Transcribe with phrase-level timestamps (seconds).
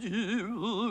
[0.00, 0.87] You.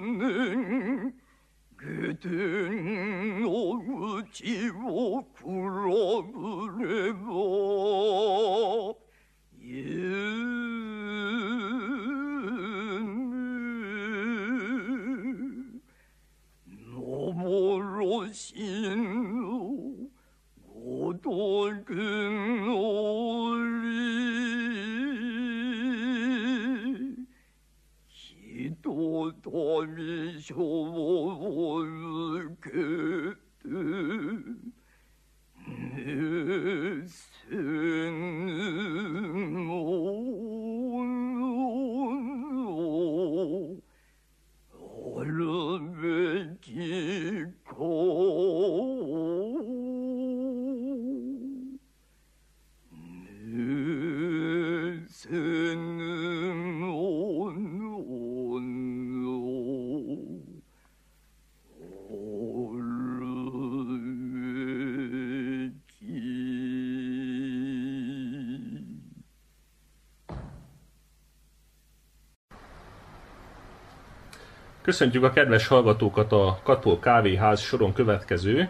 [74.87, 78.69] Köszöntjük a kedves hallgatókat a Katol Kávéház soron következő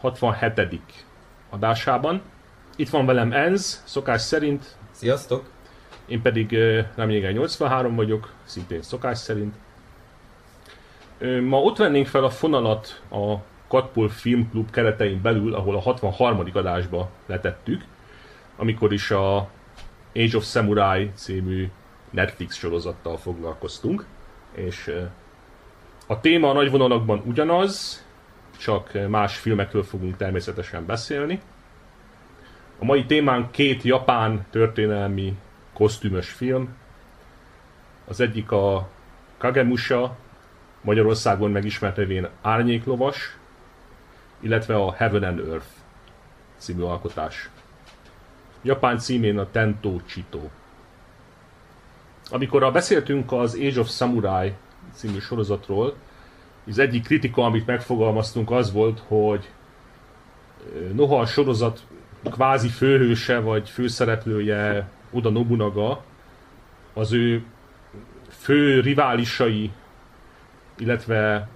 [0.00, 0.80] 67.
[1.50, 2.22] adásában.
[2.76, 5.50] Itt van velem Enz, szokás szerint, Sziasztok!
[6.06, 6.56] én pedig
[6.94, 9.54] Reményegen 83 vagyok, szintén szokás szerint.
[11.42, 13.36] Ma ott vennénk fel a fonalat a
[13.68, 16.44] Katpol Filmklub keretein belül, ahol a 63.
[16.52, 17.84] adásba letettük,
[18.56, 19.36] amikor is a
[20.14, 21.70] Age of Samurai című
[22.10, 24.06] Netflix sorozattal foglalkoztunk,
[24.54, 24.92] és
[26.10, 28.04] a téma a nagy vonalakban ugyanaz,
[28.58, 31.40] csak más filmekről fogunk természetesen beszélni.
[32.78, 35.36] A mai témánk két japán történelmi
[35.72, 36.76] kosztümös film.
[38.06, 38.88] Az egyik a
[39.38, 40.16] Kagemusha,
[40.80, 43.36] Magyarországon megismert nevén Árnyéklovas,
[44.40, 45.68] illetve a Heaven and Earth
[46.56, 47.50] című alkotás.
[48.62, 50.40] Japán címén a Tento Chito.
[52.30, 54.54] Amikor beszéltünk az Age of Samurai
[54.92, 55.96] című sorozatról,
[56.68, 59.50] az egyik kritika, amit megfogalmaztunk, az volt, hogy
[60.92, 61.86] noha a sorozat
[62.30, 66.04] kvázi főhőse vagy főszereplője Oda Nobunaga,
[66.92, 67.44] az ő
[68.28, 69.70] fő riválisai,
[70.78, 71.48] illetve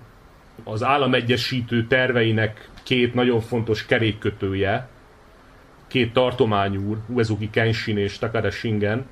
[0.64, 4.88] az államegyesítő terveinek két nagyon fontos kerékkötője,
[5.86, 9.06] két tartományúr, Uezuki Kenshin és Takada Shingen,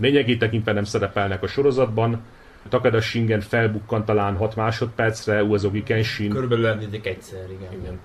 [0.00, 2.22] lényegét tekintve nem szerepelnek a sorozatban.
[2.68, 7.72] Takada Shingen felbukkan talán 6 másodpercre, Uezuki Kenshin Körülbelül említik egyszer, igen.
[7.72, 8.00] igen.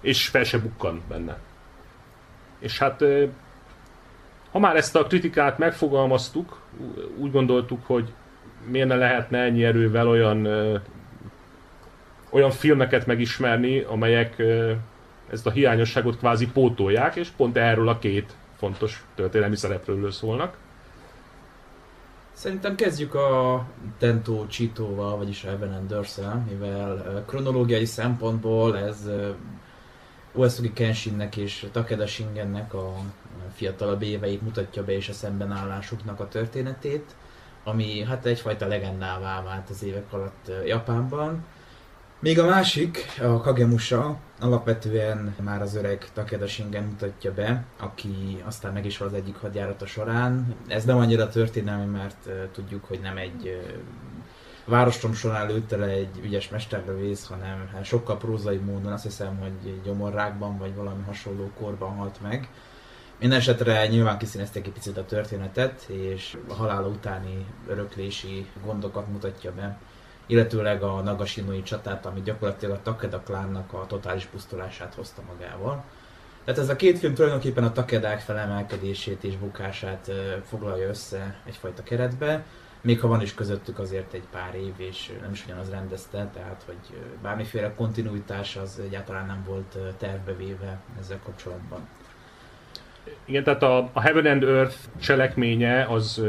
[0.00, 1.38] És fel se bukkan benne.
[2.58, 3.04] És hát,
[4.50, 6.60] ha már ezt a kritikát megfogalmaztuk,
[7.16, 8.12] úgy gondoltuk, hogy
[8.66, 10.48] miért ne lehetne ennyi erővel olyan,
[12.30, 14.42] olyan filmeket megismerni, amelyek
[15.30, 20.56] ezt a hiányosságot kvázi pótolják, és pont erről a két fontos történelmi szereplőről szólnak.
[22.32, 23.64] Szerintem kezdjük a
[23.98, 29.08] Tento Chitóval, vagyis Evan Anderson, mivel kronológiai szempontból ez
[30.32, 32.94] Uesugi Kenshinnek és Takeda Shingennek a
[33.54, 37.14] fiatalabb éveit mutatja be és a szembenállásuknak a történetét,
[37.64, 41.44] ami hát egyfajta legendává vált az évek alatt Japánban.
[42.22, 48.72] Még a másik, a Kagemusha, alapvetően már az öreg Takeda Shingen mutatja be, aki aztán
[48.72, 50.54] meg is hal az egyik hadjárata során.
[50.66, 53.60] Ez nem annyira történelmi, mert tudjuk, hogy nem egy
[54.64, 59.80] várostrom során lőtte le egy ügyes mesterlövész, hanem hát sokkal prózai módon, azt hiszem, hogy
[59.84, 62.48] gyomorrákban vagy valami hasonló korban halt meg.
[63.18, 69.52] Minden esetre nyilván kiszínezték egy picit a történetet, és a halála utáni öröklési gondokat mutatja
[69.52, 69.78] be
[70.26, 75.84] illetőleg a Nagashinoi csatát, ami gyakorlatilag a Takeda klánnak a totális pusztulását hozta magával.
[76.44, 80.10] Tehát ez a két film tulajdonképpen a Takedák felemelkedését és bukását
[80.44, 82.44] foglalja össze egyfajta keretbe,
[82.82, 86.62] még ha van is közöttük azért egy pár év, és nem is ugyanaz rendezte, tehát
[86.66, 91.88] hogy bármiféle kontinuitás az egyáltalán nem volt tervbe véve ezzel kapcsolatban.
[93.24, 96.22] Igen, tehát a, a Heaven and Earth cselekménye az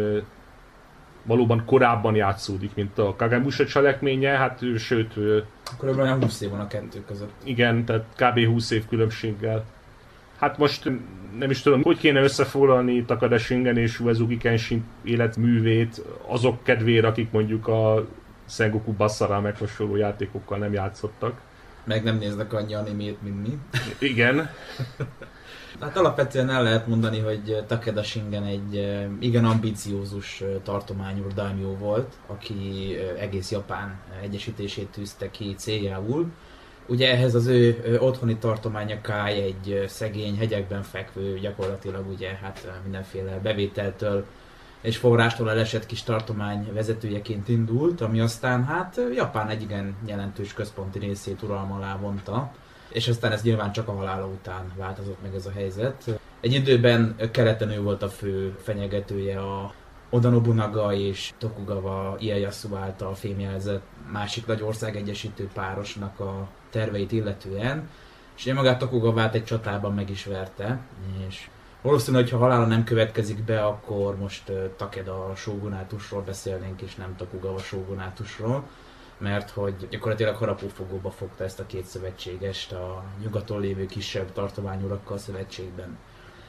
[1.24, 5.40] valóban korábban játszódik, mint a Kagemusha cselekménye, hát ő, sőt, ö,
[5.80, 7.31] Körülbelül 20 év van a kettő között.
[7.44, 8.46] igen, tehát kb.
[8.46, 9.64] 20 év különbséggel.
[10.38, 10.92] Hát most
[11.38, 17.31] nem is tudom, hogy kéne összefoglalni Takada Shingen és Uezuki Kenshin életművét azok kedvére, akik
[17.31, 18.08] mondjuk a
[18.50, 21.42] Sengoku Basara meg hasonló játékokkal nem játszottak.
[21.84, 23.58] Meg nem néznek annyi animét, mint mi.
[24.00, 24.36] Igen.
[25.83, 32.95] Hát alapvetően el lehet mondani, hogy Takeda Shingen egy igen ambiciózus tartományú daimyo volt, aki
[33.19, 36.31] egész Japán egyesítését tűzte ki céljául.
[36.88, 43.39] Ugye ehhez az ő otthoni tartománya Kai egy szegény hegyekben fekvő, gyakorlatilag ugye hát mindenféle
[43.44, 44.25] bevételtől
[44.81, 51.00] és forrástól elesett kis tartomány vezetőjeként indult, ami aztán hát Japán egy igen jelentős központi
[51.00, 52.51] részét uralma alá vonta,
[52.94, 56.19] és aztán ez nyilván csak a halála után változott meg ez a helyzet.
[56.42, 59.74] Egy időben ö, keleten ő volt a fő fenyegetője a
[60.10, 67.90] Oda Nobunaga és Tokugawa Ieyasu által fémjelzett másik nagy ország egyesítő párosnak a terveit illetően,
[68.38, 70.80] és én magát Tokugawát egy csatában meg is verte,
[71.28, 71.50] és
[71.81, 77.57] valószínű, hogy ha halála nem következik be, akkor most Takeda sógunátusról beszélnénk, és nem Tokugawa
[77.57, 78.63] sógunátusról,
[79.24, 85.98] mert hogy gyakorlatilag harapófogóba fogta ezt a két szövetségest a nyugaton lévő kisebb tartományurakkal szövetségben.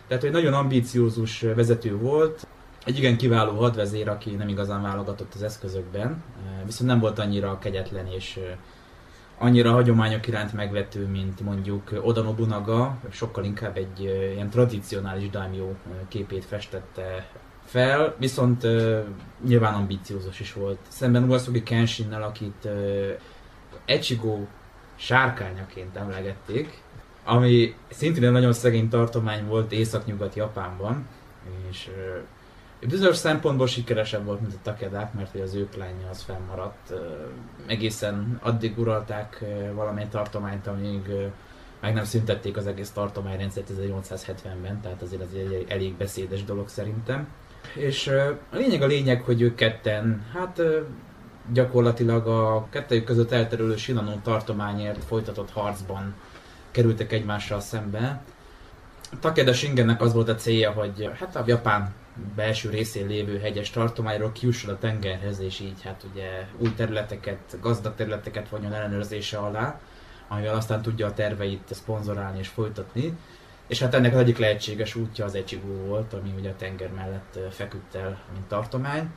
[0.06, 2.47] Tehát, hogy nagyon ambíciózus vezető volt,
[2.85, 6.23] egy igen kiváló hadvezér, aki nem igazán válogatott az eszközökben,
[6.65, 8.41] viszont nem volt annyira kegyetlen és
[9.38, 15.73] annyira hagyományok iránt megvető, mint mondjuk Oda Nobunaga, sokkal inkább egy ilyen tradicionális daimyo
[16.09, 17.26] képét festette
[17.75, 18.99] fel, viszont uh,
[19.47, 20.79] nyilván ambiciózus is volt.
[20.88, 23.11] Szemben Uesugi Kenshinnel, akit uh,
[23.85, 24.38] Echigo
[24.94, 26.82] sárkányaként emlegették,
[27.25, 31.06] ami szintén egy nagyon szegény tartomány volt északnyugat Japánban,
[31.71, 31.88] és
[32.81, 36.91] uh, bizonyos szempontból sikeresebb volt, mint a Takedák, mert hogy az ők lánya az fennmaradt.
[36.91, 36.99] Uh,
[37.67, 41.25] egészen addig uralták uh, valamely tartományt, amíg uh,
[41.81, 47.29] meg nem szüntették az egész tartományrendszert 1870-ben, tehát azért ez egy elég beszédes dolog szerintem.
[47.75, 48.06] És
[48.50, 50.62] a lényeg a lényeg, hogy ők ketten, hát
[51.52, 56.14] gyakorlatilag a kettőjük között elterülő Shinano tartományért folytatott harcban
[56.70, 58.22] kerültek egymással szembe.
[59.20, 61.94] Takeda Shingennek az volt a célja, hogy hát a Japán
[62.34, 67.94] belső részén lévő hegyes tartományról kijusson a tengerhez, és így hát ugye új területeket, gazdag
[67.94, 69.81] területeket vonjon ellenőrzése alá,
[70.28, 73.19] amivel aztán tudja a terveit szponzorálni és folytatni.
[73.66, 77.38] És hát ennek az egyik lehetséges útja az Echigo volt, ami ugye a tenger mellett
[77.50, 79.11] feküdt el, mint tartomány.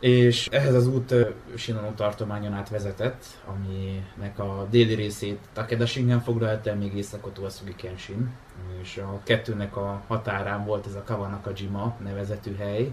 [0.00, 1.14] És ehhez az út
[1.56, 7.74] Shinano tartományon át vezetett, aminek a déli részét Takeda Shingen foglalta el, még északot Uesugi
[7.74, 8.30] Kenshin.
[8.82, 12.92] És a kettőnek a határán volt ez a Kawanakajima nevezetű hely,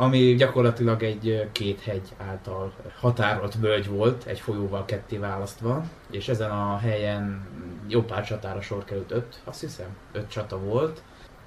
[0.00, 6.50] ami gyakorlatilag egy két hegy által határolt völgy volt, egy folyóval ketté választva, és ezen
[6.50, 7.48] a helyen
[7.88, 11.02] jó pár csatára sor került, öt, azt hiszem, öt csata volt.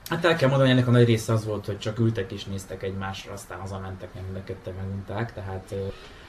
[0.09, 2.83] Hát el kell mondani, ennek a nagy része az volt, hogy csak ültek és néztek
[2.83, 5.75] egymásra, aztán hazamentek, nem mind a megunták, tehát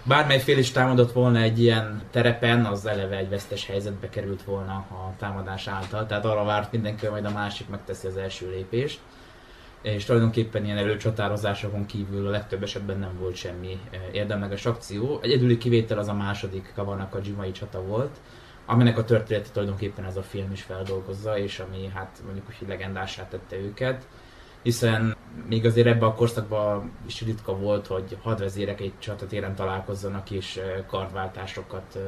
[0.03, 4.73] bármely fél is támadott volna egy ilyen terepen, az eleve egy vesztes helyzetbe került volna
[4.73, 9.01] a támadás által, tehát arra várt mindenki, hogy majd a másik megteszi az első lépést
[9.85, 13.79] és tulajdonképpen ilyen előcsatározásokon kívül a legtöbb esetben nem volt semmi
[14.13, 15.19] érdemleges akció.
[15.23, 18.17] Egyedüli kivétel az a második Kavarnak a Jimai csata volt,
[18.67, 23.29] aminek a története tulajdonképpen ez a film is feldolgozza, és ami hát mondjuk úgy legendásá
[23.29, 24.07] tette őket,
[24.63, 25.17] hiszen
[25.49, 31.99] még azért ebben a korszakban is ritka volt, hogy hadvezérek egy csatatéren találkozzanak és kardváltásokat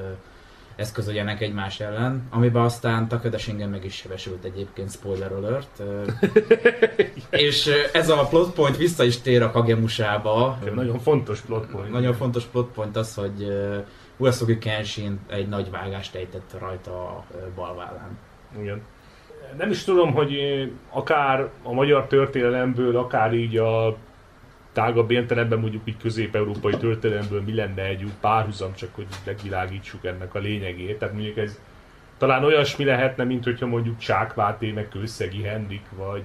[0.76, 5.82] eszközöljenek egymás ellen, amiben aztán Takeda Shingen meg is sebesült egyébként, spoiler alert.
[7.30, 10.58] és ez a plot point vissza is tér a Kagemusába.
[10.74, 11.90] Nagyon fontos plot point.
[11.90, 13.46] Nagyon fontos plot point az, hogy
[14.16, 17.24] Uesugi Kenshin egy nagy vágást ejtett rajta a
[17.54, 18.18] balvállán.
[18.60, 18.82] Igen.
[19.56, 20.38] Nem is tudom, hogy
[20.90, 23.96] akár a magyar történelemből, akár így a
[24.76, 30.38] tágabb értelemben mondjuk így közép-európai történelemből mi lenne egy párhuzam, csak hogy megvilágítsuk ennek a
[30.38, 30.98] lényegét.
[30.98, 31.58] Tehát mondjuk ez
[32.18, 36.24] talán olyasmi lehetne, mint hogyha mondjuk Csák Máté meg Kőszegi Henrik, vagy,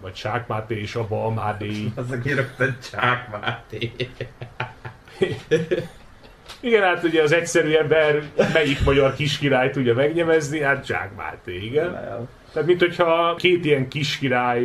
[0.00, 1.90] vagy Csák Máté és a Balmádé.
[1.94, 3.90] Az, aki rögtön Csák Máté.
[6.60, 11.92] Igen, hát ugye az egyszerű ember melyik magyar kiskirály tudja megnyemezni, hát Csák Máté, igen.
[12.52, 14.62] Tehát mint hogyha két ilyen kiskirály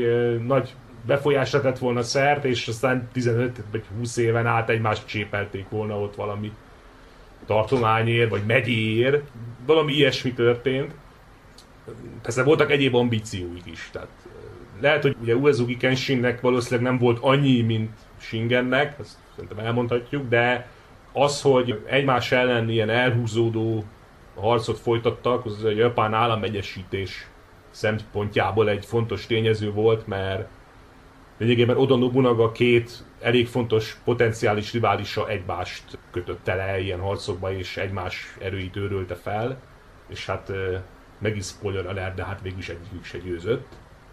[0.48, 0.74] nagy
[1.08, 6.16] befolyásra tett volna szert, és aztán 15 vagy 20 éven át egymást csépelték volna ott
[6.16, 6.52] valami
[7.46, 9.24] tartományért, vagy megyéért.
[9.66, 10.94] Valami ilyesmi történt.
[12.22, 13.90] Persze voltak egyéb ambícióik is.
[13.92, 14.08] Tehát
[14.80, 20.68] lehet, hogy ugye Uezugi Kenshinnek valószínűleg nem volt annyi, mint Shingennek, azt szerintem elmondhatjuk, de
[21.12, 23.84] az, hogy egymás ellen ilyen elhúzódó
[24.36, 27.28] harcot folytattak, az a japán államegyesítés
[27.70, 30.48] szempontjából egy fontos tényező volt, mert
[31.38, 38.38] lényegében Oda Nobunaga két elég fontos potenciális riválisa egymást kötötte le ilyen harcokba, és egymás
[38.40, 39.58] erőit őrölte fel,
[40.08, 40.52] és hát
[41.20, 43.68] megint spoiler alert, de hát végül is egyikük se győzött.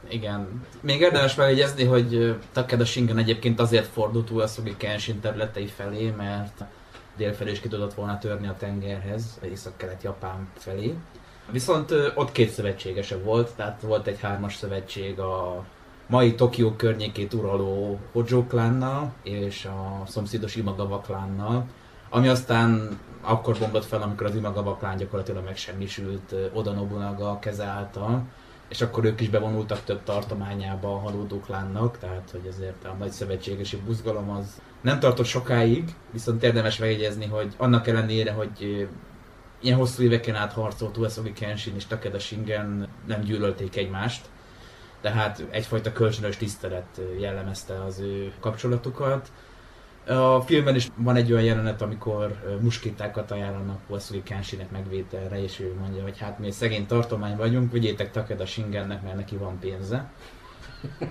[0.09, 0.63] Igen.
[0.81, 6.65] Még érdemes megjegyezni, hogy Takeda Shingen egyébként azért fordult Uesugi Kenshin területei felé, mert
[7.17, 10.95] délfelé is ki tudott volna törni a tengerhez, észak-kelet Japán felé.
[11.51, 15.65] Viszont ott két szövetségese volt, tehát volt egy hármas szövetség a
[16.07, 21.67] mai Tokió környékét uraló Hojo klánnal és a szomszédos Imagawa klánnal,
[22.11, 28.23] ami aztán akkor bomlott fel, amikor az Imagawa klán gyakorlatilag megsemmisült Oda Nobunaga keze által,
[28.69, 33.11] és akkor ők is bevonultak több tartományába a halódó klánnak, tehát hogy ezért a nagy
[33.11, 38.89] szövetségesi buzgalom az nem tartott sokáig, viszont érdemes megjegyezni, hogy annak ellenére, hogy
[39.61, 44.27] ilyen hosszú éveken át harcolt Uesugi Kenshin és Takeda Shingen nem gyűlölték egymást,
[45.05, 49.33] tehát egyfajta kölcsönös tisztelet jellemezte az ő kapcsolatukat.
[50.07, 55.75] A filmben is van egy olyan jelenet, amikor muskitákat ajánlanak Wesley Kenshinnek megvételre, és ő
[55.81, 60.11] mondja, hogy hát mi egy szegény tartomány vagyunk, vigyétek Takeda Shingennek, mert neki van pénze.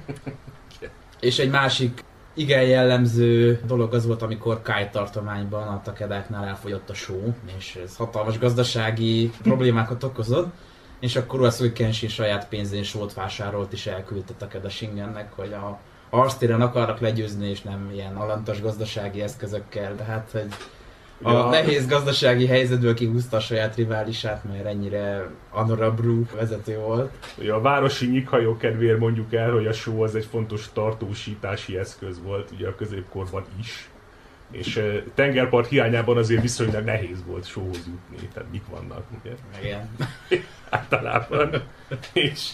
[1.19, 6.93] és egy másik igen jellemző dolog az volt, amikor Kai tartományban a Takedáknál elfogyott a
[6.93, 10.53] só, és ez hatalmas gazdasági problémákat okozott,
[11.03, 15.79] és akkor Uesugi Kenshin saját pénzén sót vásárolt és elküldte Takeda Shingennek, hogy a
[16.09, 20.47] harctéren akarnak legyőzni, és nem ilyen alantas gazdasági eszközökkel, de hát, hogy
[21.21, 21.49] a Ja.
[21.49, 27.11] nehéz gazdasági helyzetből kihúzta a saját riválisát, mert ennyire honorable vezető volt.
[27.37, 32.21] Ugye a városi nyikhajó kedvéért mondjuk el, hogy a só az egy fontos tartósítási eszköz
[32.21, 33.89] volt ugye a középkorban is.
[34.53, 34.81] És
[35.13, 39.35] tengerpart hiányában azért viszonylag nehéz volt sóhoz jutni, tehát mik vannak, ugye?
[39.63, 39.89] Igen.
[40.69, 41.63] általában.
[42.13, 42.49] És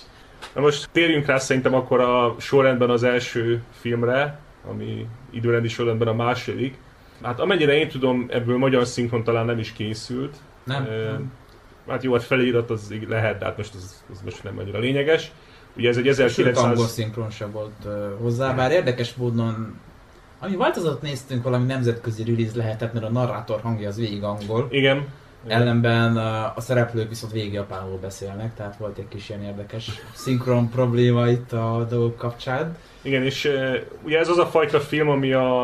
[0.54, 4.40] na most térjünk rá szerintem akkor a sorrendben az első filmre,
[4.70, 6.78] ami időrendi sorrendben a második.
[7.22, 10.38] Hát amennyire én tudom, ebből magyar szinkron talán nem is készült.
[10.64, 10.86] Nem?
[10.86, 11.32] Ö, nem.
[11.88, 15.32] Hát jó, hát felirat az lehet, de hát most az, az most nem annyira lényeges.
[15.76, 16.92] Ugye ez egy Sőt, angol 1900...
[16.92, 17.88] szinkron sem volt
[18.22, 19.80] hozzá, bár érdekes módon
[20.40, 24.68] ami változott néztünk, valami nemzetközi release lehetett, mert a narrátor hangja az végig angol.
[24.72, 25.08] Igen.
[25.48, 26.18] Ellenben
[26.56, 31.52] a szereplők viszont végig japánul beszélnek, tehát volt egy kis ilyen érdekes szinkron probléma itt
[31.52, 32.78] a dolgok kapcsán.
[33.02, 33.52] Igen, és
[34.04, 35.64] ugye ez az a fajta film, ami a,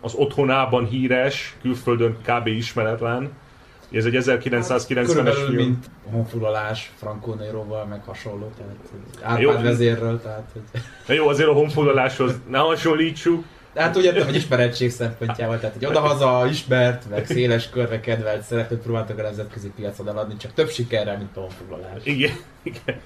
[0.00, 2.46] az otthonában híres, külföldön kb.
[2.46, 3.30] ismeretlen.
[3.92, 5.54] Ez egy 1990-es Körülbelül, film.
[5.54, 9.50] mint honfoglalás Franco Neroval, meg hasonló, tehát Jó.
[9.50, 10.80] Árpád vezérről, tehát hogy...
[11.06, 13.44] Na jó, azért a honfoglaláshoz ne hasonlítsuk.
[13.74, 18.82] Hát úgy értem, hogy ismerettség szempontjával, tehát hogy odahaza ismert, meg széles körre kedvelt szereplőt
[18.82, 22.04] próbáltak a nemzetközi piacon eladni, csak több sikerrel, mint honfoglalás.
[22.04, 23.00] Igen, igen.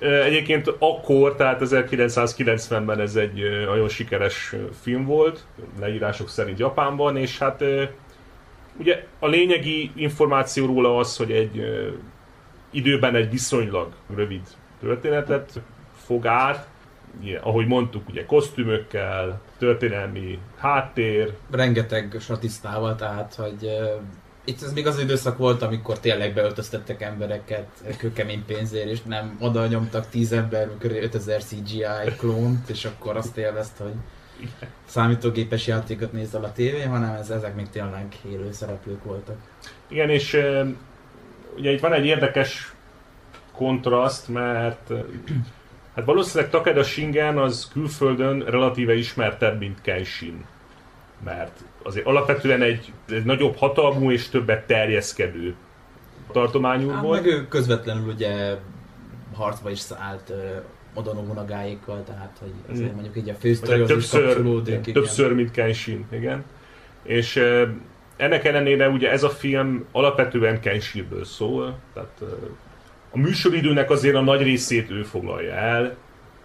[0.00, 5.44] Egyébként akkor, tehát 1990-ben ez egy nagyon sikeres film volt,
[5.80, 7.64] leírások szerint Japánban, és hát
[8.78, 11.62] ugye a lényegi információ róla az, hogy egy
[12.70, 14.42] időben egy viszonylag rövid
[14.80, 15.60] történetet
[16.04, 16.66] fog át,
[17.20, 23.70] ugye, ahogy mondtuk, ugye kosztümökkel, történelmi háttér, Rengeteg statisztával, tehát hogy
[24.44, 29.66] itt ez még az időszak volt, amikor tényleg beöltöztettek embereket kőkemény pénzért, és nem oda
[29.66, 31.84] nyomtak 10 ember, köré 5000 CGI
[32.16, 33.94] klónt, és akkor azt élvezte, hogy
[34.84, 39.36] számítógépes játékot nézel a tévén, hanem ez, ezek még tényleg élő szereplők voltak.
[39.88, 40.40] Igen, és
[41.56, 42.72] ugye itt van egy érdekes
[43.52, 44.92] kontraszt, mert
[45.98, 50.44] hát valószínűleg Takeda Shingen az külföldön relatíve ismertebb, mint Kenshin.
[51.24, 55.54] Mert azért alapvetően egy, egy nagyobb hatalmú és többet terjeszkedő
[56.32, 57.22] tartományú Hát, volt.
[57.22, 58.56] meg ő közvetlenül ugye
[59.34, 60.32] harcba is szállt
[60.94, 62.94] Oda Nobunagáékkal, tehát hogy azért Mm.
[62.94, 64.74] mondjuk így a fősztorihoz is többször, kapcsolódik.
[64.78, 64.92] igen.
[64.92, 66.44] többször, mint Kenshin, igen.
[67.02, 67.66] És ö,
[68.16, 72.22] ennek ellenére ugye ez a film alapvetően Kenshinből szól, tehát
[73.18, 75.96] a műsoridőnek azért a nagy részét ő foglalja el,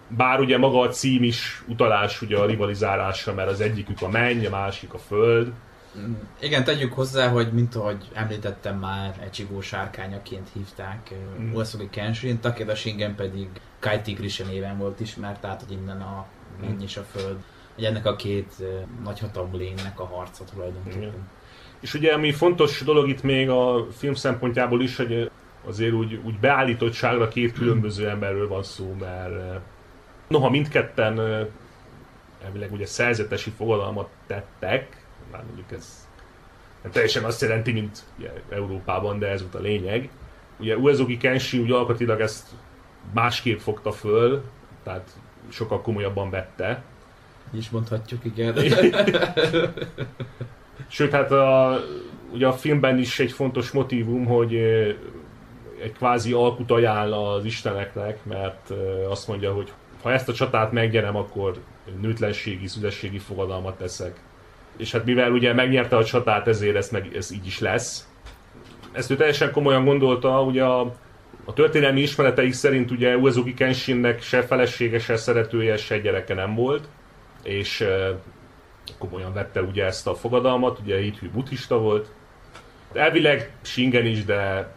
[0.07, 4.45] bár ugye maga a cím is utalás ugye a rivalizálásra, mert az egyikük a menny,
[4.45, 5.51] a másik a föld.
[5.97, 11.43] Mm, Igen, tegyük hozzá, hogy mint ahogy említettem már, Echigó sárkányaként hívták Mm.
[11.45, 11.53] mm.
[11.53, 13.47] Uesugi Kenshin, Takeda Shingen pedig
[13.79, 16.25] Kai Tigrisha néven volt ismert, tehát hogy innen a
[16.61, 17.37] menny és a föld.
[17.75, 18.53] Hogy ennek a két
[19.03, 21.01] nagyhatalmú lénynek a harca tulajdonképpen.
[21.01, 21.27] Igen.
[21.79, 25.31] És ugye ami fontos dolog itt még a film szempontjából is, hogy
[25.65, 29.59] azért úgy, úgy beállítottságra két különböző emberről van szó, mert eh,
[30.27, 31.47] noha mindketten eh,
[32.45, 36.07] elvileg ugye szerzetesi fogadalmat tettek, már mondjuk ez
[36.81, 40.09] nem teljesen azt jelenti, mint ugye, Európában, de ez volt a lényeg.
[40.59, 42.47] Ugye Uezugi Kenshin ugye alkatilag ezt
[43.13, 44.43] másképp fogta föl,
[44.83, 45.09] tehát
[45.49, 46.83] sokkal komolyabban vette,
[47.53, 48.55] Így is mondhatjuk, igen.
[50.87, 51.79] Sőt, hát a,
[52.31, 54.91] ugye a filmben is egy fontos motivum, hogy ö,
[55.83, 58.69] egy kvázi alkut ajánl az isteneknek, mert
[59.09, 59.71] azt mondja, hogy
[60.01, 61.61] ha ezt a csatát megnyerem, akkor
[62.01, 64.19] nőtlenségi, szüzességi fogadalmat teszek.
[64.77, 68.07] És hát mivel ugye megnyerte a csatát, ezért ez, meg, ez így is lesz.
[68.91, 70.81] Ezt ő teljesen komolyan gondolta, ugye a,
[71.45, 76.87] a történelmi ismereteik szerint ugye Uezuki Kenshinnek se felesége, se szeretője, se gyereke nem volt,
[77.43, 78.19] és e,
[78.97, 82.11] komolyan vette ugye ezt a fogadalmat, ugye hithű buddhista volt.
[82.93, 84.71] Elvileg Shingen is, de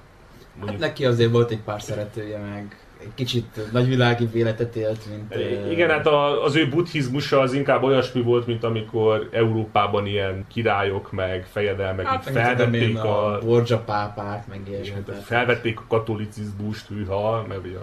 [0.66, 5.34] Hát neki azért volt egy pár szeretője, meg egy kicsit nagyvilági életet élt, mint...
[5.70, 11.12] Igen, hát a, az ő buddhizmusa az inkább olyasmi volt, mint amikor Európában ilyen királyok
[11.12, 14.86] meg fejedelmek Hát, felvették a, a Borgia pápák, meg ilyesmi.
[14.86, 17.78] igen, tehát- felvették a katolicizmust, hűha, meg ugye.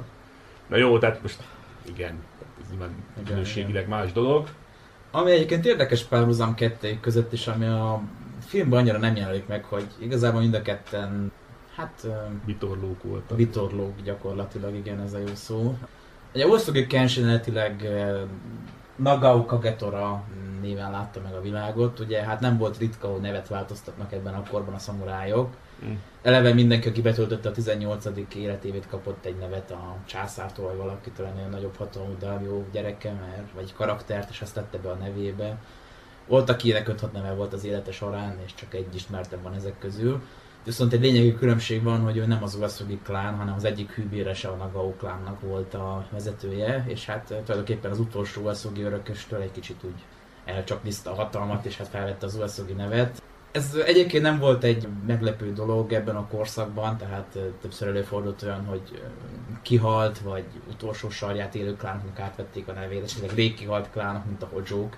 [0.68, 1.38] Na jó, tehát most
[1.88, 2.24] igen,
[2.62, 2.96] ez nyilván
[3.28, 4.48] minőségileg más dolog.
[5.12, 8.02] Ami egyébként érdekes párhuzam kettőjük között is, ami a
[8.46, 11.32] filmben annyira nem jelenik meg, hogy igazából mind a ketten,
[11.76, 12.08] hát
[12.46, 13.38] Vitorlók voltak.
[13.38, 15.78] vitorlók gyakorlatilag, igen, ez a jó szó.
[16.34, 18.22] Ugye Osztogi Kenshin eredetileg ö,
[18.96, 20.24] Nagao Kagetora
[20.62, 24.44] néven látta meg a világot, ugye hát nem volt ritka, hogy nevet változtatnak ebben a
[24.50, 25.56] korban a szamurájok.
[25.86, 25.94] Mm.
[26.22, 28.06] Eleve mindenki, aki betöltötte a 18.
[28.36, 33.74] életévét, kapott egy nevet a császártól, vagy valakitől ennél nagyobb hatalmú Dario gyereke, mert, vagy
[33.74, 35.58] karaktert, és azt tette be a nevébe.
[36.28, 40.22] Volt, akinek 5 neve volt az élete során, és csak egy ismertebb van ezek közül.
[40.64, 44.48] Viszont egy lényegi különbség van, hogy ő nem az Uesugi klán, hanem az egyik hűbérese
[44.48, 49.52] a Nagao klánnak volt a vezetője, és hát eh, tulajdonképpen az utolsó Uesugi örököstől egy
[49.52, 50.02] kicsit úgy
[50.46, 53.22] elcsapniszta a hatalmat, és hát felvette az Uesugi nevet.
[53.52, 58.66] Ez egyébként nem volt egy meglepő dolog ebben a korszakban, tehát eh, többször előfordult olyan,
[58.66, 59.00] hogy eh,
[59.62, 64.50] kihalt, vagy utolsó sarját élő klánok átvették a nevét, esetleg rég kihalt klánok, mint a
[64.52, 64.98] Hojók.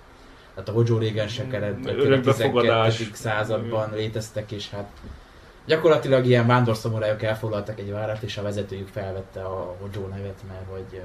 [0.53, 2.95] Tehát a Hojo régen se kellett, a Örökbefogadás.
[2.95, 3.15] 12.
[3.15, 4.89] században léteztek, és hát
[5.65, 11.01] gyakorlatilag ilyen vándorszamurajok elfoglaltak egy várat, és a vezetőjük felvette a Hojo nevet, mert hogy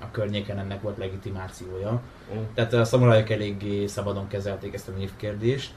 [0.00, 2.02] a környéken ennek volt legitimációja.
[2.34, 2.42] Mm.
[2.54, 5.72] Tehát a szamurajok eléggé szabadon kezelték ezt a névkérdést,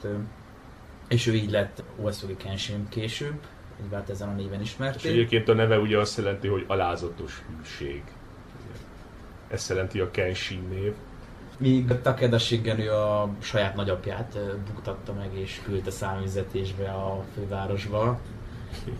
[1.08, 3.40] és ő így lett Uesugi Kenshin később,
[3.84, 5.08] így vált ezen a néven És ismerté.
[5.08, 8.02] egyébként a neve ugye azt jelenti, hogy alázatos hűség.
[9.48, 10.92] Ezt jelenti a Kenshin név.
[11.58, 18.20] Míg Takeda Shigenő a saját nagyapját buktatta meg és küldte száműzetésbe a fővárosba.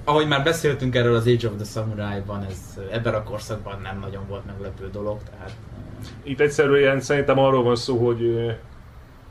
[0.05, 4.25] Ahogy már beszéltünk erről az Age of the Samurai-ban, ez ebben a korszakban nem nagyon
[4.29, 5.57] volt meglepő dolog, tehát
[6.23, 8.55] Itt egyszerűen szerintem arról van szó, hogy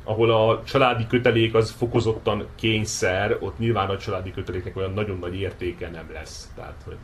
[0.04, 5.36] ahol a családi kötelék az fokozottan kényszer, ott nyilván a családi köteléknek olyan nagyon nagy
[5.36, 6.50] értéke nem lesz.
[6.56, 6.98] Tehát, hogy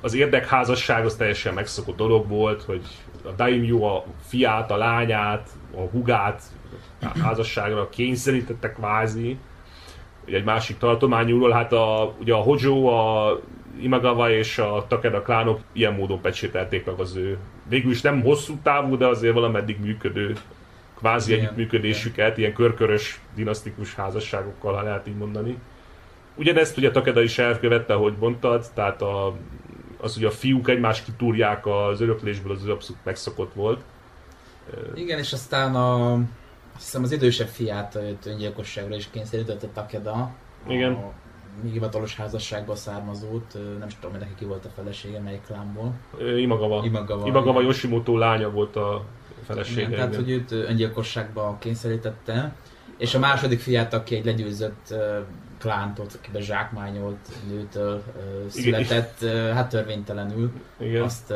[0.00, 2.82] az érdekházasság az teljesen megszokott dolog volt, hogy
[3.24, 6.42] a daimyo a fiát, a lányát, a hugát
[7.00, 9.38] a házasságra kényszerítette kvázi.
[10.26, 13.40] Ugye egy másik tartományúról, hát a, ugye a Hojo, a
[13.80, 18.58] Imagawa és a Takeda klánok ilyen módon pecsételték meg az ő végül is nem hosszú
[18.62, 20.36] távú, de azért valameddig működő
[20.94, 25.58] kvázi Igen, együttműködésüket, ilyen körkörös dinasztikus házasságokkal, ha lehet így mondani.
[26.34, 29.36] Ugyanezt ugye Takeda is elkövette, ahogy mondtad, tehát a,
[30.02, 33.80] az, hogy a fiúk egymás kitúrják az öröklésből, az abszolút megszokott volt.
[34.94, 36.18] Igen, és aztán a,
[36.78, 40.30] hiszem az idősebb fiát öngyilkosságra is kényszerítette Takeda.
[40.68, 40.92] Igen.
[40.92, 41.12] A
[41.72, 45.92] hivatalos házasságból származót, ö, nem is tudom, hogy neki ki volt a felesége, melyik klámból.
[46.18, 46.84] Ö, Imagawa.
[46.84, 47.26] Imagawa.
[47.26, 47.64] Imagawa igen.
[47.64, 49.04] Yoshimoto lánya volt a
[49.44, 49.80] felesége.
[49.80, 52.54] Igen, tehát, hogy őt öngyilkosságba kényszerítette.
[52.96, 54.94] És a második fiát, aki egy legyőzött
[55.62, 58.02] klántot, akibe zsákmányolt nőtől
[58.48, 60.50] született, uh, hát törvénytelenül.
[60.80, 61.02] Igen.
[61.02, 61.34] Azt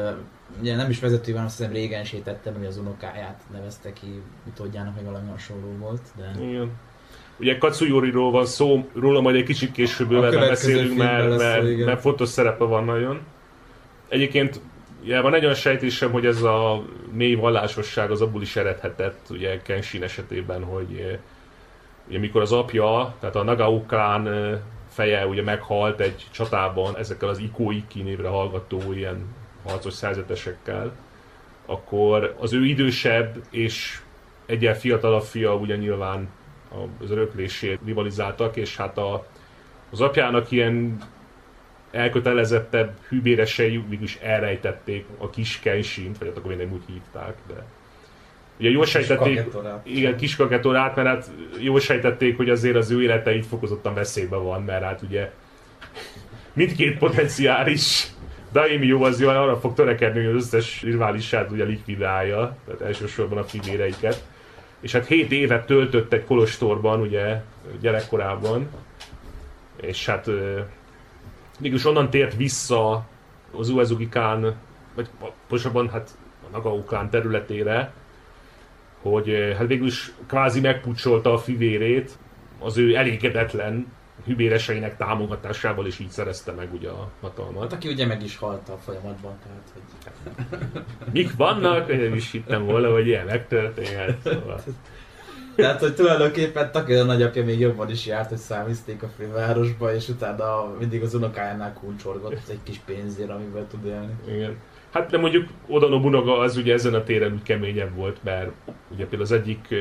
[0.60, 4.94] ugye nem is vezető van, azt hiszem régen sétette, hogy az unokáját nevezte ki utódjának,
[4.94, 6.30] vagy valami hasonló volt, de...
[6.40, 6.70] Igen.
[7.38, 11.86] Ugye Katsuyori-ról van szó, róla majd egy kicsit később bővebben beszélünk, mert, lesz mert, igen.
[11.86, 13.20] mert fontos szerepe van nagyon.
[14.08, 14.60] Egyébként
[15.02, 19.62] ugye, van egy olyan sejtésem, hogy ez a mély vallásosság az abból is eredhetett, ugye
[19.62, 21.18] Kenshin esetében, hogy
[22.08, 23.82] ugye mikor az apja, tehát a Nagao
[24.88, 30.92] feje ugye meghalt egy csatában ezekkel az Iko-Iki névre hallgató ilyen harcos szerzetesekkel,
[31.66, 34.00] akkor az ő idősebb és
[34.46, 36.28] egyen fiatalabb fia ugye nyilván
[37.02, 39.26] az öröklésért rivalizáltak, és hát a,
[39.90, 40.98] az apjának ilyen
[41.90, 47.64] elkötelezettebb hűbéresei végülis elrejtették a kis Kenshint, vagy hát akkor még nem úgy hívták, de
[48.58, 49.44] ugye jól sejtették,
[49.82, 54.44] igen, kis kagetorát, mert hát jól sejtették, hogy azért az ő élete így fokozottan veszélyben
[54.44, 55.30] van, mert hát ugye
[56.52, 58.06] mindkét potenciális
[58.52, 63.44] Daimyo az jól arra fog törekedni, hogy az összes riválisát ugye likvidálja, tehát elsősorban a
[63.44, 64.24] fivéreiket.
[64.80, 67.42] És hát 7 évet töltött egy kolostorban, ugye,
[67.80, 68.68] gyerekkorában.
[69.80, 70.30] És hát
[71.58, 73.06] mégis onnan tért vissza
[73.50, 74.54] az Uezugi Khan,
[74.94, 75.08] vagy
[75.48, 76.10] pontosabban hát
[76.46, 77.92] a Nagao területére,
[79.10, 82.18] hogy eh, hát végül is kvázi megpucsolta a fivérét
[82.58, 83.86] az ő elégedetlen
[84.24, 87.62] hübéreseinek támogatásával, és így szerezte meg ugye a hatalmat.
[87.62, 90.82] Hát aki ugye meg is halt a folyamatban, tehát hogy...
[91.12, 91.88] Mik vannak?
[91.90, 94.18] Én is hittem volna, hogy ilyen megtörténhet.
[94.24, 94.62] Szóval.
[95.56, 100.74] Tehát, hogy tulajdonképpen Takeda nagyapja még jobban is járt, hogy számízték a fővárosba, és utána
[100.78, 104.12] mindig az unokájánál kulcsorgott egy kis pénzért, amivel tud élni.
[104.28, 104.56] Igen.
[104.96, 108.50] Hát de mondjuk Oda Nobunaga az ugye ezen a téren úgy keményebb volt, mert
[108.90, 109.74] ugye például az egyik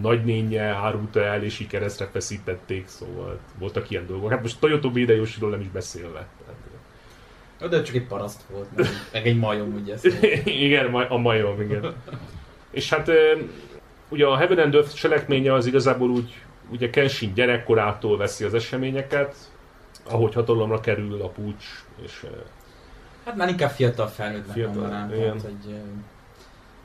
[0.00, 4.30] nagynénye árulta el, és keresztre feszítették, szóval voltak ilyen dolgok.
[4.30, 6.26] Hát most Toyoto Hideyoshiról nem is beszélve.
[7.58, 9.96] Tehát, De csak egy paraszt volt, meg, meg egy majom, ugye.
[9.96, 10.20] Szóval.
[10.66, 11.94] igen, a majom, igen.
[12.70, 13.10] és hát
[14.08, 19.36] ugye a Heaven and Earth cselekménye az igazából úgy, ugye Kenshin gyerekkorától veszi az eseményeket,
[20.10, 21.64] ahogy hatalomra kerül a pucs,
[22.04, 22.24] és
[23.28, 25.20] Hát már inkább fiatal felnőttnek Fiatal, mondanám, igen.
[25.20, 25.74] tehát, hogy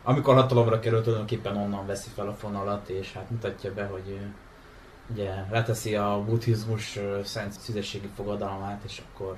[0.03, 4.17] amikor hatalomra kerül, tulajdonképpen onnan veszi fel a fonalat, és hát mutatja be, hogy
[5.13, 9.36] ugye leteszi a buddhizmus szent szüzességi fogadalmát, és akkor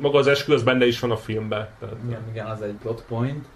[0.00, 1.68] maga az eskü az benne is van a filmben.
[1.80, 3.46] Tehát, igen, igen, az egy plot point.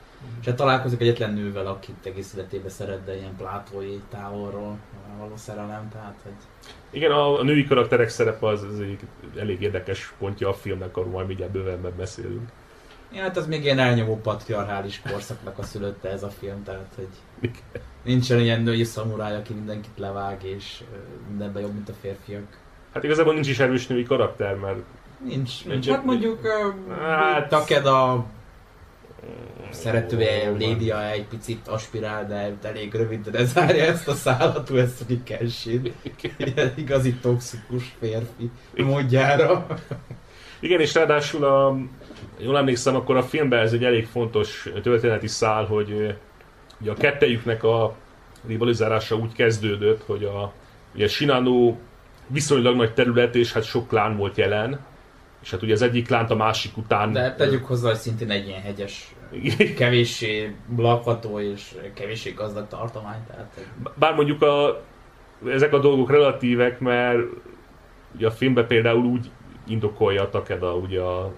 [0.41, 4.79] És hát találkozik egyetlen nővel, akit egész életében szeret, de ilyen plátói távolról
[5.19, 6.33] való szerelem, tehát hogy
[6.91, 9.01] Igen, a, a női karakterek szerepe az, az egy
[9.37, 12.51] elég érdekes pontja a filmnek, arról majd mindjárt bővebben beszélünk.
[13.13, 17.09] Ja, hát az még ilyen elnyomó patriarchális korszaknak a szülötte ez a film, tehát hogy
[18.05, 20.83] nincsen ilyen női szamuráj, aki mindenkit levág, és
[21.29, 22.59] mindenben jobb, mint a férfiak.
[22.95, 24.79] Hát igazából nincs is erős női karakter, mert
[25.25, 25.89] Nincs, Nincs- nincs.
[25.89, 28.25] Hát mondjuk Hát- hát, Takeda
[29.71, 35.93] szeretője, Lédia egy picit aspirál, de elég rövidre zárja ezt a szállat, ezt aki Kenshin.
[36.37, 39.67] Ilyen igazi toxikus férfi módjára.
[40.61, 41.77] Igen, és ráadásul a,
[42.39, 46.17] jól emlékszem, akkor a filmben ez egy elég fontos történeti szál, hogy
[46.81, 47.95] ugye a kettejüknek a
[48.47, 50.53] rivalizálása úgy kezdődött, hogy a
[50.95, 51.75] ugye Shinano
[52.27, 54.81] viszonylag nagy terület, és hát sok klán volt jelen,
[55.43, 57.13] és hát ugye az egyik klánt a másik után...
[57.13, 59.15] De tegyük hozzá, hogy szintén egy ilyen hegyes,
[59.77, 64.83] kevéssé lakható és kevéssé gazdag tartomány, tehát Bár mondjuk a,
[65.47, 67.19] ezek a dolgok relatívek, mert
[68.15, 69.31] ugye a filmben például úgy
[69.67, 71.33] indokolja a Takeda ugye a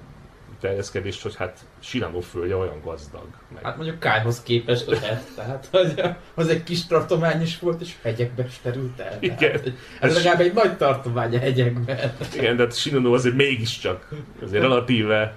[0.61, 3.27] terjeszkedést, hogy hát Shinano földje olyan gazdag.
[3.55, 3.65] Meg.
[3.65, 6.03] Hát mondjuk Kájhoz képest lehet, tehát hogy
[6.35, 9.17] az egy kis tartomány is volt, és hegyekbe sterült el.
[9.21, 9.37] Igen.
[9.39, 11.99] Tehát, ez Ez- legalább egy nagy tartomány a hegyekben.
[12.35, 14.09] Igen, de hát Shinano azért mégiscsak,
[14.43, 15.35] azért relatíve.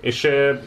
[0.00, 0.60] És e,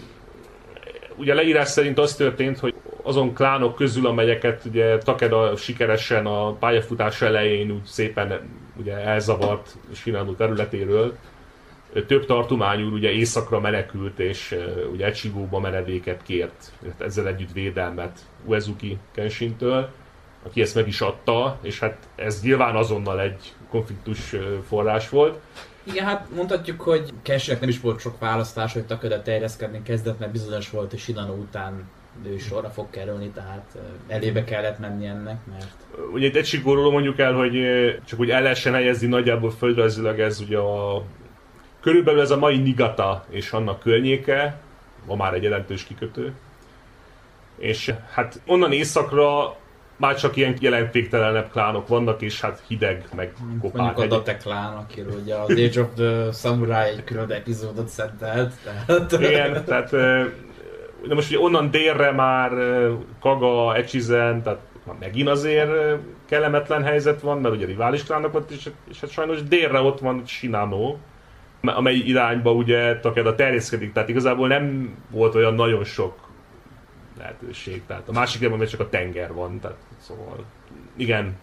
[1.16, 6.54] ugye a leírás szerint az történt, hogy azon klánok közül, amelyeket ugye Takeda sikeresen a
[6.54, 8.42] pályafutás elején úgy szépen
[8.76, 11.18] ugye elzavart Shinano területéről,
[12.08, 14.56] több tartományúr ugye északra menekült, és
[14.92, 19.90] ugye Echigóba menedéket kért, illetve ezzel együtt védelmet Uezuki Kenshintől,
[20.46, 24.36] aki ezt meg is adta, és hát ez nyilván azonnal egy konfliktus
[24.68, 25.40] forrás volt.
[25.84, 30.32] Igen, hát mondhatjuk, hogy Kenshinek nem is volt sok választás, hogy Takeda terjeszkedni kezdett, mert
[30.32, 31.90] bizonyos volt, hogy Shinano után
[32.26, 33.78] ő sorra fog kerülni, tehát
[34.08, 35.76] elébe kellett menni ennek, mert
[36.14, 37.54] Ugye itt Echigóról mondjuk el, hogy
[38.06, 41.04] csak úgy el lehessen helyezni nagyjából földrajzilag ez ugye a...
[41.82, 44.60] Körülbelül ez a mai Nigata és annak környéke,
[45.06, 46.34] ma már egy jelentős kikötő.
[47.58, 49.56] És hát onnan északra
[49.96, 54.16] már csak ilyen jelentéktelenebb klánok vannak, és hát hideg, meg kopár mondjuk a.
[54.16, 59.66] Date Clan, akiről ugye az Age of the Samurai egy külön epizódot szentelt, tehát Igen,
[59.66, 59.90] tehát
[61.08, 62.52] de most ugye onnan délre már
[63.20, 65.72] Kaga, Echizen, tehát már megint azért
[66.26, 70.22] kellemetlen helyzet van, mert ugye rivális klánok ott, és, és hát sajnos délre ott van
[70.26, 70.96] Shinano,
[71.62, 76.30] amely irányba ugye Takeda terjeszkedik, tehát igazából nem volt olyan nagyon sok
[77.18, 80.46] lehetőség, tehát a másik irányban csak a tenger van, tehát szóval
[80.96, 81.36] igen,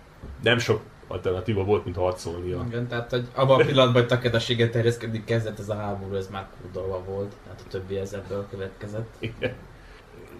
[0.42, 2.64] nem sok alternatíva volt, mint harcolnia.
[2.68, 6.46] Igen, tehát hogy abban a pillanatban, hogy Takedaséget terjeszkedni kezdett ez a háború, ez már
[6.62, 9.14] kudarva volt, tehát a többi ez ebből következett.
[9.18, 9.52] Igen.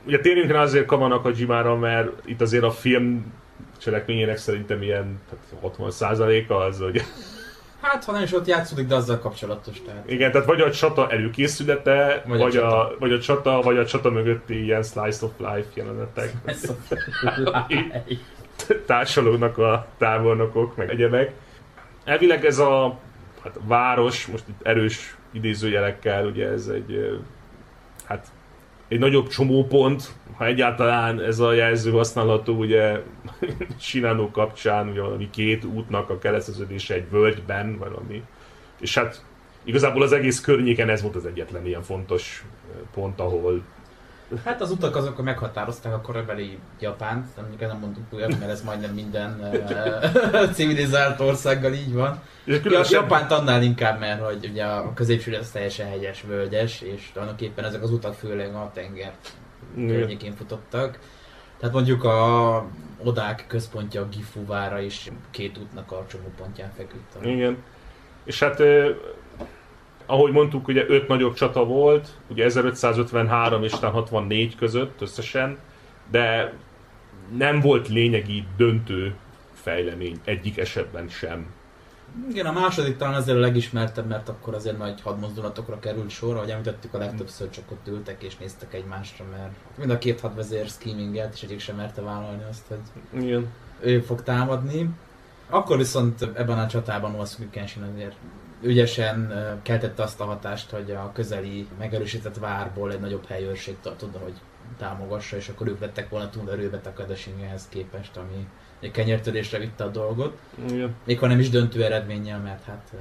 [0.07, 3.33] Ugye térjünk rá azért Kamana Kajimára, mert itt azért a film
[3.79, 7.03] cselekményének szerintem ilyen tehát 60%-a az, hogy
[7.81, 10.11] Hát, ha nem is ott játszódik, de azzal kapcsolatos, tehát.
[10.11, 12.97] igen, tehát vagy a csata előkészülete, Vagy vagy, a vagy, a, csata.
[12.99, 16.33] vagy a csata, vagy a csata mögötti ilyen slice of life jelenetek.
[16.45, 16.63] Ez
[19.59, 21.33] a tábornokok, meg egyebek.
[22.05, 22.99] Elvileg ez a
[23.43, 27.21] hát, város, most itt erős idézőjelekkel, ugye ez egy
[28.05, 28.27] hát
[28.89, 33.01] egy nagyobb csomópont, ha egyáltalán ez a jelző használható, ugye
[33.79, 38.23] Sinano kapcsán, ugye valami két útnak a kereszteződése egy völgyben, valami.
[38.81, 39.25] És hát
[39.65, 42.45] igazából az egész környéken ez volt az egyetlen ilyen fontos
[42.95, 43.63] pont, ahol
[44.45, 48.63] Hát az utak azok meghatározták a korabeli Japánt, de mondjuk nem mondjuk újra, mert ez
[48.63, 52.21] majdnem minden uh, civilizált országgal így van.
[52.45, 57.11] És különösen, Japánt annál inkább, mert hogy ugye a középső az teljesen hegyes, völgyes, és
[57.13, 59.13] tulajdonképpen ezek az utak főleg a tenger.
[59.75, 60.99] Környékén futottak.
[61.59, 62.67] Tehát mondjuk a
[63.05, 67.25] Odák központja a Gifu vára is két útnak a csomópontján feküdt.
[67.25, 67.57] Igen.
[68.25, 68.95] És hát, eh,
[70.07, 75.59] ahogy mondtuk, ugye öt nagyobb csata volt, ugye 1553 és talán 64 között összesen,
[76.11, 76.53] de
[77.37, 79.15] nem volt lényegi döntő
[79.53, 81.47] fejlemény egyik esetben sem.
[82.31, 86.51] Igen, a második talán azért a legismertebb, mert akkor azért nagy hadmozdulatokra került sor, ahogy
[86.51, 91.35] említettük, a legtöbbször csak ott ültek és néztek egymásra, mert mind a két hadvezér skimingelt,
[91.35, 93.47] és egyik sem merte vállalni azt, hogy Igen.
[93.81, 94.91] ő fog támadni.
[95.51, 98.17] Akkor viszont ebben a csatában Oasugi Kenshin azért
[98.63, 104.35] ügyesen keltette azt a hatást, hogy a közeli megerősített várból egy nagyobb helyőrség tudta, hogy
[104.79, 108.47] támogassa, és akkor ők lettek volna túl erőbe Takadashingehez képest, ami
[108.81, 110.39] egy kenyertörésre vitte a dolgot.
[110.71, 110.95] Igen.
[111.05, 112.93] Még ha nem is döntő eredménnyel, mert hát...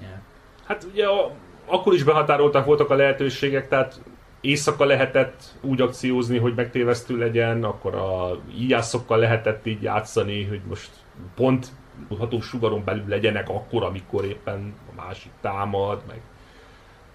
[0.00, 0.18] Yeah.
[0.64, 1.30] Hát ugye a,
[1.66, 4.00] akkor is behatároltak voltak a lehetőségek, tehát
[4.40, 10.90] éjszaka lehetett úgy akciózni, hogy megtévesztő legyen, akkor a íjászokkal lehetett így játszani, hogy most
[11.34, 11.66] pont
[12.18, 16.20] ható sugaron belül legyenek akkor, amikor éppen a másik támad, meg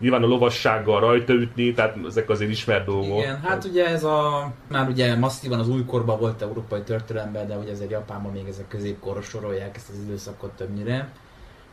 [0.01, 3.19] nyilván a lovassággal rajta ütni, tehát ezek azért ismert dolgok.
[3.19, 7.71] Igen, hát ugye ez a, már ugye masszívan az újkorban volt európai történelemben, de ugye
[7.71, 11.11] azért Japánban még ezek középkorra sorolják ezt az időszakot többnyire.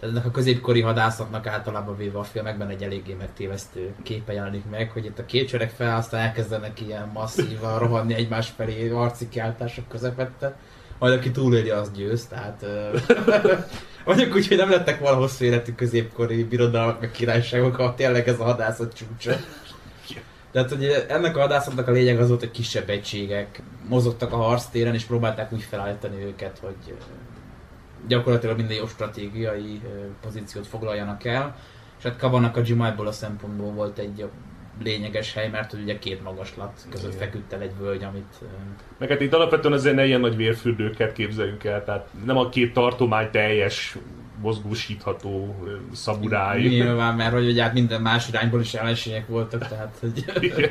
[0.00, 4.90] Tehát ennek a középkori hadászatnak általában véve a filmekben egy eléggé megtévesztő képe jelenik meg,
[4.90, 9.88] hogy itt a két sereg fel, aztán elkezdenek ilyen masszívan rohanni egymás felé arci kiáltások
[9.88, 10.56] közepette.
[10.98, 12.64] Majd aki túléli, az győz, tehát...
[14.08, 18.44] Mondjuk úgy, hogy nem lettek volna hosszú középkori birodalmak, meg királyságok, ha tényleg ez a
[18.44, 19.32] hadászat csúcsa.
[20.52, 24.94] Tehát ugye ennek a hadászatnak a lényeg az volt, hogy kisebb egységek mozogtak a harctéren,
[24.94, 26.94] és próbálták úgy felállítani őket, hogy
[28.06, 29.80] gyakorlatilag minden jó stratégiai
[30.22, 31.56] pozíciót foglaljanak el.
[31.98, 34.28] És hát Kabanakajima ebből a szempontból volt egy
[34.82, 37.26] lényeges hely, mert hogy ugye két magaslat között Igen.
[37.26, 38.34] feküdt el egy völgy, amit
[38.98, 42.72] Meg hát itt alapvetően azért ne ilyen nagy vérfürdőket képzeljünk el, tehát nem a két
[42.72, 43.96] tartomány teljes
[44.40, 45.56] mozgósítható
[45.92, 46.60] szamuráj.
[46.60, 50.24] Nyilván, mert hogy ugye hát minden más irányból is ellenségek voltak, tehát hogy...
[50.40, 50.70] Igen.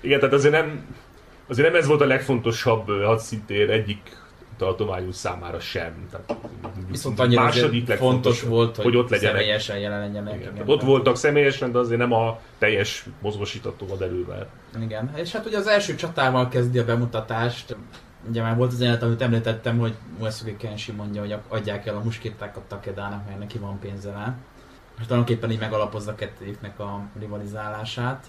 [0.00, 0.86] Igen, tehát azért nem,
[1.48, 4.16] azért nem ez volt a legfontosabb hadszintér egyik
[4.56, 6.08] tartományunk számára sem.
[6.10, 6.34] Tehát,
[6.90, 9.36] Viszont annyira második fontos volt, hogy, hogy ott legyenek.
[9.36, 10.34] személyesen jelen legyenek.
[10.34, 14.48] Igen, tehát ott voltak személyesen, de azért nem a teljes mozgósítható erővel.
[14.80, 17.76] Igen, és hát ugye az első csatával kezdi a bemutatást.
[18.28, 22.02] Ugye már volt az jelenet, amit említettem, hogy Uesugi Kenshi mondja, hogy adják el a
[22.02, 24.34] muskétákat Takedának, mert neki van pénze rá.
[24.98, 28.26] És tulajdonképpen így megalapozza kettőjüknek a rivalizálását.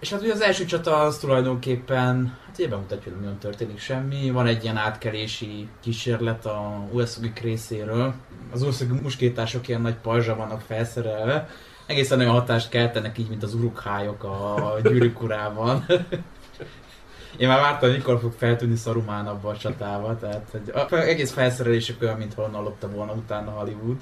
[0.00, 4.30] És hát ugye az első csata az tulajdonképpen, hát ugye bemutatja, hogy nagyon történik semmi.
[4.30, 8.14] Van egy ilyen átkelési kísérlet a Uesugi részéről.
[8.52, 11.48] Az Uesugi muskétások ilyen nagy pajzsa vannak felszerelve.
[11.86, 15.84] Egészen olyan hatást keltenek így, mint az urukhályok a gyűrűk urában.
[17.36, 22.02] Én már vártam, mikor fog feltűnni Saruman abba a csatába, tehát hogy a egész felszerelésük
[22.02, 23.96] olyan, mintha onnan lopta volna utána Hollywood.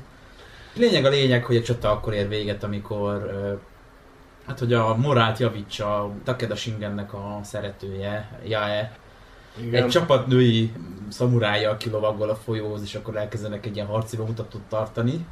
[0.75, 3.31] Lényeg a lényeg, hogy a csata akkor ér véget, amikor
[4.47, 8.93] hát hogy a morált javítsa Takeda Shingennek a szeretője, Jae,
[9.61, 9.83] Igen.
[9.83, 10.73] egy csapat női
[11.09, 15.27] szamurája kilovaggol a folyóhoz, és akkor elkezdenek egy ilyen harci bemutatót tartani.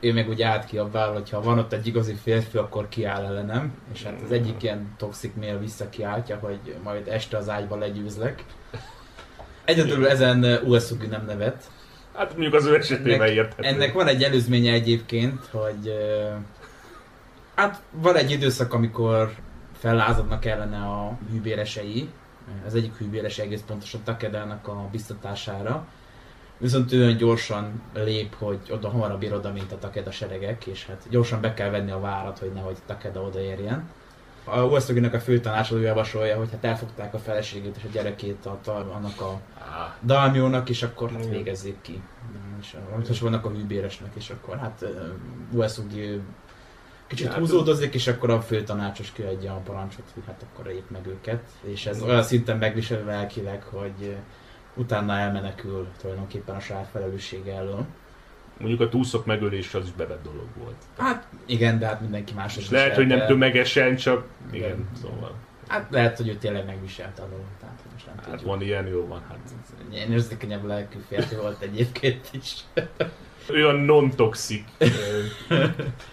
[0.00, 3.74] Ő meg úgy átkiabál, hogy ha van ott egy igazi férfi, akkor kiáll ellenem.
[3.92, 8.44] És hát az egyik ilyen toxic mail visszakiáltja, hogy majd este az ágyba legyőzlek.
[9.64, 11.70] Egyedül ezen Uesugi nem nevet.
[12.14, 13.68] Hát mondjuk az ő esetében Ennek, érthető.
[13.68, 15.92] ennek van egy előzménye egyébként, hogy
[17.54, 19.34] hát van egy időszak, amikor
[19.78, 22.08] fellázadnak ellene a hűbéresei,
[22.66, 25.86] az egyik hűbéres egész pontosan Takedának a biztatására,
[26.58, 30.86] viszont ő olyan gyorsan lép, hogy oda hamarabb ér oda, mint a Takeda seregek, és
[30.86, 33.88] hát gyorsan be kell venni a várat, hogy nehogy Takeda odaérjen.
[34.44, 39.20] A Uesugi-nek a főtanácsadó javasolja, hogy hát elfogták a feleségét és a gyerekét a, annak
[39.20, 39.40] a
[40.02, 42.02] Dalmiónak, és akkor hát végezzék ki.
[42.60, 42.76] És
[43.08, 44.84] most vannak a hűbéresnek, és akkor hát
[45.52, 46.20] Uesugi
[47.16, 51.06] kicsit Hát, húzódozik, és akkor a főtanácsos kiadja a parancsot, hogy hát akkor épp meg
[51.06, 51.42] őket.
[51.62, 54.16] És ez olyan szinten megviselve elkileg, hogy
[54.74, 57.84] utána elmenekül tulajdonképpen a saját felelőssége elől.
[58.58, 60.76] mondjuk a túszok megölése az is bevett dolog volt.
[60.98, 64.88] Hát igen, de hát mindenki más is lehet, hogy nem tömegesen, csak igen, Igen.
[65.02, 65.34] szóval.
[65.68, 68.46] Hát lehet, hogy ő tényleg megviselte a dolgot, tehát most nem Hát tudjuk.
[68.48, 69.22] van ilyen, jó van.
[69.28, 69.38] Hát.
[69.90, 72.56] Ilyen érzékenyebb lelkű férfi volt egyébként is.
[73.50, 74.64] Ő a non-toxic.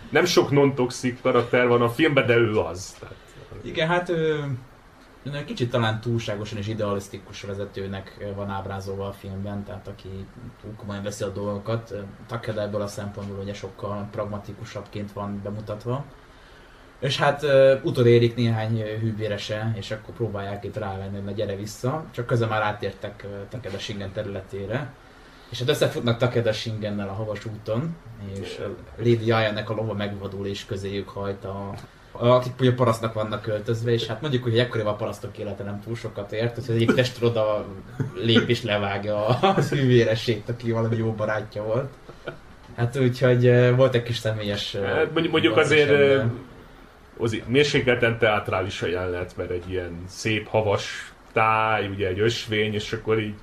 [0.09, 2.95] nem sok non-toxic karakter van a filmben, de ő az.
[2.99, 3.15] Tehát,
[3.61, 4.43] Igen, hát ő
[5.45, 10.09] kicsit talán túlságosan és idealisztikus vezetőnek van ábrázolva a filmben, tehát aki
[10.61, 11.93] túl komolyan veszi a dolgokat.
[12.27, 16.05] Takeda ebből a szempontból ugye sokkal pragmatikusabbként van bemutatva.
[16.99, 22.05] És hát uh, utolérik néhány hűvérese, és akkor próbálják itt rávenni, hogy na gyere vissza.
[22.11, 24.93] Csak közben már átértek uh, Takeda Shingen területére.
[25.49, 27.95] És hát összefutnak Takeda Shingennel a havas úton,
[28.41, 28.59] és
[28.97, 31.73] Lady Aya-nek a lova megvadul és közéjük hajt a
[32.11, 35.95] akik ugye parasztnak vannak költözve, és hát mondjuk, hogy ekkoriban a parasztok élete nem túl
[35.95, 37.65] sokat ért, hogy az egyik testről oda
[38.15, 41.89] lép és levágja a hűvéresét, aki valami jó barátja volt.
[42.75, 44.75] Hát úgyhogy volt egy kis személyes...
[44.75, 46.23] Hát, mondjuk, mondjuk azért
[47.17, 52.93] az mérsékelten teátrális a jelenet, mert egy ilyen szép havas táj, ugye egy ösvény, és
[52.93, 53.33] akkor így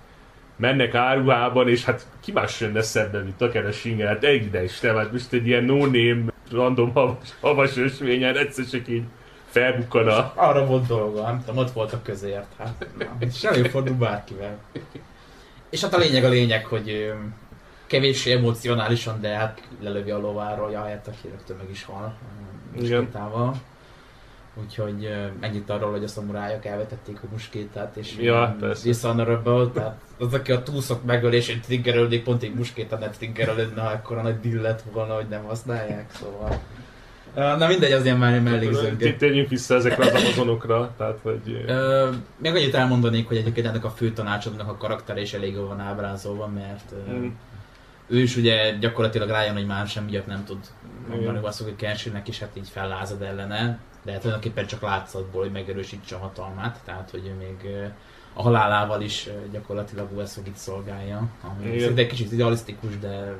[0.56, 4.80] mennek áruhában, és hát ki más jönne szemben, mint a keresingen, hát egy ide is,
[4.80, 9.04] nem, hát most egy ilyen no-name random havas, havas ösvényen egyszer csak így
[9.46, 10.32] felbukkana.
[10.34, 12.86] Arra volt dolga, nem tudom, ott volt a közért, hát
[13.18, 14.58] és előfordul bárkivel.
[15.70, 17.12] És hát a lényeg a lényeg, hogy
[17.86, 22.16] kevéssé emocionálisan, de hát lelövi a lováról, jaj, hát aki rögtön meg is hal.
[22.80, 23.10] Igen.
[24.60, 25.08] Úgyhogy
[25.40, 30.62] ennyit arról, hogy a szamurájok elvetették a muskétát, és ja, dishonorable, tehát az, aki a
[30.62, 35.44] túlszok megölésén triggerölnék, pont egy muskétát ne triggerölődne, akkor a nagy dillet volna, hogy nem
[35.44, 36.60] használják, szóval...
[37.34, 39.16] Na mindegy, az ilyen már mellékzőnk.
[39.16, 41.64] Térjünk vissza ezekre az amazonokra, tehát hogy...
[41.68, 45.80] Uh, még annyit elmondanék, hogy egyébként ennek a fő tanácsadónak a karakter is elég van
[45.80, 47.26] ábrázolva, mert mm.
[48.06, 50.58] ő is ugye gyakorlatilag rájön, hogy már sem miatt nem tud
[51.08, 56.16] mondani, hogy Kenshinnek is hát így fellázad ellene, de hát tulajdonképpen csak látszatból, hogy megerősítse
[56.16, 57.70] a hatalmát, tehát hogy ő még
[58.34, 63.36] a halálával is gyakorlatilag Ueszogit szolgálja, ami szinte egy kicsit idealisztikus, de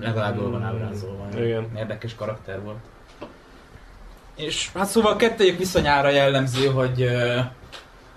[0.00, 1.28] legalább jól van ábrázolva.
[1.36, 1.76] Igen.
[1.76, 2.78] Érdekes karakter volt.
[4.34, 7.38] És hát szóval a kettőjük viszonyára jellemző, hogy uh,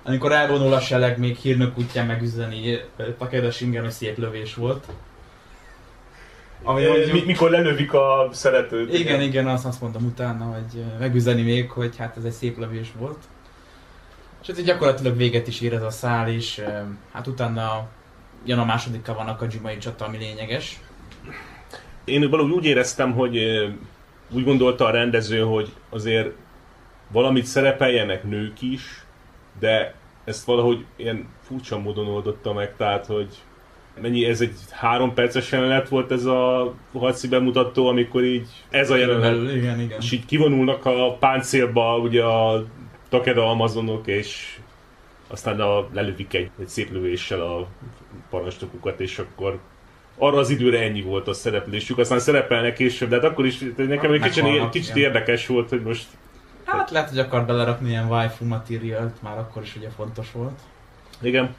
[0.04, 2.80] amikor elvonul a seleg, még hírnök útján megüzeni
[3.18, 4.86] Takeda Shingen, hogy szép lövés volt.
[6.64, 7.26] Ami mondjuk...
[7.26, 8.94] Mikor lelövik a szeretőt.
[8.94, 12.58] Igen, igen, igen azt, azt mondtam utána, hogy megüzeni még, hogy hát ez egy szép
[12.58, 13.18] lövés volt.
[14.42, 16.64] És ez gyakorlatilag véget is ér ez a szál, és
[17.12, 17.88] hát utána
[18.46, 20.80] jön a második vannak a Jimai csata, ami lényeges.
[22.04, 23.38] Én valahogy úgy éreztem, hogy
[24.32, 26.30] úgy gondolta a rendező, hogy azért
[27.12, 29.06] valamit szerepeljenek nők is,
[29.60, 33.36] de ezt valahogy ilyen furcsa módon oldotta meg, tehát hogy
[34.02, 38.96] mennyi, ez egy három perces jelenet volt ez a harci bemutató, amikor így ez a
[38.96, 40.00] jelenet, igen, igen.
[40.00, 42.66] és így kivonulnak a páncélba ugye a
[43.10, 44.60] Takeda Amazonok, és
[45.28, 47.68] aztán a, lelövik egy, egy szép lövéssel a
[48.30, 49.60] parancsnokukat, és akkor
[50.18, 54.12] arra az időre ennyi volt a szereplésük, aztán szerepelnek később, de hát akkor is nekem
[54.12, 56.08] egy kicsit, kicsit érdekes volt, hogy most...
[56.66, 60.60] Hát lehet, hogy akar belerakni ilyen waifu materiált, már akkor is ugye fontos volt.
[61.22, 61.56] Igen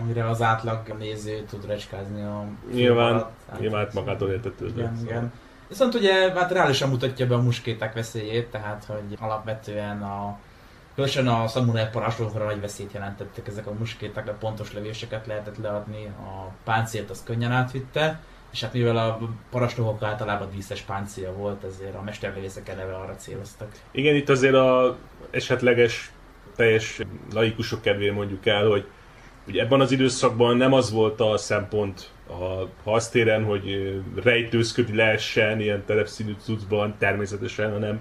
[0.00, 3.32] amire az átlag néző tud recskázni a Nyilván, alatt.
[3.50, 4.80] Hát, nyilván magától értetődő.
[4.80, 5.12] Igen, szóval.
[5.12, 5.32] igen.
[5.68, 10.38] Viszont ugye hát reálisan mutatja be a muskéták veszélyét, tehát hogy alapvetően a
[10.94, 16.06] Különösen a szamurai parancsnokokra nagy veszélyt jelentettek ezek a muskéták, de pontos lövéseket lehetett leadni,
[16.06, 18.20] a páncélt az könnyen átvitte,
[18.52, 19.18] és hát mivel a
[19.50, 23.68] parancsnokok általában díszes páncélja volt, ezért a mesterlövészek eleve arra céloztak.
[23.90, 24.96] Igen, itt azért a
[25.30, 26.12] esetleges
[26.56, 27.00] teljes
[27.32, 28.86] laikusok kedvéért mondjuk el, hogy
[29.48, 35.82] Ugye ebben az időszakban nem az volt a szempont a harctéren, hogy rejtőzködni lehessen ilyen
[35.86, 38.00] terepszínű cuccban természetesen, hanem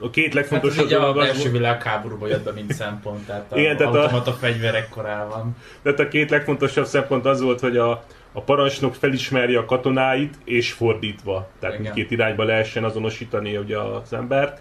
[0.00, 1.26] a két legfontosabb hát, dolog az...
[1.26, 4.34] első világháborúban jött be, mint szempont, tehát a Igen, tehát automata a...
[4.34, 5.56] fegyverek korában.
[5.82, 10.72] Tehát a két legfontosabb szempont az volt, hogy a, a parancsnok felismerje a katonáit, és
[10.72, 11.48] fordítva.
[11.60, 14.60] Tehát mindkét irányba lehessen azonosítani ugye az embert.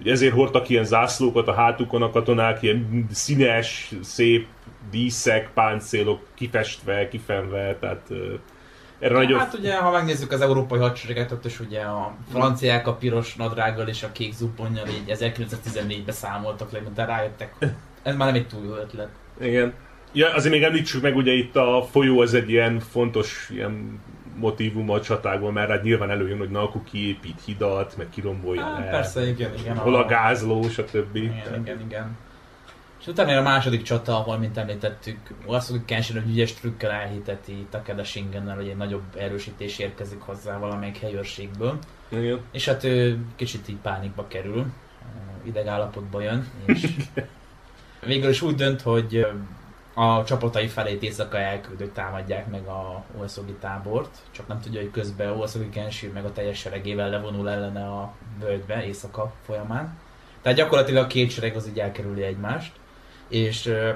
[0.00, 4.46] Ugye ezért hordtak ilyen zászlókat a hátukon a katonák, ilyen színes, szép
[4.90, 8.10] díszek, páncélok kifestve, kifenve, tehát
[8.98, 9.38] erre ja, nagyon...
[9.38, 13.88] Hát ugye, ha megnézzük az európai hadsereget, ott is ugye a franciák a piros nadrággal
[13.88, 17.54] és a kék zuponnyal így 1914-ben számoltak le, de rájöttek,
[18.02, 19.08] ez már nem egy túl jó ötlet.
[19.40, 19.74] Igen.
[20.12, 24.00] Ja, azért még említsük meg, ugye itt a folyó az egy ilyen fontos ilyen
[24.38, 28.78] motivum a csatákban, mert hát nyilván előjön, hogy na, akkor kiépít hidat, meg kirombolja hát,
[28.78, 28.90] le.
[28.90, 29.76] Persze, igen, igen.
[29.76, 31.16] Hol a, a gázló, stb.
[31.16, 31.58] Igen, Tehát...
[31.58, 32.16] igen, igen.
[33.00, 37.66] És utána a második csata, ahol, mint említettük, azt mondjuk Kenshin, hogy ügyes trükkel elhiteti
[37.70, 41.78] Takeda Shingennel, hogy egy nagyobb erősítés érkezik hozzá valamelyik helyőrségből.
[42.08, 42.40] Igen.
[42.52, 44.66] És hát ő kicsit így pánikba kerül,
[45.42, 46.86] idegállapotba jön, és
[48.06, 49.26] végül is úgy dönt, hogy
[49.98, 55.30] a csapatai felét éjszaka elküldött támadják meg a Olszogi tábort, csak nem tudja, hogy közben
[55.30, 59.98] Olszogi Kenshin meg a teljes seregével levonul ellene a völgybe éjszaka folyamán.
[60.42, 62.72] Tehát gyakorlatilag a két sereg az így elkerüli egymást.
[63.28, 63.92] és ö,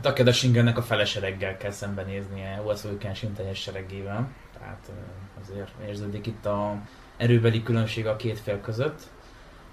[0.00, 4.28] Takeda Shingennek a felesereggel kell szembenéznie Uesugi Kenshin teljes seregével.
[4.58, 4.92] Tehát ö,
[5.40, 6.76] azért érződik itt a
[7.16, 9.00] erőbeli különbség a két fél között.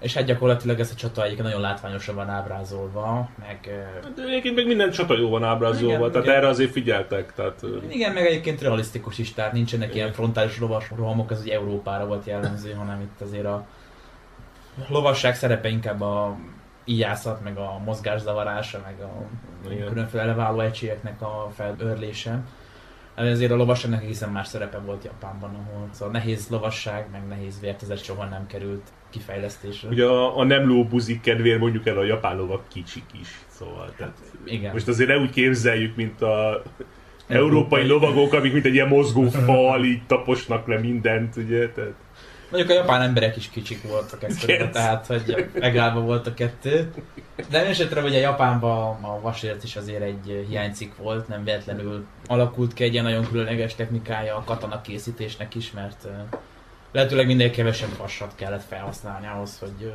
[0.02, 3.58] És hát gyakorlatilag ez a csata egyébként nagyon látványosan van ábrázolva, meg
[4.16, 6.36] De egyébként meg minden csata jó van ábrázolva, Igen, tehát igen.
[6.36, 7.34] erre azért figyeltek.
[7.34, 9.98] Tehát, Igen, meg egyébként realisztikus is, tehát nincsenek Igen.
[9.98, 13.66] ilyen frontális lovas rohamok, ez ugye Európára volt jellemző, hanem itt azért a
[14.88, 16.36] lovasság szerepe inkább a
[16.84, 19.10] ijászat, meg a mozgászavarása, meg a
[19.70, 19.88] Igen.
[19.88, 22.40] különféle leváló egységeknek a felörlése.
[23.14, 28.04] Ezért a lovasságnak egészen más szerepe volt Japánban, ahol szóval nehéz lovasság, meg nehéz vértezet
[28.04, 29.88] soha nem került kifejlesztésre.
[29.88, 33.28] Ugye a, a nem lóbuzik kedvéért mondjuk el a japán lovak kicsik is.
[33.48, 34.72] Szóval, tehát Igen.
[34.72, 36.62] most azért ne úgy képzeljük, mint a
[37.28, 41.68] európai lovagok, amik mint egy ilyen mozgó fal, így taposnak le mindent, ugye?
[41.70, 41.94] Tehát,
[42.50, 44.70] Mondjuk a japán emberek is kicsik voltak Yes.
[44.72, 46.90] tehát hogy megállva volt a kettő.
[47.50, 52.84] De esetre ugye Japánban a vasért is azért egy hiánycikk volt, nem véletlenül alakult ki
[52.84, 56.08] egy ilyen nagyon különleges technikája a katana készítésnek is, mert
[56.92, 59.92] lehetőleg minél kevesebb vasat kellett felhasználni ahhoz, hogy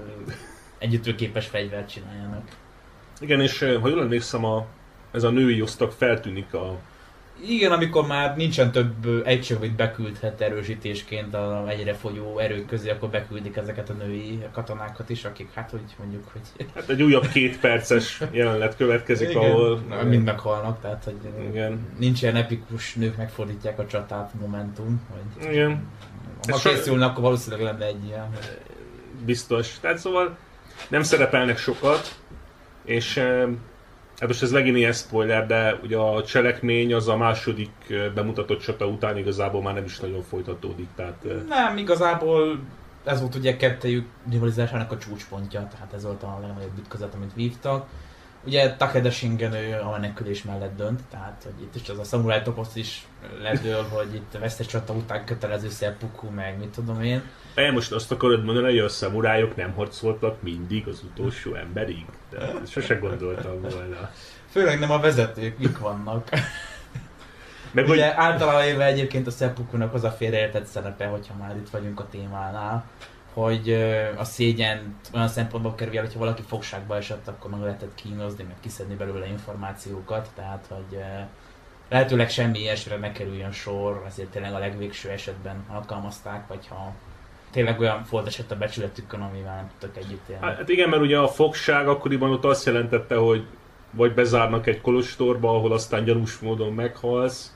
[0.77, 2.47] együttőképes fegyvert csináljanak.
[3.19, 4.65] igen, és ha jól emlékszem, a,
[5.11, 6.79] ez a női osztag feltűnik a
[7.45, 13.09] Igen, amikor már nincsen több egység, amit beküldhet erősítésként a egyre folyó erők közé, akkor
[13.09, 17.59] beküldik ezeket a női katonákat is, akik hát hogy mondjuk, hogy Hát egy újabb két
[17.59, 19.79] perces jelenet következik, Igen, ahol...
[19.89, 21.17] Na, mind meghalnak, tehát hogy
[21.49, 21.87] Igen.
[21.99, 25.87] nincs ilyen epikus nők megfordítják a csatát momentum, hogy Igen,
[26.51, 28.37] ha készülne, akkor valószínűleg lenne egy ilyen.
[29.25, 29.79] biztos.
[29.79, 30.37] Tehát szóval
[30.87, 32.15] nem szerepelnek sokat,
[32.83, 33.17] és
[34.17, 37.71] hát most ez megint ilyen spoiler, de ugye a cselekmény az a második
[38.13, 42.59] bemutatott csata után igazából már nem is nagyon folytatódik, tehát eh, Nem, igazából
[43.03, 47.87] ez volt ugye kettejük rivalizásának a csúcspontja, tehát ez volt a legnagyobb ütközet, amit vívtak.
[48.45, 52.41] Ugye Takeda Shingen ő a menekülés mellett dönt, tehát hogy itt is az a samurai
[52.41, 53.07] toposz is
[53.41, 57.21] ledől, hogy itt a vesztes csata után kötelező seppuku, meg mit tudom én.
[57.55, 62.05] E, most azt akarod mondani, hogy a szamurájok nem harcoltak mindig az utolsó emberig?
[62.29, 64.11] De sose gondoltam volna.
[64.49, 66.29] Főleg nem a vezetők, mik vannak.
[67.71, 71.69] Meg hogy, Ugye általában éve egyébként a seppuku-nak az a félreértett szerepe, hogyha már itt
[71.69, 72.85] vagyunk a témánál,
[73.37, 73.71] hogy
[74.17, 78.55] a szégyen olyan szempontból kerül, el, hogyha valaki fogságba esett, akkor meg lehetett kínozni, meg
[78.59, 80.99] kiszedni belőle információkat, tehát hogy
[81.89, 86.93] lehetőleg semmi ilyesmire ne kerüljön sor, ezért tényleg a legvégső esetben alkalmazták, vagy ha
[87.51, 90.45] tényleg olyan volt esett a becsületükön, amivel nem tudtak együtt élni.
[90.45, 93.45] hát igen, mert ugye a fogság akkoriban ott azt jelentette, hogy
[93.91, 97.55] vagy bezárnak egy kolostorba, ahol aztán gyanús módon meghalsz,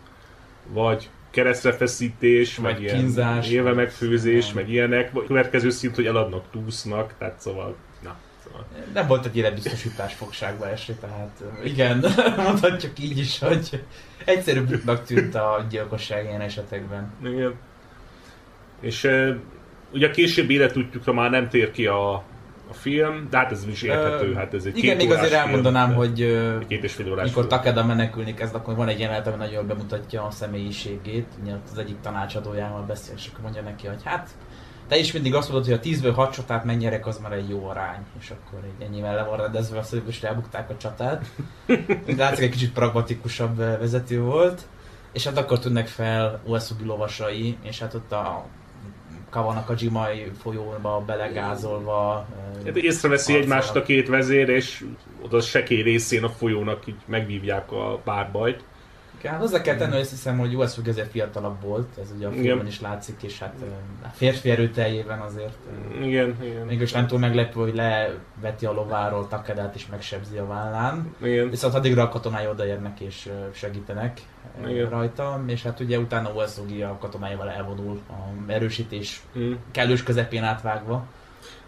[0.68, 5.12] vagy keresztrefeszítés, Vagy meg ilyen kínzás, élve megfőzés, meg ilyenek.
[5.12, 8.66] Vagy következő szint, hogy eladnak, túsznak, tehát szóval, na, szóval.
[8.94, 12.06] Nem volt egy életbiztosítás fogságba esni, tehát igen,
[12.48, 13.84] mondhatjuk így is, hogy
[14.26, 17.14] egyszerűbb útnak tűnt a gyilkosság ilyen esetekben.
[17.24, 17.54] Igen.
[18.80, 19.10] És
[19.94, 22.24] ugye a későbbi életútjukra már nem tér ki a,
[22.72, 25.86] a film, de hát ez is érthető, hát ez egy Igen, még azért órás elmondanám,
[25.86, 27.60] film, hogy egy két és fél órás mikor film.
[27.60, 31.28] Takeda menekülni kezd, akkor van egy jelenet, ami nagyon jól bemutatja a személyiségét.
[31.42, 34.30] Ugye az egyik tanácsadójával beszél, és akkor mondja neki, hogy hát
[34.88, 37.68] te is mindig azt mondod, hogy a 10-ből 6 csatát megnyerek, az már egy jó
[37.68, 38.06] arány.
[38.20, 41.26] És akkor egy ennyivel le van rendezve, azt hogy most elbukták a csatát.
[42.06, 44.62] De látszik, egy kicsit pragmatikusabb vezető volt.
[45.14, 48.46] És hát akkor tűnnek fel Uesugi lovasai, és hát ott a
[49.32, 52.28] Kawanakajimai folyóba belegázolva.
[52.66, 53.58] Hát észreveszi harcolnak.
[53.58, 54.84] egymást a két vezér, és
[55.22, 58.64] oda a sekély részén a folyónak így megvívják a párbajt.
[59.22, 62.28] Igen, hát hozzá kell tenni, hogy azt hiszem, hogy Westbrook ezért fiatalabb volt, ez ugye
[62.28, 62.44] a Igen.
[62.44, 63.54] filmben is látszik, és hát
[64.04, 65.58] a férfi erőteljében azért
[66.02, 66.66] Igen, igen.
[66.66, 71.16] mégis nem túl meglepő, hogy leveti a lováról Takedát és megsebzi a vállán.
[71.24, 71.50] igen.
[71.50, 74.22] Viszont addigra a katonái odaérnek és segítenek
[74.68, 74.90] Igen.
[74.90, 79.54] rajta, és hát ugye utána Westbrook a katonáival elvonul a erősítés Mm.
[79.72, 81.06] kellős közepén átvágva.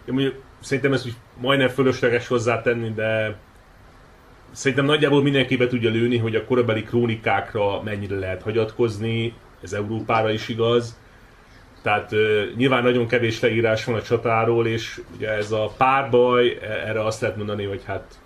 [0.08, 3.36] Én mondjuk, szerintem ez úgy majdnem fölösleges hozzátenni, de
[4.54, 10.30] szerintem nagyjából mindenki be tudja lőni, hogy a korabeli krónikákra mennyire lehet hagyatkozni, ez Európára
[10.30, 10.98] is igaz.
[11.82, 12.10] Tehát
[12.56, 17.20] nyilván nagyon kevés leírás van a csatáról, és ugye ez a párbaj, e- erre azt
[17.20, 18.18] lehet mondani, hogy hát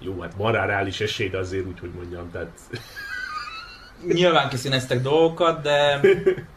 [0.00, 2.50] jó, hát van rá reális esély, de azért úgy, hogy mondjam, tehát
[4.06, 6.00] Nyilván kiszíneztek dolgokat, de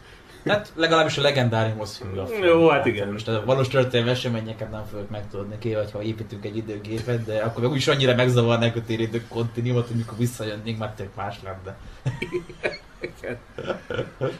[0.47, 2.43] Hát legalábbis a legendáriumhoz hű a film.
[2.43, 3.11] Jó, hát igen.
[3.11, 7.37] Most a valós történelmi eseményeket nem fogok megtudni ki, vagy ha építünk egy időgépet, de
[7.39, 11.77] akkor meg úgyis annyira megzavarnák a térítő kontinuumot, hogy mikor visszajönnénk, már tök más lenne.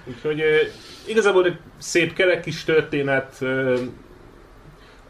[0.06, 0.42] Úgyhogy
[1.08, 3.42] igazából egy szép kerek kis történet.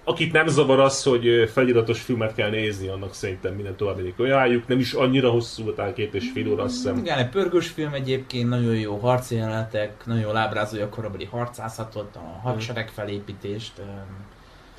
[0.08, 4.68] Akit nem zavar az, hogy feliratos filmet kell nézni, annak szerintem minden további ajánljuk.
[4.68, 6.97] Nem is annyira hosszú, talán két és fél óra, azt hiszem.
[6.97, 12.16] Igen, egy pörgős film egyébként, nagyon jó harci jelenetek, nagyon jól ábrázolja a korabeli harcászatot,
[12.16, 13.82] a hadsereg felépítést.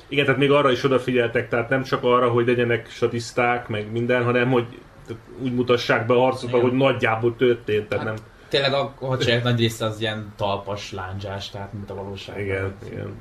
[0.07, 4.23] Igen, tehát még arra is odafigyeltek, tehát nem csak arra, hogy legyenek statiszták, meg minden,
[4.23, 4.65] hanem hogy
[5.07, 8.25] tehát úgy mutassák be a harcot, hogy nagyjából történt, tehát Hát, nem...
[8.49, 12.43] Tényleg a hadsereg nagy része az ilyen talpas, lándzsás, tehát mint a valóságban.
[12.43, 13.13] Igen, igen.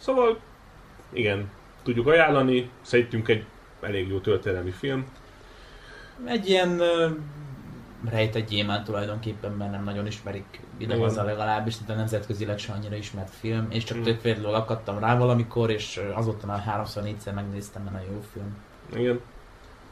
[0.00, 0.38] Szóval,
[1.12, 1.50] igen,
[1.82, 3.44] tudjuk ajánlani, szerintünk egy
[3.80, 5.04] elég jó történelmi film.
[6.24, 7.08] Egy ilyen ö,
[8.10, 13.66] rejtett gyémánt tulajdonképpen, mert nem nagyon ismerik idehaza legalábbis, de nemzetközileg se annyira ismert film,
[13.70, 14.02] és csak Mm.
[14.02, 18.56] tök véletlenül akadtam rá valamikor, és azóta már háromszor, négyszer megnéztem, mert nagyon jó film.
[19.02, 19.20] Igen.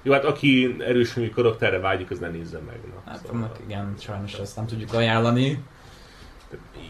[0.02, 2.80] Jó, hát aki erős karakterre vágyik, az ne nézze meg.
[2.94, 3.11] Na.
[3.11, 5.62] Hát Szóval- annak igen, sajnos ezt nem tudjuk ajánlani.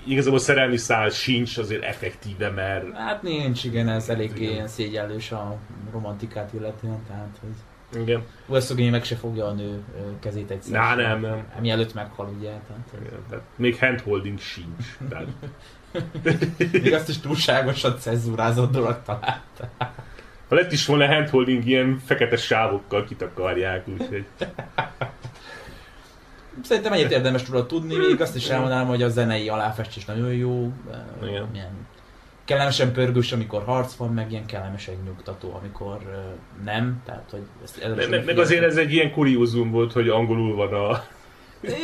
[0.07, 4.53] Igazából szerelmi szál sincs azért effektíve, mert Hát nincs, igen, ez eléggé Igen.
[4.53, 5.57] ilyen szégyellős a
[5.93, 7.55] romantikát illetően, tehát hogy
[8.03, 8.23] igen.
[8.47, 9.83] Ueszogényi meg se fogja a nő
[10.21, 10.85] kezét egyszer.
[10.85, 10.97] Sem.
[10.97, 11.47] nem, nem.
[11.61, 13.25] Mielőtt meghal, ugye, tehát igen.
[13.29, 14.97] Tehát még handholding sincs.
[15.09, 15.27] Tehát,
[16.83, 19.71] még azt is túlságosan cenzúrázott dolog találta.
[20.49, 24.27] ha lett is volna handholding, ilyen fekete sávokkal kitakarják, úgyhogy...
[26.63, 30.73] Szerintem egyet érdemes tudod tudni, még azt is elmondanám, hogy a zenei aláfestés nagyon jó.
[31.23, 31.49] Igen.
[31.53, 31.87] Ilyen
[32.45, 36.17] kellemesen pörgős, amikor harc van, meg ilyen kellemesen nyugtató, amikor ö,
[36.65, 37.03] nem.
[37.07, 40.73] Tehát, hogy ezt Me- me- meg azért ez egy ilyen kuriózum volt, hogy angolul van
[40.75, 41.03] a...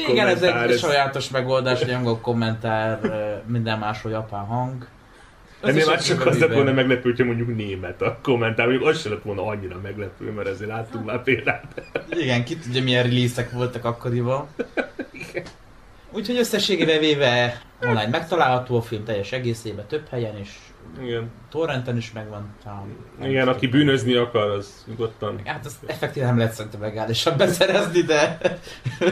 [0.09, 3.01] Igen, ez kommentár, egy ez- sajátos megoldás, hogy angol kommentár,
[3.47, 4.87] minden máshol japán hang.
[5.65, 9.13] Ennél már csak az lett volna meglepő, hogyha mondjuk német a kommentár, mondjuk az sem
[9.13, 11.83] lett volna annyira meglepő, mert ezért láttunk már példát.
[12.11, 14.49] Igen, ki tudja milyen release voltak akkoriban.
[16.11, 20.49] Úgyhogy összességében véve online megtalálható a film teljes egészében több helyen, és
[21.03, 21.31] Igen.
[21.51, 22.55] torrenten is megvan.
[22.65, 22.97] talán.
[23.23, 25.41] Igen, aki bűnözni akar, az nyugodtan.
[25.45, 28.39] Hát azt effektíven nem lehet szerintem legálisan beszerezni, de...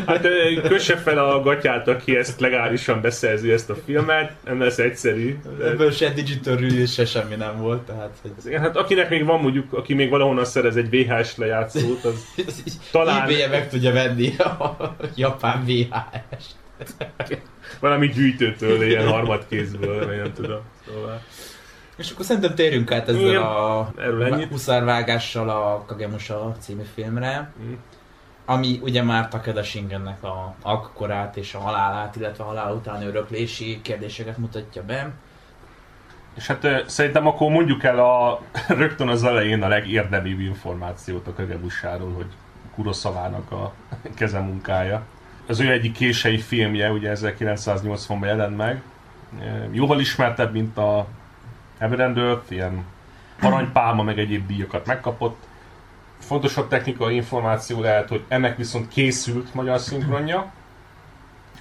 [0.07, 0.29] Hát
[0.69, 5.39] kösse fel a gatyát, aki ezt legálisan beszerzi ezt a filmet, nem lesz egyszerű.
[5.59, 5.65] De...
[5.65, 8.17] Ebből se digital release se semmi nem volt, tehát...
[8.23, 8.33] Hogy...
[8.45, 12.27] Igen, hát akinek még van mondjuk, aki még valahonnan szerez egy VHS lejátszót, az
[12.93, 16.45] Talán- ebay meg tudja venni a japán VHS.
[17.81, 20.61] valami gyűjtőtől, ilyen harmadkézből, vagy nem tudom.
[20.87, 21.23] Szóval...
[22.03, 27.53] És akkor szerintem térjünk át ezzel Igen, a erről huszárvágással a Kagemusha című filmre.
[27.63, 27.73] Mm.
[28.45, 33.81] ami ugye már Takeda Shingennek a alkokorát és a halálát, illetve a halál utáni öröklési
[33.83, 35.13] kérdéseket mutatja be.
[36.35, 38.41] És hát szerintem akkor mondjuk el a,
[38.83, 42.29] rögtön az elején a legérdemibb információt a Kagebusáról, hogy
[42.75, 43.73] Kurosavának a
[44.17, 45.03] kezemunkája.
[45.47, 48.83] Az ő egyik kései filmje, ugye 1980-ban jelent meg.
[49.71, 51.07] Jóval ismertebb, mint a
[51.83, 52.85] Earth, ilyen
[53.41, 55.37] aranypálma, meg egyéb díjakat megkapott.
[56.19, 60.53] Fontosabb technikai információ lehet, hogy ennek viszont készült magyar szinkronja.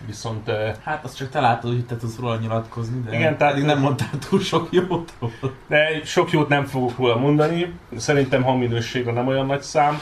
[0.06, 3.62] Viszont ö, Hát azt csak te látod, hogy te tudsz róla nyilatkozni, de Igen, tehát-
[3.62, 5.54] nem mondtál túl sok jót róla.
[5.68, 7.74] De sok jót nem fogok róla mondani.
[7.98, 10.00] Szerintem hangminőségre nem olyan nagy szám.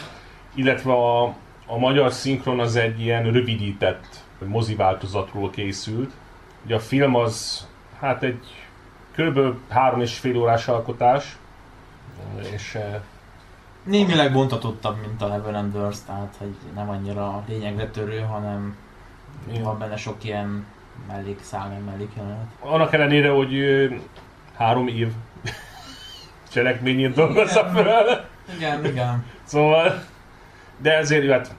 [0.53, 1.23] Illetve a,
[1.65, 6.11] a magyar szinkron az egy ilyen rövidített mozi változatról készült.
[6.65, 7.67] Ugye a film az
[7.99, 8.68] hát egy
[9.19, 9.55] kb.
[9.69, 11.37] három és fél órás alkotás.
[12.53, 13.01] És eh,
[13.83, 18.77] Némileg bontatottabb, mint a Heaven and Earth, tehát hogy nem annyira lényegre törő, hanem
[19.61, 20.65] van benne sok ilyen
[21.07, 22.45] mellékszál, meg mellékjelenet.
[22.59, 23.53] annak ellenére, hogy
[24.55, 25.11] három év
[26.51, 28.27] cselekményét dolgozza fel.
[28.55, 29.25] Igen, igen.
[29.43, 30.03] Szóval,
[30.77, 31.55] de ezért, hát,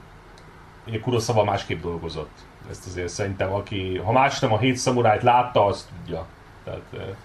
[0.87, 2.37] ugye Kurosawa másképp dolgozott.
[2.69, 6.25] Ezt azért szerintem, aki, ha más nem a hét szamurájt látta, azt tudja.
[6.63, 7.15] Tehát,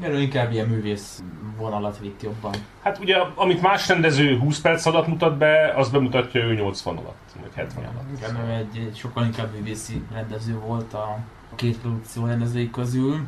[0.00, 1.22] ő inkább ilyen művész
[1.56, 2.52] vonalat vitt jobban.
[2.82, 7.30] hát ugye, amit más rendező 20 perc alatt mutat be, az bemutatja ő 80 alatt,
[7.40, 8.04] vagy 70 alatt.
[8.16, 11.18] Igen, ő egy, egy sokkal inkább művészi rendező volt a
[11.54, 13.20] két produkció rendezői közül,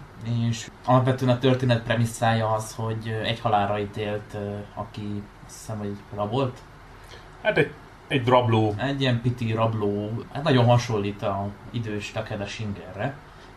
[0.48, 4.36] és alapvetően a történet premisszája az, hogy egy halálra ítélt,
[4.74, 6.58] aki azt hiszem, hogy rabolt,
[7.44, 7.72] Hát egy,
[8.08, 13.14] egy drabló, egy ilyen piti rabló, hát nagyon hasonlít a idős Takeda Shingerre,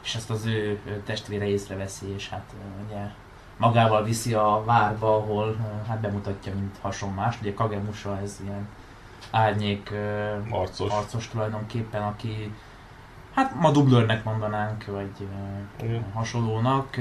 [0.08, 2.54] és ezt az ő testvére észreveszi, és hát
[2.88, 3.02] ugye
[3.58, 5.56] magával viszi a várba, ahol
[5.88, 7.38] hát bemutatja, mint hasonlás.
[7.42, 8.68] Ugye Kagemusha ez ilyen
[9.32, 9.92] árnyék
[10.50, 10.92] arcos.
[10.92, 12.54] arcos tulajdonképpen, aki
[13.34, 15.12] hát ma dublőrnek mondanánk, vagy
[15.82, 16.06] Igen.
[16.14, 16.98] hasonlónak.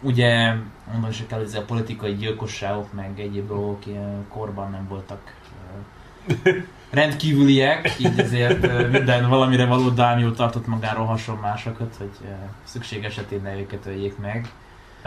[0.00, 0.54] Ugye
[0.92, 5.34] mondani se kell, hogy a politikai gyilkosságok, meg egyéb dolgok ilyen korban nem voltak
[6.90, 12.10] rendkívüliek, így ezért minden valamire való dámió tartott magáról hasonlásokat, hogy
[12.64, 14.52] szükség esetén ne őket öljék meg.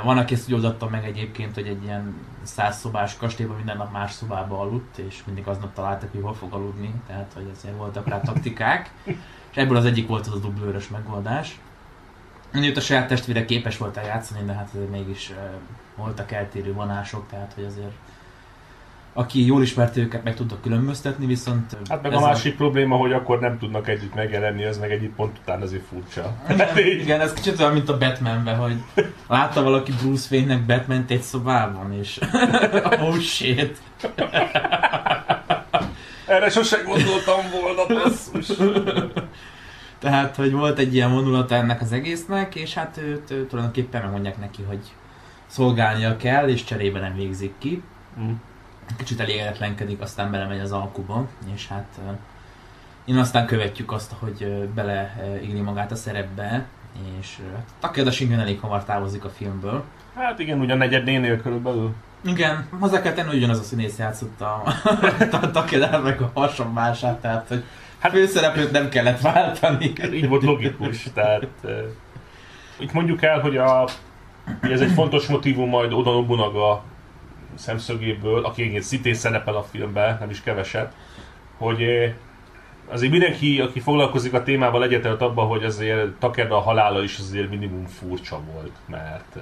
[0.03, 3.91] Van, aki ezt úgy oldotta meg egyébként, hogy egy ilyen száz szobás kastélyban minden nap
[3.91, 8.07] más szobába aludt, és mindig aznap találtak, hogy hol fog aludni, tehát hogy azért voltak
[8.07, 8.91] rá taktikák.
[9.51, 11.59] És ebből az egyik volt az a dublőrös megoldás.
[12.53, 15.31] Mondjuk a saját testvére képes volt játszani, de hát azért mégis
[15.95, 17.93] voltak eltérő vonások, tehát hogy azért
[19.13, 21.77] aki jól ismerte őket, meg tudta különböztetni, viszont...
[21.89, 22.55] Hát meg a másik a...
[22.55, 26.35] probléma, hogy akkor nem tudnak együtt megjelenni, az meg egy pont után azért furcsa.
[26.49, 28.75] Igen, igen, ez kicsit olyan, mint a Batmanben, hogy
[29.27, 32.19] látta valaki Bruce Wayne-nek batman egy szobában, és
[33.09, 33.77] oh shit.
[36.27, 38.57] Erre sose gondoltam volna, basszus.
[39.99, 44.37] Tehát, hogy volt egy ilyen vonulata ennek az egésznek, és hát őt, őt tulajdonképpen megmondják
[44.39, 44.79] neki, hogy
[45.47, 47.83] szolgálnia kell, és cserébe nem végzik ki.
[48.19, 48.31] Mm
[48.97, 51.99] kicsit elégedetlenkedik, aztán belemegy az alkuba, és hát
[53.05, 56.65] én aztán követjük azt, hogy beleírni magát a szerepbe,
[57.19, 57.37] és
[57.79, 59.83] Takeda Shingen elég hamar távozik a filmből.
[60.15, 61.93] Hát igen, ugyan negyednénél körülbelül.
[62.25, 64.63] Igen, hozzá kell tenni, hogy ugyanaz a színész játszott a,
[65.41, 67.63] a Takeda meg a hasonlását, tehát hogy
[67.99, 69.93] hát főszereplőt nem kellett váltani.
[70.13, 71.47] Így volt logikus, tehát
[72.79, 73.87] itt mondjuk el, hogy a,
[74.61, 76.83] ez egy fontos motivum majd Oda Nobunaga
[77.55, 80.93] szemszögéből, aki egyébként szintén szerepel a filmben, nem is keveset,
[81.57, 82.13] hogy
[82.87, 87.85] azért mindenki, aki foglalkozik a témával egyetért abban, hogy azért Takeda halála is azért minimum
[87.85, 89.37] furcsa volt, mert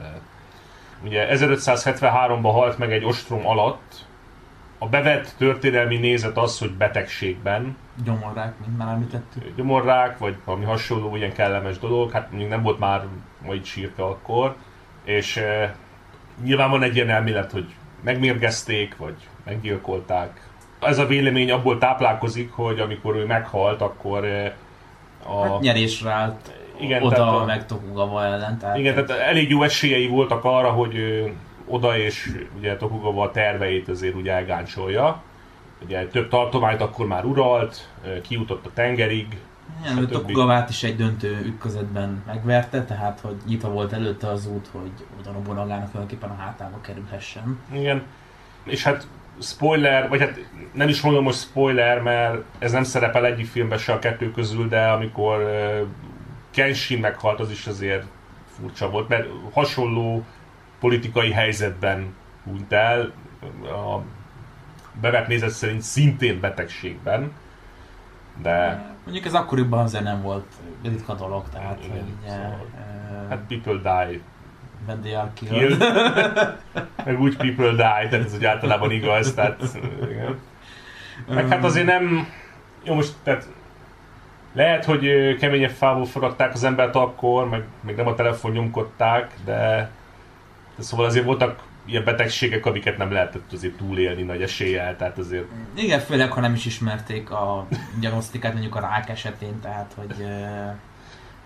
[1.03, 4.07] ugye 1573-ban halt meg egy ostrom alatt,
[4.81, 7.77] a bevett történelmi nézet az, hogy betegségben.
[8.03, 9.55] Gyomorrák, mint már említettük.
[9.55, 12.11] Gyomorrák, vagy valami hasonló, ilyen kellemes dolog.
[12.11, 13.05] Hát mondjuk nem volt már
[13.45, 14.55] majd sírta akkor.
[15.03, 15.75] És e,
[16.43, 20.47] nyilván van egy ilyen elmélet, hogy megmérgezték, vagy meggyilkolták.
[20.81, 24.51] Ez a vélemény abból táplálkozik, hogy amikor ő meghalt, akkor eh,
[25.23, 25.41] a...
[25.41, 27.45] Hát nyerésre állt igen, oda a...
[27.45, 28.57] meg Tokugawa ellen.
[28.57, 31.23] Tehát igen, tehát elég jó esélyei voltak arra, hogy
[31.65, 35.21] oda és ugye Tokugawa terveit azért ugye elgáncsolja.
[35.83, 37.89] Ugye több tartományt akkor már uralt,
[38.27, 39.27] kijutott a tengerig,
[39.81, 44.91] igen, Tokugavát is egy döntő ütközetben megverte, tehát hogy nyitva volt előtte az út, hogy
[45.19, 47.59] oda Nobunagának tulajdonképpen a hátába kerülhessen.
[47.71, 48.03] Igen,
[48.63, 49.07] és hát
[49.41, 53.93] spoiler, vagy hát nem is mondom, hogy spoiler, mert ez nem szerepel egyik filmben se
[53.93, 55.43] a kettő közül, de amikor
[56.51, 58.05] Kenshin meghalt, az is azért
[58.59, 60.25] furcsa volt, mert hasonló
[60.79, 63.11] politikai helyzetben hunyt el,
[63.63, 64.01] a
[65.01, 67.31] bevett nézet szerint szintén betegségben,
[68.41, 68.87] de...
[69.03, 70.45] Mondjuk ez akkoriban azért nem volt
[70.83, 74.19] ritka dolog, tehát igen, hogy szóval, uh, hát people die.
[74.85, 75.77] When they are killed.
[75.77, 76.57] killed.
[77.05, 79.61] Meg úgy people die, tehát ez úgy általában igaz, tehát
[80.09, 80.39] igen.
[81.27, 82.27] Meg hát azért nem...
[82.83, 83.47] Jó, most tehát
[84.53, 89.89] lehet, hogy keményebb fából forradták az embert akkor, meg még nem a telefon nyomkodták, de,
[90.75, 95.45] de szóval azért voltak ilyen betegségek, amiket nem lehetett azért túlélni nagy eséllyel, tehát azért...
[95.75, 97.67] Igen, főleg, ha nem is ismerték a
[97.99, 100.25] diagnosztikát mondjuk a rák esetén, tehát hogy...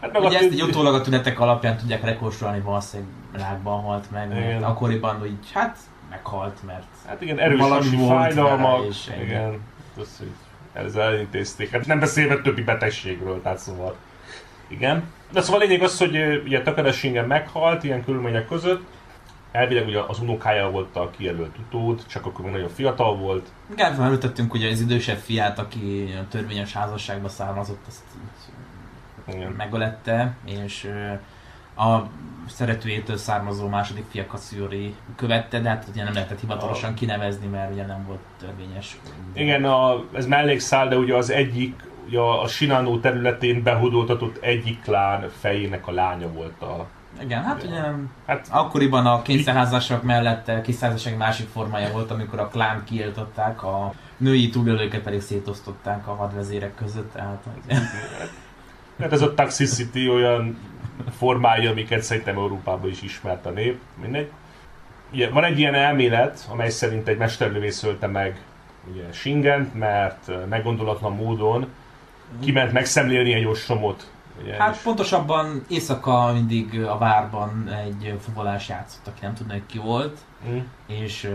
[0.01, 4.29] Hát meg ugye ezt egy utólag a tünetek alapján tudják rekonstruálni, valószínűleg rákban halt meg,
[4.29, 5.77] mert akkoriban úgy, hát
[6.09, 9.59] meghalt, mert Hát igen, erős hasi fájdalmak, és igen,
[9.99, 10.31] az, hogy
[10.73, 11.69] ezzel elintézték.
[11.69, 13.95] Hát nem beszélve többi betegségről, tehát szóval
[14.67, 15.03] igen.
[15.31, 16.91] De szóval a lényeg az, hogy ugye Takada
[17.27, 18.83] meghalt ilyen körülmények között,
[19.53, 23.51] elvileg ugye az unokája volt a kijelölt utód, csak akkor még nagyon fiatal volt.
[23.71, 28.03] Igen, felültettünk ugye az idősebb fiát, aki a törvényes házasságba származott, azt
[29.27, 29.51] Igen.
[29.51, 30.89] megölette, és
[31.75, 32.01] a
[32.47, 36.93] szeretőjétől származó második fia Kassziori követte, de hát ugye nem lehetett hivatalosan a...
[36.93, 38.97] kinevezni, mert ugye nem volt törvényes.
[39.33, 45.29] Igen, a, ez mellékszál, de ugye az egyik, ugye a Sinano területén behódoltatott egyik klán
[45.39, 46.87] fejének a lánya volt a
[47.21, 47.81] igen, hát ugye
[48.25, 54.49] hát, akkoriban a kényszerházasok mellett kiszázasság másik formája volt, amikor a klán kiéltották, a női
[54.49, 57.13] túlélőket pedig szétosztották a hadvezérek között.
[57.13, 57.43] Tehát,
[58.99, 60.57] hát ez a toxicity olyan
[61.17, 64.31] formája, amiket szerintem Európában is ismert a nép, mindegy.
[65.13, 68.41] Ugye, van egy ilyen elmélet, amely szerint egy mesterlövész ölte meg
[68.91, 71.67] ugye Shingent, mert meggondolatlan módon
[72.39, 74.11] kiment megszemlélni egy ostromot
[74.41, 79.77] Ugye, hát pontosabban éjszaka mindig a várban egy fuvolás játszott, aki nem tudna, hogy ki
[79.77, 80.19] volt.
[80.49, 80.57] Mm.
[80.87, 81.31] És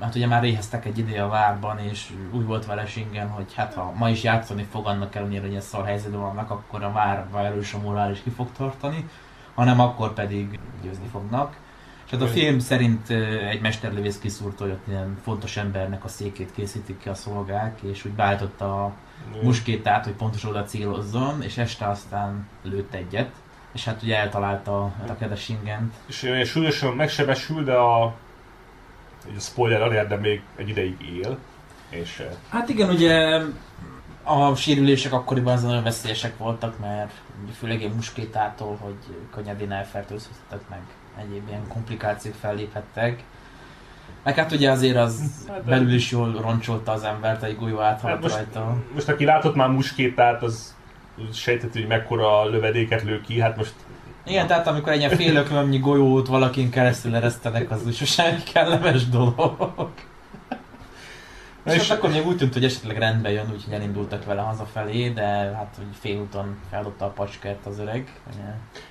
[0.00, 3.74] hát ugye már éheztek egy ideje a várban, és úgy volt vele Singen, hogy hát
[3.74, 7.44] ha ma is játszani fog annak ellenére, hogy ezt a helyzetben vannak, akkor a várban
[7.44, 9.08] erős a morális ki fog tartani,
[9.54, 11.56] hanem akkor pedig győzni fognak.
[12.04, 13.10] És hát a film szerint
[13.50, 18.04] egy mesterlövész kiszúrta, hogy ott ilyen fontos embernek a székét készítik ki a szolgák, és
[18.04, 18.92] úgy beállította a
[19.42, 23.30] muskétát, hogy pontosan oda célozzon, és este aztán lőtt egyet.
[23.72, 25.94] és hát ugye eltalálta a Takeda Shingent.
[26.06, 28.14] És olyan súlyosan megsebesül, de a,
[29.28, 31.38] egy a spoiler alert, de még egy ideig él.
[31.88, 33.42] És eh, Hát igen, ugye
[34.22, 37.12] a sérülések akkoriban az nagyon veszélyesek voltak, mert
[37.44, 38.96] ugye főleg ilyen muskétától, hogy
[39.34, 40.80] könnyedén elfertőzhettek meg
[41.18, 43.22] egyéb ilyen komplikációk felléphettek.
[44.24, 47.92] Meg hát ugye azért az Hát, belül is jól roncsolta az embert, egy golyó hát
[47.92, 48.76] áthaladt most, rajta.
[48.94, 50.74] most aki látott már muskétát, az
[51.32, 53.40] sejteti, hogy mekkora lövedéket lő ki.
[53.40, 53.72] Hát most
[54.26, 59.90] Igen, tehát amikor egy ilyen félökölömnyi golyót valakin keresztül eresztenek, az is sosem kellemes dolog.
[61.64, 65.08] És, és- hát akkor még úgy tűnt, hogy esetleg rendbe jön, úgyhogy elindultak vele hazafelé,
[65.08, 68.12] de hát hogy félúton feldobta a pacskert az öreg.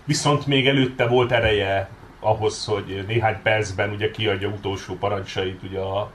[0.06, 1.90] Viszont még előtte volt ereje
[2.22, 6.12] ahhoz, hogy néhány percben ugye kiadja utolsó parancsait ugye a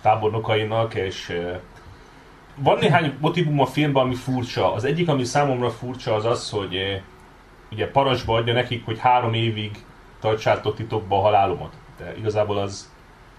[0.00, 1.58] tábornokainak, és eh,
[2.54, 4.72] van néhány motivum a filmben, ami furcsa.
[4.72, 7.00] Az egyik, ami számomra furcsa, az az, hogy eh,
[7.72, 9.84] ugye parancsba adja nekik, hogy három évig
[10.20, 11.72] tartsátok titokba a halálomat.
[11.98, 12.94] De igazából az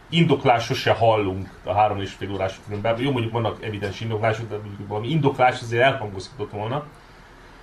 [0.10, 3.00] indoklás sose hallunk a három és fél órás filmben.
[3.00, 6.86] Jó, mondjuk vannak evidens indoklások, de mondjuk valami indoklás azért elhangozhatott volna.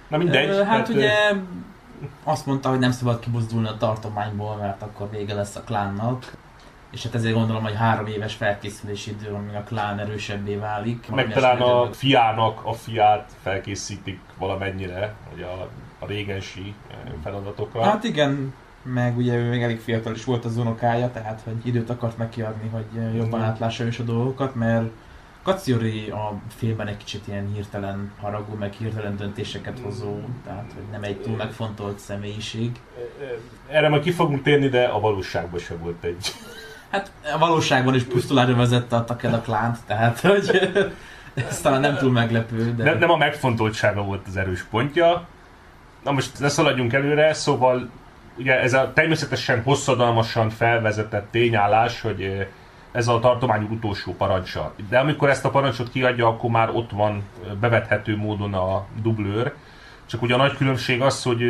[0.09, 0.49] Na mindegy.
[0.49, 1.13] Hát tehát, ugye
[2.25, 6.37] azt mondta, hogy nem szabad kibuzdulni a tartományból, mert akkor vége lesz a klánnak.
[6.91, 11.09] És hát ezért gondolom, hogy három éves felkészülési idő, amíg a klán erősebbé válik.
[11.09, 15.69] Meg talán a fiának a fiát felkészítik valamennyire, hogy a,
[15.99, 17.83] a régensi eh, feladatokra.
[17.83, 21.91] Hát igen, meg ugye ő még elég fiatal is volt az unokája, tehát hogy időt
[21.91, 23.49] akart neki adni, hogy ö, jobban Mhm.
[23.49, 24.91] átlássa ő is a dolgokat, mert
[25.45, 31.03] Kaciori a filmben egy kicsit ilyen hirtelen haragú, meg hirtelen döntéseket hozó, tehát hogy nem
[31.03, 32.71] egy túl megfontolt személyiség.
[33.69, 36.33] Erre majd ki fogunk térni, de a valóságban se volt egy.
[36.91, 40.71] Hát a valóságban is pusztulásra vezette a Takeda klánt, tehát hogy
[41.49, 42.85] ez talán nem túl meglepő, de...
[42.85, 45.27] Nem, nem a megfontoltsága volt az erős pontja.
[46.05, 47.91] Na most ne szaladjunk előre, szóval
[48.39, 52.47] ugye ez a természetesen hosszadalmasan felvezetett tényállás, hogy
[52.95, 54.75] ez a tartomány utolsó parancsa.
[54.89, 57.23] De amikor ezt a parancsot kiadja, akkor már ott van
[57.61, 59.55] bevethető módon a dublőr.
[60.07, 61.43] Csak ugye a nagy különbség az, hogy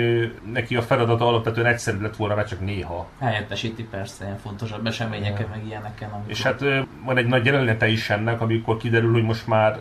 [0.52, 3.06] neki a feladata alapvetően egyszerű lett volna, mert csak néha.
[3.20, 6.10] Helyettesíti persze ilyen fontosabb eseményeken, meg ilyeneken.
[6.10, 6.30] Amikor...
[6.30, 6.64] És hát
[7.04, 9.80] van egy nagy jelenete is ennek, amikor kiderül, hogy most már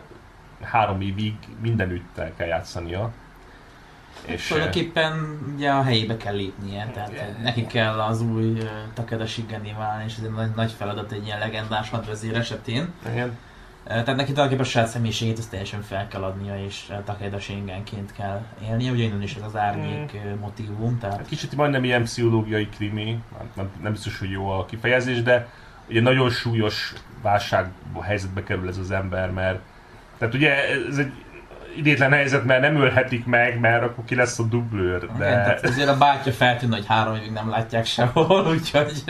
[0.61, 3.11] három évig mindenütt el kell játszania.
[4.25, 9.25] És Tulajdonképpen ugye a helyébe kell lépnie, tehát hogy neki kell az új uh, Takeda
[9.25, 12.93] Shigeni válni, és ez egy nagy, nagy feladat egy ilyen legendás hadvezér esetén.
[13.11, 13.27] igen.
[13.27, 13.33] Uh,
[13.85, 18.13] Tehát neki tulajdonképpen a saját személyiségét ezt teljesen fel kell adnia, és uh, Takeda Shingenként
[18.13, 22.69] kell élnie, ugye innen is ez az árnyék uh, motivum, tehát Kicsit majdnem ilyen pszichológiai
[22.69, 25.49] krimi, nem, nem, nem biztos, hogy jó a kifejezés, de
[25.89, 27.71] ugye nagyon súlyos válság
[28.01, 29.59] helyzetbe kerül ez az ember, mert
[30.17, 31.11] tehát ugye ez egy
[31.77, 35.25] idétlen helyzet, mert nem ölhetik meg, mert akkor ki lesz a dublőr, Igen, de...
[35.25, 39.03] tehát azért a bátyja feltűnne, hogy három évig nem látják sehol, úgyhogy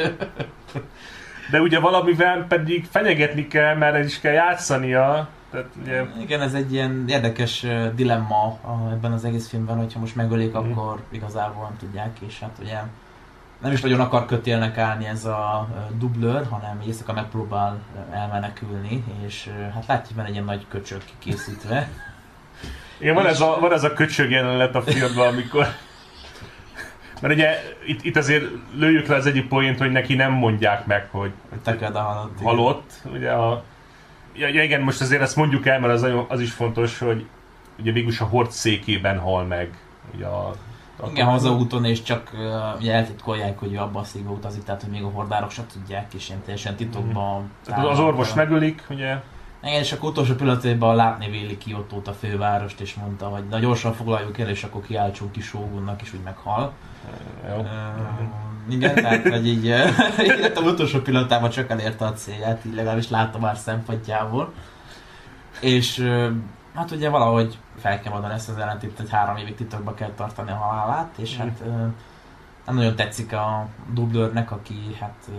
[1.51, 5.27] De ugye valamivel pedig fenyegetni kell, mert el is kell játszania.
[5.51, 6.03] Tehát ugye...
[6.21, 8.57] igen, ez egy ilyen érdekes dilemma
[8.91, 10.71] ebben az egész filmben, hogyha most megölik, Mhm.
[10.71, 12.77] akkor igazából nem tudják, és hát ugye
[13.61, 17.77] nem is nagyon akar kötélnek állni ez a dublőr, hanem éjszaka megpróbál
[18.11, 21.87] elmenekülni, és hát látjuk benne egy ilyen nagy köcsög készítve.
[22.97, 25.67] Igen, van ez, a, van ez a köcsög jelenet a filmben, amikor...
[27.21, 28.45] Mert ugye itt, itt azért
[28.75, 32.41] lőjük le az egyik poént, hogy neki nem mondják meg, hogy hogy Takeda halott.
[32.43, 32.91] halott.
[33.13, 33.63] Ugye a...
[34.35, 37.25] Ja, igen, most azért ezt mondjuk el, mert az, az is fontos, hogy
[37.79, 39.77] ugye végülis a hord székében hal meg.
[40.15, 40.47] Ugye a,
[40.97, 44.81] a Igen, hazaúton, és csak uh, ugye eltitkolják, hogy ő abba a székbe utazik, tehát
[44.81, 47.51] hogy még a hordárok se tudják, és ilyen teljesen titokban.
[47.65, 49.21] Tehát az orvos megölik, ugye?
[49.63, 53.93] Igen, és akkor utolsó pillanatban látni véli Kiotót a fővárost, és mondta, hogy na gyorsan
[53.93, 56.73] foglaljuk el, és akkor kiáltsunk ki Shogunnak, és úgy meghal.
[57.49, 57.59] Jó.
[57.59, 57.67] Uh,
[58.69, 63.41] igen, tehát hogy így eh, életem utolsó pillanatában csak elérte a célját, így legalábbis látom
[63.41, 64.53] már szempontjából.
[65.59, 66.07] És
[66.75, 70.51] hát ugye valahogy fel kell mondani ezt az ellentét, hogy három évig titokba kell tartani
[70.51, 71.71] a halálát, és hát eh,
[72.65, 75.29] nem nagyon tetszik a dublőrnek, aki hát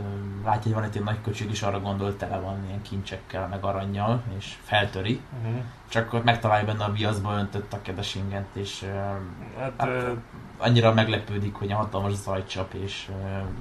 [0.45, 4.23] látja, hogy van egy nagy köcsög, és arra gondolt tele van ilyen kincsekkel, meg aranyjal,
[4.39, 5.21] és feltöri.
[5.43, 5.57] Mhm.
[5.89, 8.85] Csak megtalálja benne a viaszba öntött a kedesingent, és
[9.59, 10.13] Hát, Hát, ö,
[10.59, 13.11] annyira meglepődik, hogy a hatalmas zajcsap, és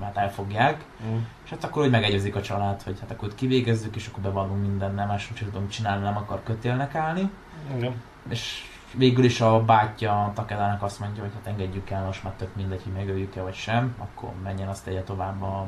[0.02, 0.84] hát elfogják.
[1.06, 1.18] mm.
[1.44, 4.94] És hát akkor úgy megegyezik a család, hogy hát akkor kivégezzük, és akkor bevallunk minden,
[4.94, 7.30] nem más sem tudom csinálni, nem akar kötélnek állni.
[7.78, 8.02] Igen.
[8.30, 12.56] És végül is a bátyja Takedának azt mondja, hogy hát engedjük el, most már tök
[12.56, 15.68] mindegy, hogy megöljük-e vagy sem, akkor menjen azt tegye tovább a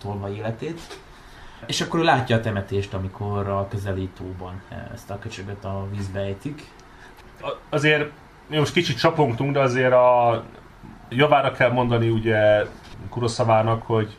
[0.00, 0.80] tolva életét.
[1.66, 4.62] És akkor ő látja a temetést, amikor a közeli tóban
[4.94, 6.70] ezt a köcsögöt a vízbe ejtik.
[7.68, 8.10] Azért
[8.48, 10.44] most kicsit csapongtunk, de azért a
[11.08, 12.64] Javára kell mondani ugye
[13.08, 14.16] Kurosavának, hogy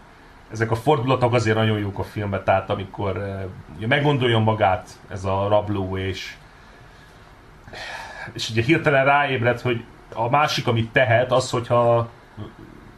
[0.51, 5.47] ezek a fordulatok azért nagyon jók a filmben, tehát amikor eh, meggondolja magát ez a
[5.47, 6.36] rabló, és
[8.34, 12.10] és ugye hirtelen ráébred, hogy a másik, amit tehet, az, hogyha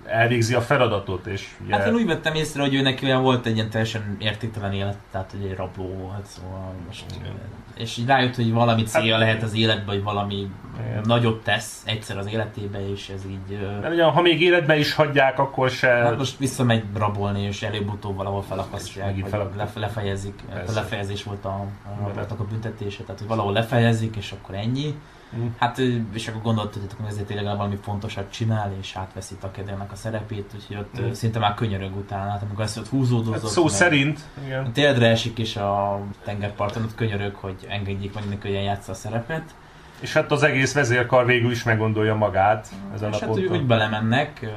[0.06, 1.76] elvégzi a feladatot, és ugye...
[1.76, 4.98] Hát én úgy vettem észre, hogy ő neki olyan volt egy ilyen teljesen értéktelen élet,
[5.12, 7.06] tehát hogy egy rabló volt, szóval most...
[7.20, 7.34] Igen.
[7.78, 10.36] És így rájött, hogy valami célja Hát- lehet az életben, hogy valami
[10.80, 11.02] Igen.
[11.04, 13.60] nagyot tesz egyszer az életébe, és ez így...
[13.82, 15.88] Mert ugye, ha még életben is hagyják, akkor se...
[15.88, 20.44] Hát most visszamegy rabolni, és előbb-utóbb valahol felakasztják, megint vagy fel- lef- lefejezik.
[20.50, 20.74] A Persze.
[20.74, 24.96] lefejezés volt a, a a büntetése, tehát hogy valahol lefejezik, és akkor ennyi.
[25.38, 25.48] Mm.
[25.58, 25.78] Hát,
[26.14, 30.76] és akkor gondoltad, hogy ezért tényleg valami fontosat csinál, és átveszi Takedének a szerepét, úgyhogy
[30.78, 31.12] ott Mm.
[31.12, 33.42] szinte már könyörög utána, hát amikor ezt ott húzódozott.
[33.42, 34.74] Hát szó meg- szerint, igen.
[34.74, 38.96] Térdre esik is a tengerparton, ott könyörög, hogy engedjék meg neki, hogy ilyen játsza a
[38.96, 39.56] szerepet.
[40.02, 43.68] És hát az egész vezérkar végül is meggondolja magát ezen és a hát ponton.
[43.68, 44.48] belemennek, ö,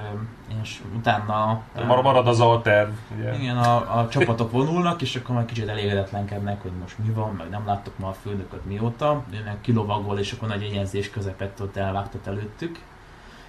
[0.62, 1.62] és utána...
[1.76, 3.34] ö, Mar- Marad az alterv, ugye.
[3.38, 7.48] Igen, a, a csapatok vonulnak, és akkor már kicsit elégedetlenkednek, hogy most mi van, meg
[7.50, 9.22] nem láttuk ma a főnököt mióta.
[9.32, 12.78] Ő meg kilovagol, és akkor nagy éjjelzés közepette ott elvágtat előttük.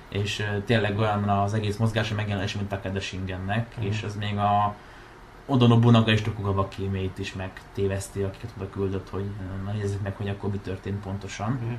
[0.09, 3.85] És tényleg olyan az egész mozgása megjelenése, mint Takeda Shingennek, Mhm.
[3.85, 4.75] és ez még a
[5.45, 9.25] Oda Nobunaga és Tokugawa kémét is megtéveszti, akiket oda küldött, hogy
[9.73, 11.51] nézzük meg, hogy akkor mi történt pontosan.
[11.51, 11.73] Mhm.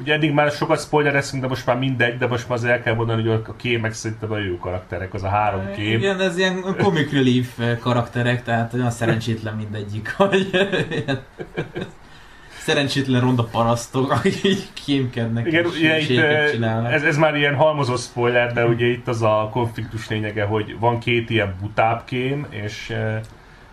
[0.00, 2.94] Ugye eddig már sokat spoilereztünk, de most már mindegy, de most már azért el kell
[2.94, 5.98] mondani, hogy a kémek szerintem a jó karakterek, az a három kém.
[5.98, 10.50] Igen, ez ilyen comic relief karakterek, tehát olyan szerencsétlen mindegyik, hogy
[12.66, 18.00] szerencsétlen ronda parasztok, akik így kémkednek Igen, ugye itt, eh, ez, ez már ilyen halmozott
[18.00, 22.90] spoiler, de ugye itt az a konfliktus lényege, hogy van két ilyen butább kém, és
[22.90, 23.20] eh,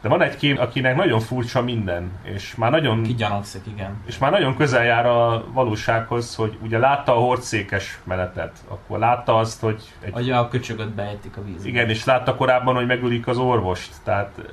[0.02, 4.02] de van egy kém, akinek nagyon furcsa minden, és már nagyon Kigyanakszik, igen.
[4.06, 9.38] és már nagyon közel jár a valósághoz, hogy ugye látta a hordszékes menetet, akkor látta
[9.38, 11.70] azt, hogy egy, Hogy a köcsögöt beejtik a vízbe.
[11.70, 14.44] igen, és látta korábban, hogy megölik az orvost, tehát eh,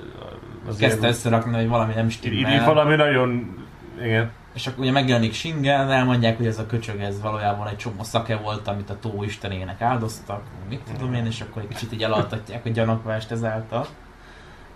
[0.68, 2.52] azért Kezdte összerakni, hogy valami nem stimmel.
[2.52, 3.58] így valami nagyon,
[4.02, 8.02] igen, És akkor ugye megjelenik Shingen, elmondják, hogy ez a köcsög ez valójában egy csomó
[8.02, 12.02] szake volt, amit a tó istenének áldoztak, mit tudom én, és akkor egy kicsit így
[12.02, 13.86] elaltatják a gyanakvást ezáltal.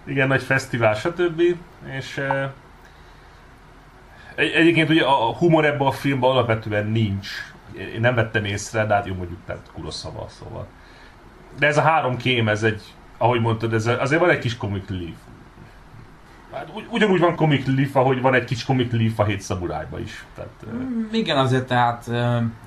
[0.06, 1.40] igen, nagy fesztivál, stb.
[1.98, 2.20] És
[4.34, 7.28] egy, egyébként ugye a humor ebben a filmben alapvetően nincs.
[7.94, 10.66] Én nem vettem észre, de hát jó mondjuk, tehát kuroszava, szóval.
[11.58, 12.82] De ez a három kém, ez egy,
[13.18, 15.16] ahogy mondtad, ez a, azért van egy kis comic relief.
[16.54, 20.00] Hát ugy, ugyanúgy van comic relief, ahogy van egy kis comic relief a hét szamurájban
[20.00, 20.24] is.
[20.34, 22.10] Tehát, eh, Mm, Igen, azért tehát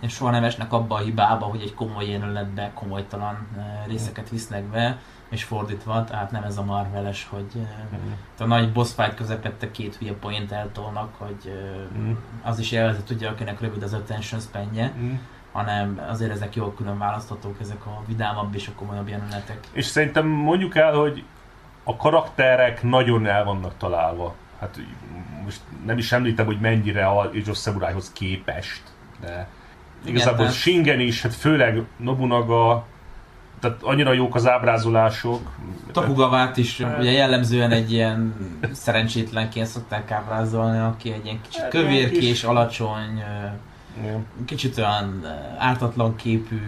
[0.02, 3.48] és soha nem esnek abba a hibába, hogy egy komoly jelenetbe komolytalan
[3.88, 4.98] részeket visznek be,
[5.30, 9.96] és fordítva, tehát nem ez a Marveles, hogy itt a nagy boss fight közepette két
[9.96, 11.52] hülye point eltolnak, hogy
[11.98, 12.12] Mm.
[12.44, 15.14] az is jelzett, ugye, akinek rövid az attention spanje, mm.
[15.52, 19.60] hanem azért ezek jól külön választhatók, ezek a vidámabb és a komolyabb jelenetek.
[19.72, 21.24] És szerintem mondjuk el, hogy
[21.88, 24.36] a karakterek nagyon el vannak találva.
[24.60, 24.80] Hát
[25.44, 28.82] most nem is említem, hogy mennyire a Age of Samurai-hoz képest,
[29.22, 29.48] de
[30.06, 32.86] igazából tehát- Shingen is, hát főleg Nobunaga,
[33.60, 35.50] tehát annyira jók az ábrázolások.
[35.92, 38.34] Tokugavát is ugye jellemzően egy ilyen
[38.74, 43.24] szerencsétlenként szokták ábrázolni, aki egy ilyen kicsit Hát, kövérkés, alacsony,
[44.00, 44.26] Igen.
[44.46, 45.26] kicsit olyan
[45.58, 46.62] ártatlan képű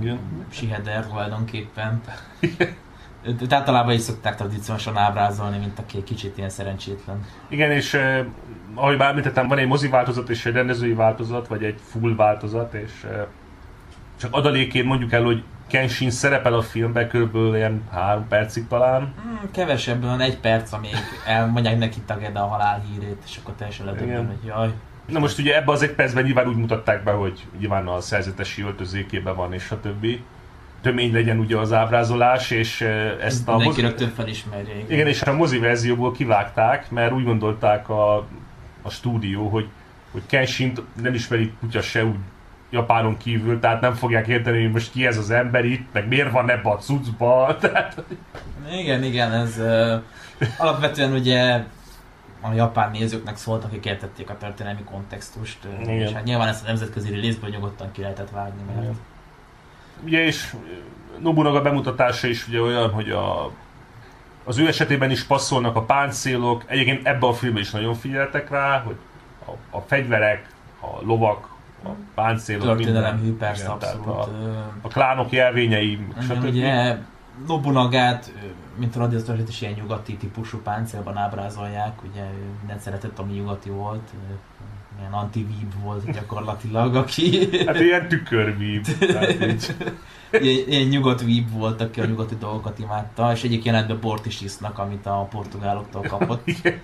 [0.00, 0.18] Igen.
[0.50, 2.00] siheder tulajdonképpen.
[3.36, 7.26] Tehát általában is szokták tradicionálisan ábrázolni, mint aki egy kicsit ilyen szerencsétlen.
[7.48, 8.24] Igen, és eh,
[8.74, 12.74] ahogy már említettem, van egy mozi változat és egy rendezői változat, vagy egy full változat,
[12.74, 13.24] és eh,
[14.18, 19.14] csak adalékén mondjuk el, hogy Kenshin szerepel a filmben körülbelül ilyen három percig talán.
[19.22, 23.86] Hmm, kevesebb, olyan egy perc, amíg elmondják neki Tageda a halál hírét, és akkor teljesen
[23.86, 24.72] ledöbben, hogy jaj.
[25.06, 28.62] Na most ugye ebbe az egy percben nyilván úgy mutatták be, hogy nyilván a szerzetesi
[28.62, 30.24] öltözékében van és a többi.
[30.82, 32.80] Tömény legyen ugye az ábrázolás, és
[33.20, 33.80] ezt a Mindenki mozi...
[33.80, 34.74] rögtön felismerje.
[34.74, 34.90] Igen.
[34.90, 38.16] Igen, és a mozi verzióból kivágták, mert úgy gondolták a,
[38.82, 39.68] a stúdió, hogy,
[40.10, 42.16] hogy Kenshint nem ismeri kutya se úgy
[42.70, 46.30] Japánon kívül, tehát nem fogják érteni, hogy most ki ez az ember itt, meg miért
[46.30, 48.02] van ebbe a cuccba, tehát
[48.70, 50.02] Igen, igen, ez uh,
[50.58, 51.64] alapvetően ugye
[52.40, 55.94] a japán nézőknek szólt, akik értették a történelmi kontextust, Igen.
[55.94, 58.98] és hát nyilván ezt a nemzetközi részből nyugodtan ki lehetett vágni, mert Igen.
[60.04, 60.54] Ugye és
[61.18, 63.50] Nobunaga bemutatása is ugye olyan, hogy a,
[64.44, 66.64] az ő esetében is passzolnak a páncélok.
[66.66, 68.96] Egyébként ebben a filmben is nagyon figyeltek rá, hogy
[69.46, 70.48] a, a fegyverek,
[70.80, 71.48] a lovak,
[71.84, 73.36] a páncélok, történelem minden.
[73.36, 74.06] persze Igen, abszolút.
[74.06, 74.28] A,
[74.80, 76.44] a klánok jelvényei, stb.
[76.44, 76.96] ugye
[77.46, 78.32] Nobunagát,
[78.76, 83.70] mint a radiasztort is ilyen nyugati típusú páncélban ábrázolják, ugye ő mindent szeretett, ami nyugati
[83.70, 84.10] volt,
[84.98, 88.06] ilyen anti-weeb volt gyakorlatilag, aki Hát ilyen
[88.60, 88.88] így.
[90.30, 94.40] ilyen, ilyen nyugodt weeb volt, aki a nyugati dolgokat imádta, és egyik jelentben bort is
[94.40, 96.46] isznak, amit a portugáloktól kapott.
[96.46, 96.80] Igen.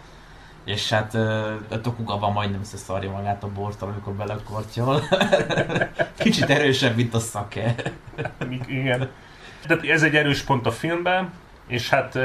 [0.65, 1.15] És hát
[1.71, 5.03] a Tokugawa majdnem összeszarja magát a borttal, amikor belekortyol.
[6.19, 7.75] Kicsit erősebb, mint a szake.
[8.67, 9.09] Igen.
[9.67, 11.33] Tehát ez egy erős pont a filmben,
[11.67, 12.19] és hát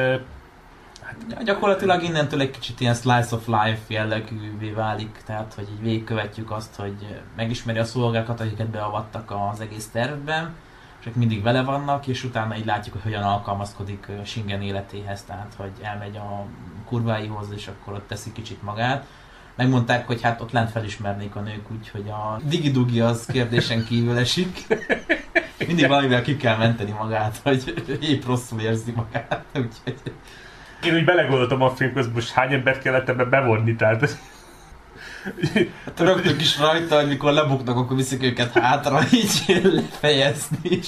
[1.29, 6.51] Ja, gyakorlatilag innentől egy kicsit ilyen slice of life jellegűvé válik, tehát hogy így végigkövetjük
[6.51, 10.55] azt, hogy megismeri a szolgákat, akiket beavattak az egész tervben,
[10.99, 15.53] és ők mindig vele vannak, és utána így látjuk, hogy hogyan alkalmazkodik Shingen életéhez, tehát
[15.57, 16.45] hogy elmegy a
[16.85, 19.05] kurváihoz, és akkor ott teszi kicsit magát.
[19.55, 24.67] Megmondták, hogy hát ott lent felismernék a nők, úgyhogy a digidugi az kérdésen kívül esik.
[25.67, 30.13] Mindig valamivel ki kell menteni magát, hogy épp rosszul érzi magát, úgyhogy
[30.85, 34.17] én úgy belegondoltam a film közben, most hány embert kellett ebbe bevonni, tehát
[35.85, 40.87] Hát rögtön is rajta, hogy mikor lebuknak, akkor viszik őket hátra, így lefejezni, és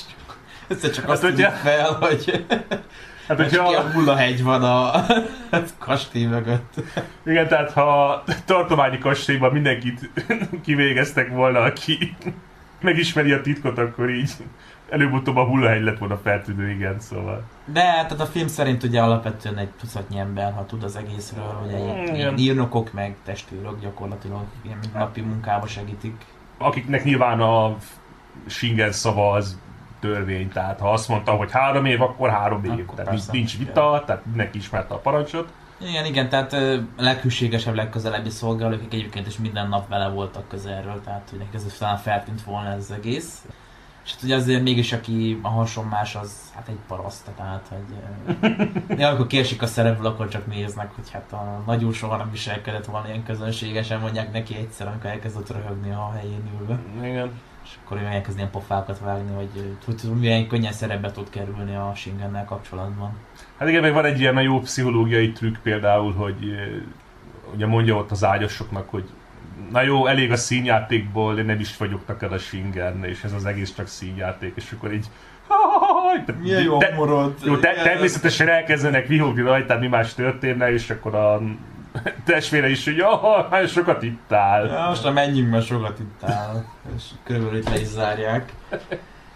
[0.67, 2.45] össze csak azt Hát, hogyha- fel, hogy
[3.27, 5.05] hát hogy hogyha, a hullahegy van a
[5.79, 6.73] kastély mögött.
[7.25, 10.09] igen, tehát ha a tartományi kastélyban mindenkit
[10.65, 12.15] kivégeztek volna, aki
[12.81, 14.31] megismeri a titkot, akkor így
[14.91, 17.43] előbb-utóbb a hullahegy lett volna feltűnő, igen, szóval.
[17.65, 21.77] De tehát a film szerint ugye alapvetően egy tucatnyi ember, ha tud az egészről, ugye
[22.15, 26.25] ilyen írnokok meg testőrök gyakorlatilag ilyen napi munkába segítik.
[26.57, 27.75] Akiknek nyilván a
[28.45, 29.59] Shingen szava az
[29.99, 32.71] törvény, tehát ha azt mondta, hogy három év, akkor három év.
[32.71, 33.31] Akkor tehát persze.
[33.31, 35.53] nincs vita, tehát mindenki ismerte a parancsot.
[35.77, 41.01] Igen, igen, tehát ö, leghűségesebb, legközelebbi szolgálók, akik egyébként is minden nap vele voltak közelről,
[41.03, 43.45] tehát hogy nekik ez talán feltűnt volna ez az egész.
[44.03, 47.97] És hát ugye azért mégis, aki a hasonmás, az hát egy paraszt, tehát hogy...
[48.99, 52.85] Ja, amikor kiesik a szerepből, akkor csak néznek, hogy hát a nagyúr soha nem viselkedett
[52.85, 56.79] volna ilyen közönségesen, mondják neki egyszer, amikor elkezdett röhögni a helyén ülve.
[57.01, 57.31] Igen.
[57.63, 61.75] És akkor ő elkezd ilyen pofákat vágni, hogy, hogy, hogy milyen könnyen szerepbe tud kerülni
[61.75, 63.17] a Shingennel kapcsolatban.
[63.57, 66.35] Hát igen, meg van egy ilyen jó pszichológiai trükk például, hogy
[67.53, 69.09] ugye mondja ott az ágyasoknak, hogy
[69.71, 73.45] na jó, elég a színjátékból, én nem is vagyok neked a Shingen, és ez az
[73.45, 75.05] egész csak színjáték, és akkor így
[76.77, 77.33] de- morod!
[77.43, 81.41] jó, te, természetesen elkezdenek vihogni rajtad, mi más történne, és akkor a
[82.25, 84.65] testvére is, hogy jaj, nagyon sokat ittál.
[84.65, 86.63] Ja, most már menjünk, mert sokat itt áll.
[86.95, 88.53] És körülbelül itt le is zárják.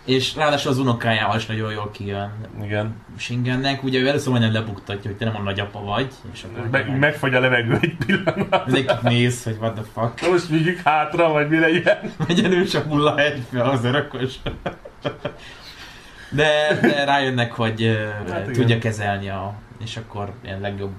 [0.06, 2.32] És ráadásul az unokájával is nagyon jól kijön
[2.64, 2.96] Igen.
[3.18, 3.84] Shingennek.
[3.84, 6.14] Ugye ő először majdnem lebuktatja, hogy te nem a nagyapa vagy.
[6.34, 8.66] És akkor Meg, meg, megfagy a levegő egy pillanat.
[8.66, 10.22] mindenkit néz, hogy what the fuck.
[10.22, 11.98] Na Most vigyük hátra, vagy mi legyen.
[12.28, 14.40] Megyen ő csak hulla egybe az örökös.
[16.32, 18.00] De, de rájönnek, hogy
[18.30, 18.54] Hát igen.
[18.54, 19.54] tudja kezelni a...
[19.84, 20.94] És akkor ilyen legjobb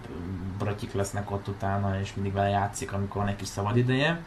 [0.59, 4.19] bratyik lesznek ott utána, és mindig vele játszik, amikor van egy kis szabad ideje.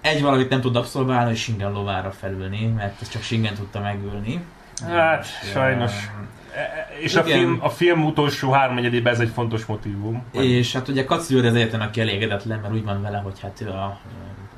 [0.00, 4.40] Egy valamit nem tud abszolválni, hogy Shingen lovára felülni, mert ezt csak Shingen tudta megülni.
[4.86, 5.92] Hát, És, sajnos.
[5.92, 6.22] ehm,
[6.54, 7.38] E- e- És a Igen.
[7.38, 10.22] film, a film utolsó háromnegyedében ez egy fontos motivum.
[10.32, 13.68] És hát ugye Katsuori az egyetlen, aki elégedetlen, mert úgy van vele, hogy hát ő
[13.68, 13.84] a,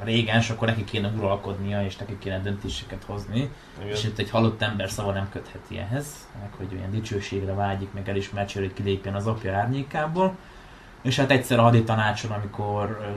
[0.00, 3.50] a régens, akkor neki kéne uralkodnia, és neki kéne döntéseket hozni.
[3.78, 3.90] Igen.
[3.92, 6.06] És itt egy halott ember szava nem kötheti ehhez,
[6.40, 10.36] meg hogy olyan dicsőségre vágyik, meg elismertsére, hogy kilépjen az apja árnyékából.
[11.02, 13.14] És hát egyszer a haditanácson, amikor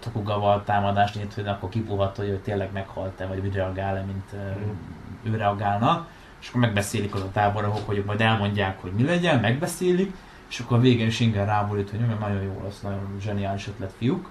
[0.00, 5.32] Tokugawa támadást hogy akkor kipuhat, hogy ő tényleg meghalt-e, vagy úgy reagál-e, mint ö, Mhm.
[5.34, 6.06] ő reagálna.
[6.40, 10.14] És akkor megbeszélik az a tábornokok, hogy majd elmondják, hogy mi legyen, megbeszélik,
[10.48, 14.30] és akkor a végén Shingen ráborít, hogy "Jó, nagyon jó lesz, nagyon zseniális ötlet, fiúk.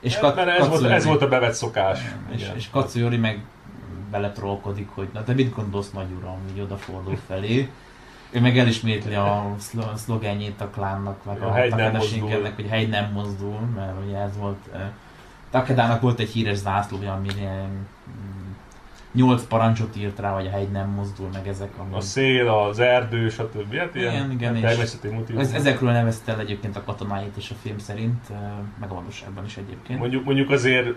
[0.00, 2.00] És Hát, mert ez, volt, ez Katsuyori- volt a bevett szokás.
[2.30, 2.56] és, Igen.
[2.56, 3.44] és Katsuyori meg
[4.10, 7.70] beletrollkodik, hogy na de mit gondolsz nagy uram, így odafordul felé.
[8.30, 11.98] Ő meg elismétli a szlo- szlogenjét a klánnak, meg A a, Takeda
[12.56, 14.68] hogy hegy nem mozdul, mert ugye ez volt...
[15.50, 18.50] Takedának volt egy híres zászlója, ami ilyen mm,
[19.12, 21.96] nyolc parancsot írt rá, hogy a hegy nem mozdul, meg ezek a...
[21.96, 23.74] A szél, az erdő, stb.
[23.74, 25.40] Hát ilyen Igen, igen, és természeti motivum.
[25.40, 28.28] Ez, ezekről nevezte el egyébként a katonáit is a film szerint,
[28.80, 29.98] meg a valóságban is egyébként.
[29.98, 30.88] Mondjuk, mondjuk azért,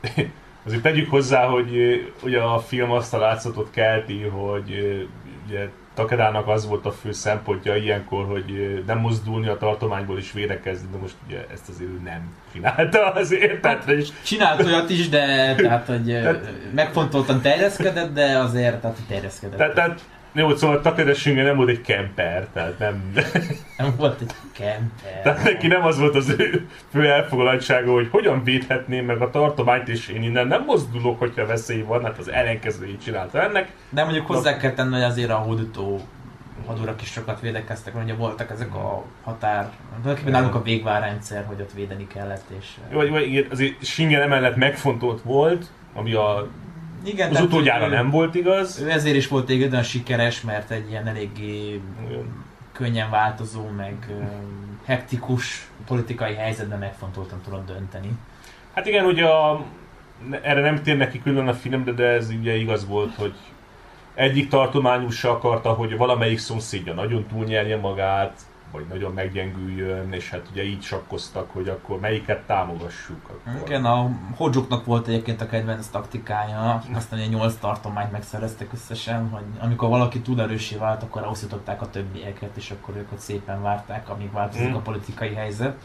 [0.66, 4.70] azért tegyük hozzá, hogy ugye a film azt a látszatot kelti, hogy
[5.46, 10.88] ugye Takedának az volt a fő szempontja ilyenkor, hogy nem mozdulni a tartományból is védekezni,
[10.92, 15.24] de most ugye ezt azért ő nem csinálta azért, tehát hogy Csinált olyat is, de
[15.54, 19.56] tehát, hogy tehát, megfontoltan terjeszkedett, de azért tehát terjeszkedett.
[19.56, 20.00] tehát, tehát
[20.32, 23.12] jó, szóval Takeda Shinge nem volt egy kemper, tehát nem,
[23.78, 25.22] nem volt egy kemper.
[25.22, 29.88] tehát neki nem az volt az ő fő elfoglaltsága, hogy hogyan védhetném meg a tartományt,
[29.88, 33.72] és én innen nem mozdulok, hogyha veszély van, hát az ellenkezőjét csinálta ennek.
[33.90, 36.00] De mondjuk hozzá kell tenni, hogy azért a hódító
[36.66, 41.60] hadurak is sokat védekeztek, mert ugye voltak ezek a határ, tulajdonképpen nálunk a végvárrendszer, hogy
[41.60, 42.66] ott védeni kellett, és...
[42.92, 46.48] Vagy, vagy igen, azért Schengen emellett megfontolt volt, ami a,
[47.04, 48.80] Igen, az utódjára ő- nem volt igaz.
[48.80, 52.44] Ő ezért is volt olyan sikeres, mert egy ilyen eléggé Igen.
[52.72, 53.94] könnyen változó, meg
[54.84, 58.10] hektikus politikai helyzetben megfontoltan tudott dönteni.
[58.74, 59.64] Hát igen, ugye a,
[60.42, 63.34] erre nem tér neki külön a filmre, de ez ugye igaz volt, hogy
[64.14, 68.40] egyik tartományú se akarta, hogy valamelyik szomszédja nagyon túlnyelje magát,
[68.72, 73.20] vagy nagyon meggyengüljön, és hát ugye így sakkoztak, hogy akkor melyiket támogassuk.
[73.28, 73.68] Akkor.
[73.68, 79.44] Igen, a Hodzsuknak volt egyébként a kedvenc taktikája, aztán ugye 8 tartományt megszereztek összesen, hogy
[79.60, 84.08] amikor valaki túl erősé vált, akkor osztották a többieket, és akkor ők ott szépen várták,
[84.08, 85.76] amíg változik a politikai helyzet.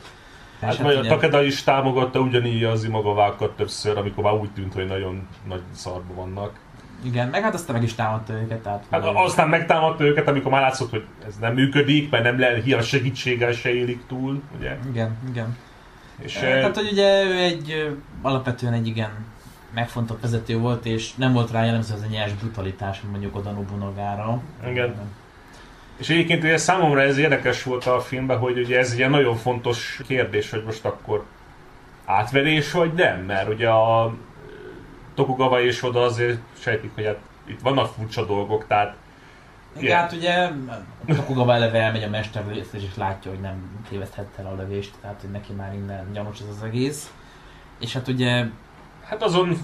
[0.62, 4.52] Hát, És vagy a ugye- Takeda is támogatta ugyanígy az imagovákat többször, amikor már úgy
[4.52, 6.60] tűnt, hogy nagyon nagy szarba vannak.
[7.04, 8.86] Igen, meg hát aztán meg is támadta őket, tehát...
[8.92, 12.84] Hát aztán megtámadta őket, amikor már látszott, hogy ez nem működik, mert nem lehet, hiába
[12.84, 14.78] segítséggel se élik túl, ugye?
[14.90, 15.58] Igen, igen.
[16.20, 19.10] És eh, Hát, hogy ugye ő egy alapvetően egy igen
[19.74, 24.42] megfontolt vezető volt, és nem volt rá jellemző az a nyers brutalitás, mondjuk Oda Nobunagára.
[24.68, 24.96] Igen.
[25.98, 30.02] És egyébként ugye számomra ez érdekes volt a filmben, hogy ugye ez egy nagyon fontos
[30.08, 31.26] kérdés, hogy most akkor
[32.06, 34.14] átverés vagy nem, mert ugye a
[35.16, 38.96] Tokugawa és oda azért sejtik, hogy hát itt vannak furcsa dolgok, tehát
[39.78, 39.98] Igen, Igen.
[39.98, 40.50] hát ugye
[41.16, 45.30] Tokugawa eleve elmegy a mesterlősz, és látja, hogy nem téveszthette el a lövést, tehát hogy
[45.30, 47.14] neki már innen gyanús ez az egész.
[47.80, 48.46] És hát ugye,
[49.04, 49.58] hát azon,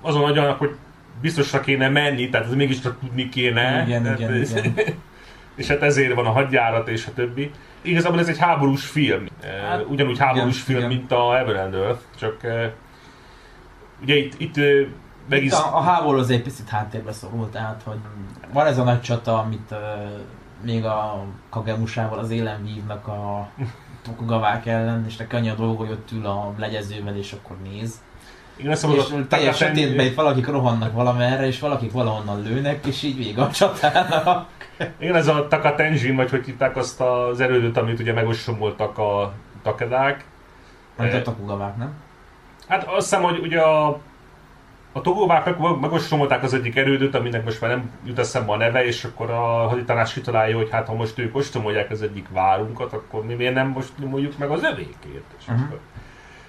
[0.00, 0.76] azon agyanak, hogy
[1.20, 3.84] biztosra kéne menni, tehát ez mégis csak tudni kéne.
[3.86, 4.74] igen, Tehát igen, igen.
[5.56, 7.50] és hát ezért van a hadjárat és a többi.
[7.82, 9.26] Igazából ez egy háborús film.
[9.68, 10.88] Hát, Ugyanúgy háborús igen, film, igen.
[10.88, 12.70] mint a and Earth, csak eh,
[14.02, 14.86] ugye itt, itt eh,
[15.28, 15.52] meg is...
[15.52, 17.98] A, a háború az egy picit háttérbe szorult, tehát hogy
[18.52, 19.78] van ez a nagy csata, amit uh,
[20.62, 23.48] még a Kagemusával az élen vívnak a
[24.02, 28.00] Tokugavák ellen, és neki annyi a dolga, hogy ott ül a legyezővel, és akkor néz.
[28.56, 33.16] Igen, És szóval teljes sötétben itt valakik rohannak valamerre, és valakik valahonnan lőnek, és így
[33.16, 34.46] vége a csatának.
[34.98, 39.32] Igen, ez a Takatenjin, vagy hogy hívták azt az erődöt, amit ugye megostromoltak a
[39.62, 40.24] takedák.
[40.96, 41.92] Eh, a Tokugavák, nem?
[42.68, 44.00] Hát azt hiszem, hogy ugye a,
[44.92, 48.84] a togóvák meg, megostromolták az egyik erődöt, aminek most már nem jut eszembe a neve,
[48.84, 53.24] és akkor a haditanács kitalálja, hogy hát ha most ők ostromolják az egyik várunkat, akkor
[53.24, 55.24] mi miért nem most mondjuk meg az övékét.
[55.38, 55.78] És akkor...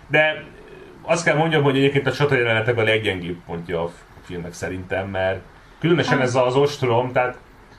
[0.07, 0.43] De
[1.01, 3.91] azt kell mondjam, hogy egyébként a csata jelenetek a leggyengébb pontja a
[4.24, 5.41] filmnek szerintem, mert
[5.80, 7.38] különösen ez az ostrom, tehát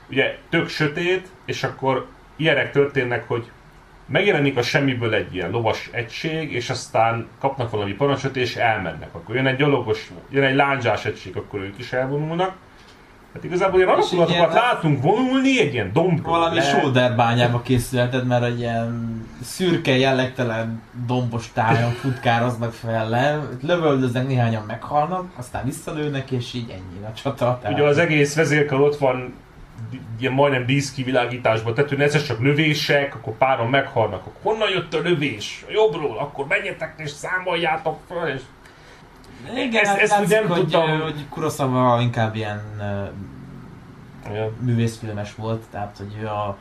[0.09, 3.51] ugye tök sötét, és akkor ilyenek történnek, hogy
[4.05, 9.09] megjelenik a semmiből egy ilyen lovas egység, és aztán kapnak valami parancsot, és elmennek.
[9.11, 12.55] Akkor jön egy gyalogos, jön egy lándzsás egység, akkor ők is elvonulnak.
[13.33, 16.37] Hát igazából ilyen alakulatokat látunk vonulni egy ilyen dombról.
[16.37, 16.61] Valami le.
[16.61, 24.63] shoulder bányába készülted, mert egy ilyen szürke, jellegtelen, dombos tájon futkároznak fel le, lövöldöznek, néhányan
[24.67, 27.59] meghalnak, aztán visszalőnek, és így ennyi a csata.
[27.69, 29.33] Ugye az egész vezérkar ott van
[30.19, 30.65] ilyen majdnem
[31.73, 35.65] tehát hogy ez csak lövések, akkor páran meghalnak, akkor honnan jött a lövés?
[35.69, 38.41] Jobbról, akkor menjetek és számoljátok fel, és
[39.55, 41.01] Igen, ezt- ezt, látszik, nem hogy, tudtam.
[41.01, 42.61] hogy Kurosawa inkább ilyen
[44.33, 44.51] Ja.
[44.59, 46.57] művészfilmes volt, tehát hogy ő a,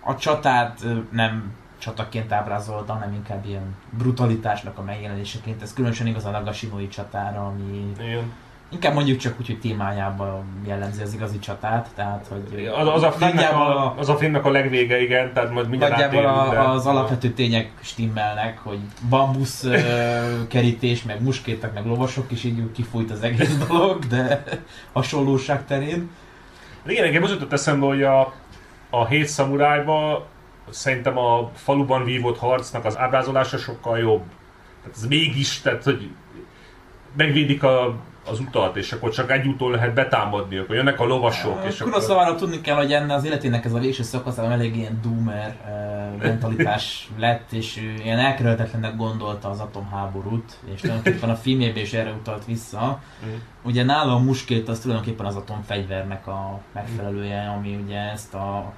[0.00, 5.62] a csatát nem csataként ábrázolta, hanem inkább ilyen brutalitásnak a megjelenéseként.
[5.62, 8.32] Ez különösen igaz a Nagashinoi csatára, ami Igen.
[8.70, 13.12] Inkább mondjuk csak úgy, hogy témájában jellemzi az igazi csatát, tehát hogy Az, az, a
[13.12, 16.86] filmnek a, az a filmnek a legvége, igen, tehát majd mindjárt Nagyjából átérünk, a, az
[16.86, 18.78] alapvető tények stimmelnek, hogy
[19.08, 19.78] bambusz ö,
[20.48, 24.44] kerítés, meg muskétek, meg lovasok, és így kifújt az egész dolog, de
[24.92, 26.10] hasonlóság terén.
[26.84, 28.34] De igen, nekem az jutott eszembe, hogy a,
[28.90, 30.26] a hét szamurájba
[30.70, 34.22] szerintem a faluban vívott harcnak az ábrázolása sokkal jobb.
[34.82, 36.10] Tehát ez mégis, tehát hogy
[37.16, 37.96] megvédik a,
[38.30, 41.92] az utat, és akkor csak egy úton lehet betámadni, akkor jönnek a lovasok, és akkor...
[41.92, 46.26] Kurosawa-ra tudni kell, hogy ennek az életének ez a végső szakaszában elég ilyen doomer ö,
[46.26, 52.10] mentalitás lett, és ő ilyen elkerülhetetlennek gondolta az atomháborút, és tulajdonképpen a filmjében is erre
[52.10, 53.00] utalt vissza.
[53.26, 53.34] Mm.
[53.62, 58.72] Ugye nála a muskét az tulajdonképpen az atomfegyvernek a megfelelője, ami ugye ezt a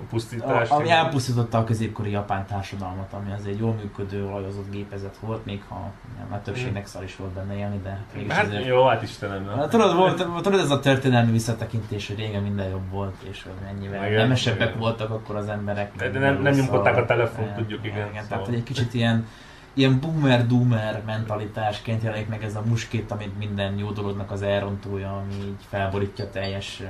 [0.00, 0.70] A pusztítást.
[0.70, 5.44] A, ami elpusztította a középkori japán társadalmat, ami az egy jól működő, olajozott gépezet volt,
[5.44, 5.90] még ha
[6.30, 8.66] a többségnek szar is volt benne élni, de hát mégis Hát azért...
[8.66, 9.48] jó, hát Istenem.
[9.56, 13.52] Hát, tudod, volt, tudod, ez a történelmi visszatekintés, hogy régen minden jobb volt, és hogy
[13.64, 14.78] mennyivel Igen, nemesebbek igen.
[14.80, 15.96] voltak akkor az emberek.
[15.96, 18.26] De- de nem- nem nyomkodták a telefont, Igen, tudjuk, igen, igen szóval.
[18.28, 19.26] Tehát, hogy egy kicsit ilyen,
[19.72, 25.34] ilyen boomer-doomer mentalitásként jelenik meg ez a muskét, amit minden jó dolognak az elrontója, ami
[25.34, 26.82] így felborítja teljes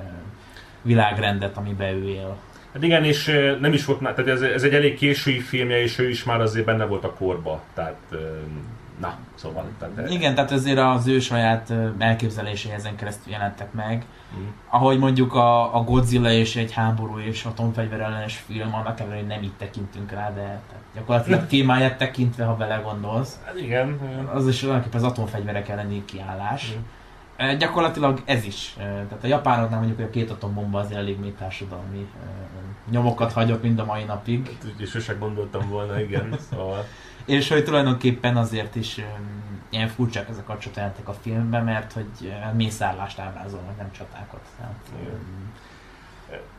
[0.82, 2.36] világrendet, amiben ő él.
[2.74, 3.26] Hát igen, és
[3.60, 6.66] nem is volt, tehát ez, ez egy elég késői filmje, és ő is már azért
[6.66, 7.62] benne volt a korba.
[7.74, 7.96] Tehát,
[9.00, 9.64] na, szóval.
[9.78, 14.04] Tehát, Igen, tehát azért az ő saját ö, elképzelései ezen keresztül jelentek meg.
[14.38, 14.46] Mm.
[14.68, 19.28] Ahogy mondjuk a, a Godzilla és egy háború és atomfegyver ellenes film, annak ellenére, hogy
[19.28, 24.24] nem így tekintünk rá, de tehát gyakorlatilag témáját tekintve, ha vele gondolsz, Hát igen, igen.
[24.24, 26.72] az is tulajdonképpen az atomfegyverek elleni kiállás.
[26.76, 26.80] Mm.
[27.58, 28.74] Gyakorlatilag ez is.
[28.76, 32.08] Tehát a japánoknál mondjuk hogy a két atombomba az elég mély társadalmi
[32.90, 34.56] nyomokat hagyott mind a mai napig.
[34.66, 36.36] Úgyhogy sose gondoltam volna, igen.
[36.50, 36.84] Szóval,
[37.24, 39.00] És hogy tulajdonképpen azért is
[39.70, 44.40] ilyen furcsák ezek a csatájátok a filmben, mert hogy uh, mészárlást ábrázolnak, nem csatákat.
[44.56, 44.74] Tehát,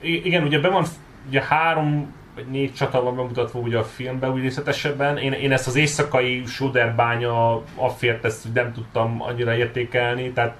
[0.01, 0.25] Igen.
[0.25, 0.85] igen, ugye be van,
[1.27, 5.17] ugye három vagy négy csata van bemutatva ugye a filmben úgy részletesebben.
[5.17, 10.57] Én, én ezt az éjszakai sóderbánya affért ezt nem tudtam annyira értékelni, tehát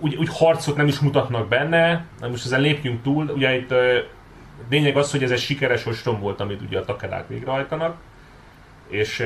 [0.00, 3.74] úgy, úgy harcot nem is mutatnak benne, na most ezen lépjünk túl, ugye itt
[4.70, 7.96] lényeg az, hogy ez egy sikeres ostrom volt, amit ugye a takedák végrehajtanak,
[8.88, 9.24] és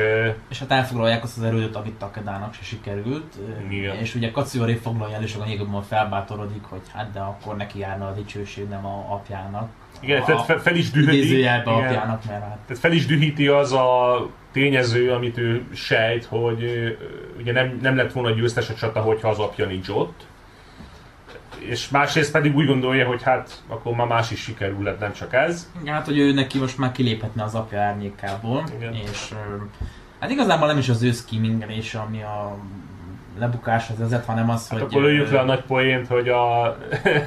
[0.49, 3.35] és hát elfoglalják azt az erődöt, amit Takedának se sikerült.
[3.69, 3.97] Igen.
[3.97, 8.07] És ugye Katsuyori foglalja el, és akkor nyilvánvalóan felbátorodik, hogy hát de akkor neki járna
[8.07, 9.71] a dicsőség, nem a apjának.
[10.01, 11.61] igen, a, fel, fel, fel is igen.
[11.61, 16.65] apjának, mert hát Tehát fel is dühíti az a tényező, amit ő sejt, hogy
[17.39, 20.27] ugye nem, nem lett volna győztes a csata, hogyha az apja nincs ott.
[21.69, 25.33] És másrészt pedig úgy gondolja, hogy hát akkor már más is sikerül lett, nem csak
[25.33, 25.71] ez.
[25.87, 28.95] Hát, hogy ő neki most már kiléphetne az apja árnyékából, Igen.
[28.95, 29.35] és
[30.19, 32.57] hát igazából nem is az ő skimingelés, ami a
[33.39, 34.89] lebukáshoz vezet, hanem az, Hát hogy...
[34.89, 36.77] akkor lőjük le a nagy poént, hogy a,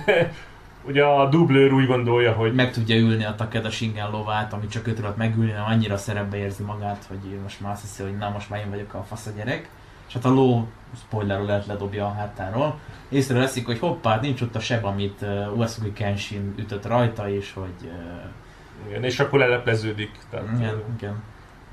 [0.89, 4.87] ugye a dublőr úgy gondolja, hogy meg tudja ülni a Takeda Shingen lovát, ami csak
[4.87, 8.29] ő tudott megülni, nem annyira szerepbe érzi magát, hogy most már azt hiszi, hogy na
[8.29, 9.69] most már én vagyok a fasz a gyerek.
[10.07, 10.67] És hát a ló
[10.97, 12.79] spoilerről lehet ledobja a hátáról.
[13.09, 17.75] Észreveszik, hogy hoppá, nincs ott a seb, amit uh, Uesugi Kenshin ütött rajta, és hogy...
[17.83, 20.11] Uh, igen, és akkor lelepleződik.
[20.29, 21.23] Tehát, igen, ö, igen.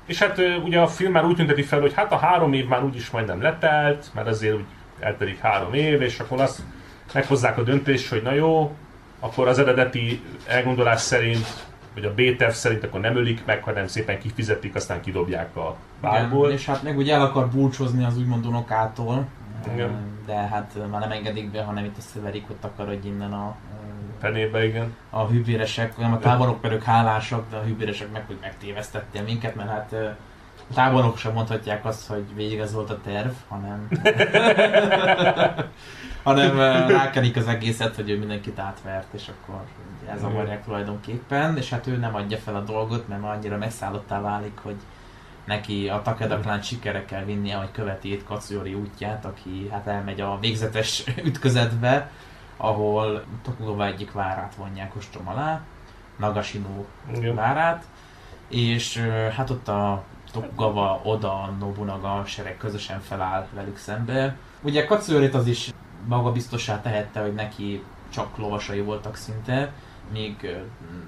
[0.05, 2.67] És hát ö, ugye a film már úgy tünteti fel, hogy hát a három év
[2.67, 4.65] már úgyis majdnem letelt, mert azért úgy
[4.99, 6.61] eltelik három év, és akkor azt
[7.13, 8.75] meghozzák a döntést, hogy na jó,
[9.19, 14.19] akkor az eredeti elgondolás szerint, vagy a B-terv szerint akkor nem ölik meg, hanem szépen
[14.19, 16.45] kifizetik, aztán kidobják a bárból.
[16.45, 19.25] Igen, és hát meg ugye el akar búcsúzni az úgymond unokától,
[19.73, 19.91] Igen.
[20.25, 23.55] de hát már nem engedik be, hanem itt összeverik, hogy takarodj innen a,
[24.19, 24.95] Fenébe, igen.
[25.09, 29.69] a hűvéresek, nem a táborok pedig hálásak, de a hűvéresek meg, hogy megtévesztettél minket, mert
[29.69, 30.07] hát ö,
[30.69, 33.87] a táborok sem mondhatják azt, hogy végig ez volt a terv, hanem
[36.23, 39.61] hanem ö, rákenik az egészet, hogy ő mindenkit átvert, és akkor
[40.13, 44.21] ez zavarják tulajdonképpen, és hát ő nem adja fel a dolgot, mert már annyira megszállottá
[44.21, 44.75] válik, hogy
[45.45, 50.37] neki a Takeda sikere kell vinnie, hogy követi itt Katsuyori útját, aki hát elmegy a
[50.39, 52.09] végzetes ütközetbe,
[52.57, 55.61] ahol Tokugawa egyik várát vonják ostrom alá,
[56.17, 56.85] Nagashino
[57.15, 57.35] Igen.
[57.35, 57.83] várát,
[58.47, 60.03] és ö, hát ott a
[60.33, 64.35] Tokugawa, Oda, Nobunaga sereg közösen feláll velük szembe.
[64.61, 65.71] Ugye Katsuyori-t az is
[66.07, 69.71] maga biztossá tehette, hogy neki csak lovasai voltak szinte,
[70.11, 70.57] míg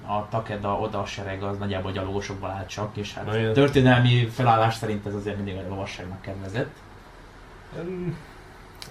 [0.08, 5.06] a Takeda Oda sereg az nagyjából gyalogosokból állt csak, és hát Na, történelmi felállás szerint
[5.06, 6.76] ez azért mindig a lovasságnak kedvezett.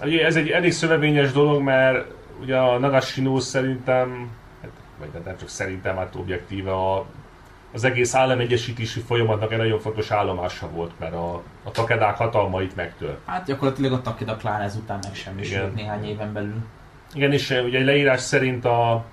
[0.01, 2.07] Ez egy elég szövevényes dolog, mert
[2.41, 4.29] ugye a Nagashino szerintem,
[4.61, 7.05] hát, vagy nem csak szerintem, hát objektíve a,
[7.75, 13.19] az egész államegyesítési folyamatnak egy nagyon fontos állomása volt, mert a, a takedák hatalmait megtört.
[13.25, 16.55] Hát gyakorlatilag a Takeda klán ezután megsemmisült néhány éven belül.
[17.13, 19.05] Igen, és eh, ugye egy leírás szerint a,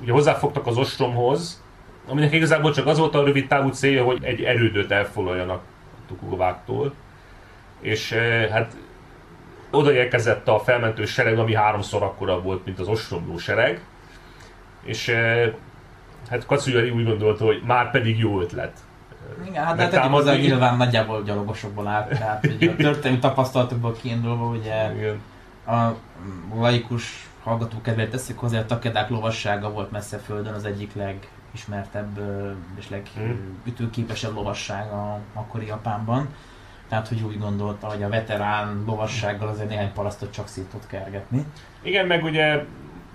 [0.00, 1.62] ugye hozzáfogtak az ostromhoz,
[2.06, 5.62] aminek igazából csak az volt a rövid távú célja, hogy egy erődöt elfoglaljanak
[5.92, 6.94] a Tokugaváktól.
[7.80, 8.76] És eh, hát
[9.70, 13.80] odaérkezett a felmentő sereg, ami háromszor akkora volt, mint az ostromló sereg.
[14.84, 15.52] És eh,
[16.28, 18.78] hát Katsuyori úgy gondolta, hogy már pedig jó ötlet.
[19.48, 24.46] Igen, hát de tegyük hozzá, nyilván nagyjából gyalogosokból állt, tehát ugye a történelmi tapasztalatokból kiindulva,
[24.46, 25.20] ugye Igen.
[25.66, 25.94] a
[26.54, 32.20] laikus hallgató kedvéért teszik hozzá, a Takedák lovassága volt messze földön az egyik legismertebb
[32.78, 33.02] és Hmm.
[33.64, 36.28] legütőképesebb lovasság a akkori Japánban.
[36.88, 41.44] Tehát, hogy úgy gondolta, hogy a veterán lovassággal azért néhány parasztot csak szét tud kergetni.
[41.82, 42.64] Igen, meg ugye,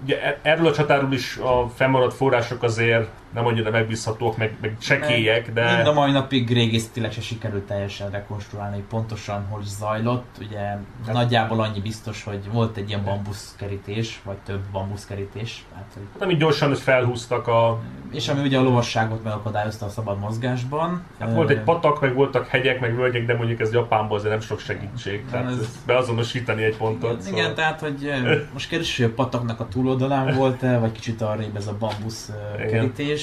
[0.03, 4.77] ugye e- erről a csatáról is a fennmaradt források azért nem annyira megbízhatók, meg, meg
[4.77, 5.75] csekélyek, de...
[5.75, 10.35] Mind a mai napig régészetileg se sikerült teljesen rekonstruálni, hogy pontosan hogy zajlott.
[10.39, 15.65] Ugye hát, nagyjából annyi biztos, hogy volt egy ilyen bambuszkerítés, vagy több bambuszkerítés.
[15.75, 16.03] Hát, hogy...
[16.19, 17.79] Nem így gyorsan, hogy felhúztak a...
[18.11, 21.03] És ami ugye a lovasságot megakadályozta a szabad mozgásban.
[21.19, 24.41] Hát volt egy patak, meg voltak hegyek, meg völgyek, de mondjuk ez Japánban azért nem
[24.41, 25.25] sok segítség.
[25.31, 25.77] Tehát ez...
[25.85, 27.09] beazonosítani egy pontot.
[27.11, 27.39] Igen, szóval...
[27.39, 28.11] igen tehát hogy
[28.53, 33.20] most kérdés, hogy a pataknak a túloldalán volt-e, vagy kicsit arrébb ez a bambusz kerítés.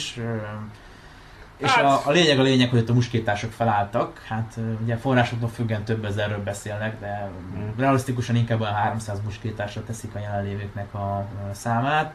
[1.58, 1.84] És hát...
[1.84, 4.22] a, a, lényeg a lényeg, hogy ott a muskétások felálltak.
[4.28, 7.74] Hát ugye forrásoknak függően több ezerről beszélnek, de hmm.
[7.76, 12.14] realisztikusan inkább a 300 muskétásra teszik a jelenlévőknek a számát.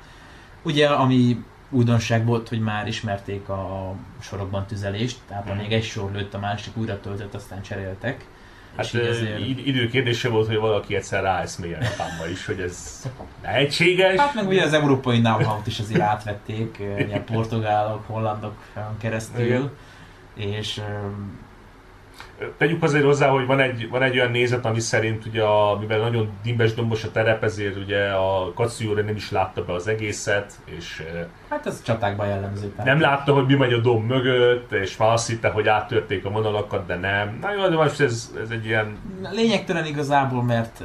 [0.62, 6.12] Ugye, ami újdonság volt, hogy már ismerték a sorokban tüzelést, tehát ha még egy sor
[6.12, 8.26] lőtt, a másik újra töltött, aztán cseréltek.
[8.76, 9.40] Hát ezért...
[9.66, 13.08] idő kérdése volt, hogy valaki egyszer ráeszmél Japánba is, hogy ez
[13.41, 14.20] lehetséges.
[14.20, 18.56] Hát meg ugye az európai know is azért átvették, ilyen portugálok, hollandok
[19.00, 19.72] keresztül, Igen.
[20.36, 20.82] és
[22.57, 25.99] Tegyük azért hozzá, hogy van egy, van egy olyan nézet, ami szerint ugye, a, mivel
[25.99, 30.53] nagyon dimbes dombos a terep, ezért ugye a Katsuyori nem is látta be az egészet,
[30.65, 31.03] és
[31.49, 32.74] Hát ez csatákban jellemző.
[32.84, 36.30] Nem látta, hogy mi megy a domb mögött, és már azt hitte, hogy áttörték a
[36.30, 37.38] vonalakat, de nem.
[37.41, 38.98] Na jó, de most ez, ez egy ilyen...
[39.32, 40.84] Lényegtelen igazából, mert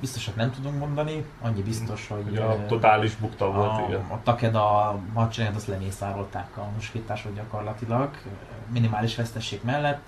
[0.00, 2.22] biztosak nem tudunk mondani, annyi biztos, hogy...
[2.30, 4.00] Ugye a totális bukta volt, a, igen.
[4.00, 8.10] A Takeda hadsereget azt lemészárolták a muskítások gyakorlatilag,
[8.72, 10.04] minimális vesztesség mellett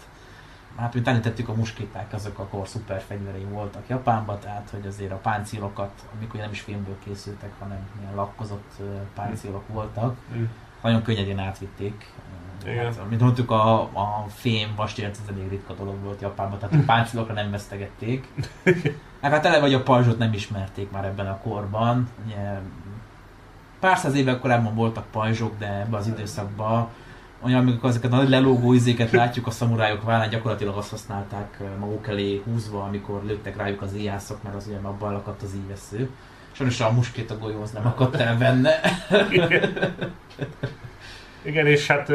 [0.78, 5.16] hát mint említettük, a muskéták azok akkor szuper fegyverei voltak Japánban, tehát hogy azért a
[5.16, 8.72] páncélokat, amikor nem is filmből készültek, hanem ilyen lakkozott
[9.14, 10.44] páncélok voltak, mm.
[10.82, 12.12] nagyon könnyedén átvitték.
[12.64, 12.84] Igen.
[12.84, 16.84] Hát, mint mondtuk, a, a fém vastélet ez elég ritka dolog volt Japánban, tehát a
[16.92, 18.28] páncélokra nem vesztegették.
[19.20, 22.08] Hát, hát eleve, hogy a pajzsot nem ismerték már ebben a korban.
[22.24, 22.60] Ugye,
[23.80, 26.88] pár száz évvel korábban voltak pajzsok, de ebben az időszakban
[27.40, 32.42] olyan, amikor ezeket a lelógó izéket látjuk a szamurájok vállán, gyakorlatilag azt használták maguk elé
[32.44, 36.10] húzva, amikor lőttek rájuk az íjászok, mert az ugye abban lakadt az ívesző.
[36.52, 38.80] Sajnos a muskét a golyóhoz nem akadt el benne.
[41.42, 41.66] Igen.
[41.66, 42.08] És hát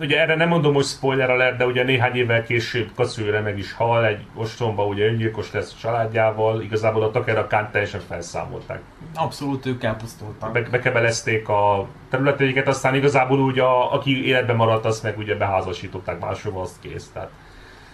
[0.00, 3.72] ugye erre nem mondom, hogy spoiler alert, de ugye néhány évvel később Kacőre meg is
[3.72, 8.80] hal, egy ostromba ugye öngyilkos lesz a családjával, igazából a Takera Kán teljesen felszámolták.
[9.14, 10.52] Abszolút ők elpusztultak.
[10.52, 16.20] Be, bekebelezték a területeiket, aztán igazából ugye a, aki életben maradt, azt meg ugye beházasították
[16.20, 17.10] máshova, azt kész.
[17.12, 17.30] Tehát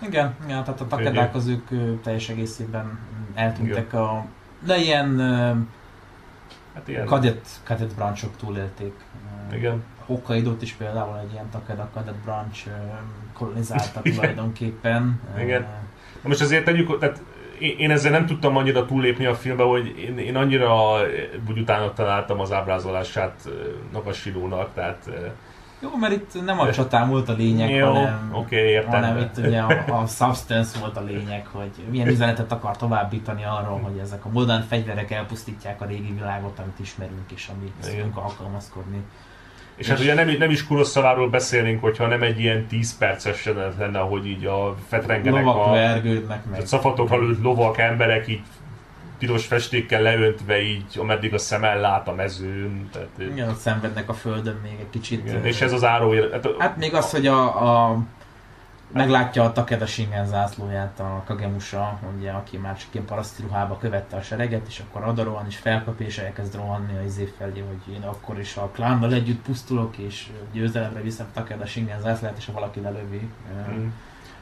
[0.03, 2.99] igen, igen, tehát a takedák az ők teljes egészében
[3.35, 4.01] eltűntek igen.
[4.01, 4.25] a...
[4.65, 5.19] De ilyen,
[6.75, 7.07] hát ilyen...
[7.07, 8.95] kadett, kadett branchok túlélték.
[9.53, 9.85] Igen.
[10.07, 12.69] Hokkaido-t is például egy ilyen Takeda Cadet Branch
[13.33, 15.21] kolonizálta tulajdonképpen.
[15.39, 15.61] Igen.
[16.23, 17.23] Na most azért tegyük, tehát
[17.59, 20.97] én ezzel nem tudtam annyira túllépni a filmbe, hogy én, én annyira
[21.49, 23.49] úgy utána találtam az ábrázolását
[23.93, 25.11] Nakashilónak, tehát
[25.81, 29.47] jó, mert itt nem a csatám volt a lényeg, Jó, hanem, okay, értem, hanem itt
[29.47, 34.25] ugye a, a substance volt a lényeg, hogy milyen üzenetet akar továbbítani arról, hogy ezek
[34.25, 39.05] a modern fegyverek elpusztítják a régi világot, amit ismerünk és amit tudunk alkalmazkodni.
[39.77, 43.77] És hát ugye nem, nem is Kurosszaváról beszélnénk, hogyha nem egy ilyen 10 perces jelenet
[43.79, 45.71] lenne, ahogy így a fetrengenek lovak a...
[45.71, 46.61] vergődnek meg.
[46.61, 48.41] A szafatok előtt lovak, emberek így
[49.19, 52.89] piros festékkel leöntve így, ameddig a szemel lát a mezőn.
[52.93, 55.29] Tehát, Igen, ott szenvednek a földön még egy kicsit.
[55.29, 56.15] Igen, és ez az áró...
[56.33, 57.45] Hát, hát még az, hogy a,
[57.89, 57.99] a
[58.93, 64.17] meglátja a Takeda Shingen zászlóját a Kagemusa, ugye, aki már csak ilyen paraszti ruhába követte
[64.17, 68.03] a sereget, és akkor adarohan is felkap és elkezd rohanni a izé felé, hogy én
[68.03, 72.81] akkor is a klánnal együtt pusztulok, és győzelemre viszem Takeda Shingen zászlóját, és ha valaki
[72.81, 73.31] lelövi.
[73.71, 73.87] Mm.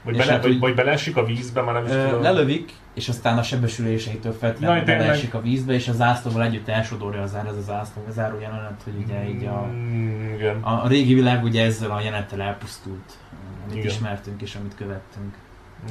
[0.05, 2.23] Vagy, bele, hát, vagy, vagy beleesik a vízbe, már nem is tudom.
[2.23, 7.31] Lelövik, és aztán a sebesüléseitől feltétlenül beleesik a vízbe, és a zászlóval együtt elsodorja az
[7.31, 11.15] zár, ez a zászló, a záró jelenet, hogy ugye így a, mm, a, a, régi
[11.15, 13.19] világ ugye ezzel a jelenettel elpusztult
[13.65, 13.87] amit Igen.
[13.87, 15.35] ismertünk és amit követtünk.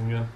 [0.08, 0.28] Igen.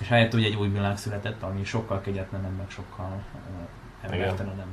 [0.00, 4.66] És helyett ugye egy új világ született, ami sokkal kegyetlenebb, meg sokkal uh, embertelenebb.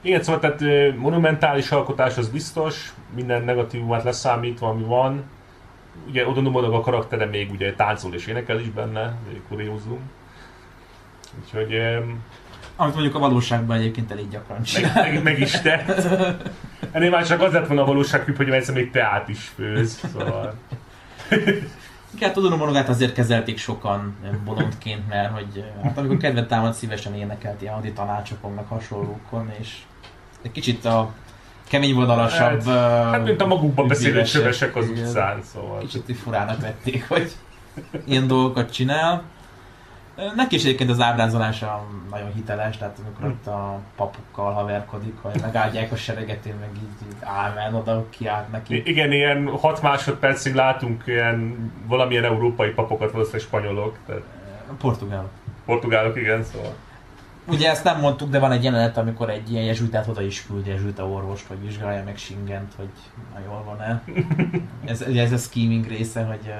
[0.00, 5.24] Igen, szóval tehát monumentális alkotás az biztos, minden negatívumát leszámítva, ami van.
[6.08, 9.16] Ugye Odonomonog a karaktere még ugye táncol és énekel is benne,
[9.48, 10.00] kuriózum.
[11.42, 11.74] Úgyhogy...
[12.76, 14.92] Amit mondjuk a valóságban egyébként elég gyakran csinál.
[14.94, 16.08] Meg, meg, meg is tett.
[16.92, 20.00] Ennél már csak az lett volna a valóság, hogy egyszer még teát is főz.
[20.12, 20.54] Szóval...
[22.14, 27.62] Igen, tudom, monogát azért kezelték sokan bolondként, mert hogy hát amikor kedvet támad, szívesen énekelt
[27.62, 29.78] ilyen tanácsokon, meg hasonlókon, és
[30.42, 31.12] egy kicsit a
[31.68, 32.64] kemény vonalasabb...
[32.64, 35.78] Hát, hát mint a magukban beszélő csövesek az utcán, szóval.
[35.78, 37.32] Kicsit furának vették, hogy
[38.04, 39.22] ilyen dolgokat csinál.
[40.36, 45.92] Neki is egyébként az ábrázolása nagyon hiteles, tehát amikor ott a papukkal haverkodik, hogy megáldják
[45.92, 48.82] a sereget, én meg így, így ámen oda kiállt neki.
[48.84, 51.56] Igen, ilyen 6 másodpercig látunk ilyen
[51.86, 54.22] valamilyen európai papokat, valószínűleg spanyolok, tehát
[54.78, 55.28] Portugál.
[55.64, 56.74] portugálok, igen, szóval.
[57.48, 60.66] Ugye ezt nem mondtuk, de van egy jelenet, amikor egy ilyen jezsuitát oda is küld
[60.66, 62.88] jezsuita orvost, hogy vizsgálja meg Singent, hogy
[63.34, 64.02] na jól van-e.
[64.84, 66.52] Ez, ez a scheming része, hogy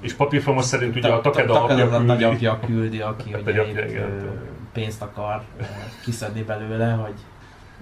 [0.00, 2.06] És papírfomos szerint ugye a Ta- Takeda Ta- apja küldi.
[2.06, 4.00] nagyapja küldi, aki ugye itt,
[4.72, 5.42] pénzt akar
[6.04, 7.14] kiszedni belőle, hogy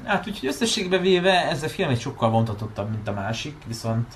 [0.05, 4.15] Hát úgyhogy összességben véve ez a film egy sokkal vontatottabb, mint a másik, viszont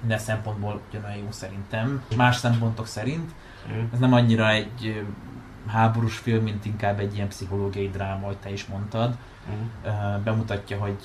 [0.00, 2.02] minden szempontból ugyanolyan jó szerintem.
[2.16, 3.30] Más szempontok szerint.
[3.72, 3.80] Mm.
[3.92, 5.02] Ez nem annyira egy
[5.66, 9.16] háborús film, mint inkább egy ilyen pszichológiai dráma, ahogy te is mondtad.
[9.50, 9.66] Mm.
[9.84, 9.90] Ö,
[10.24, 10.96] bemutatja, hogy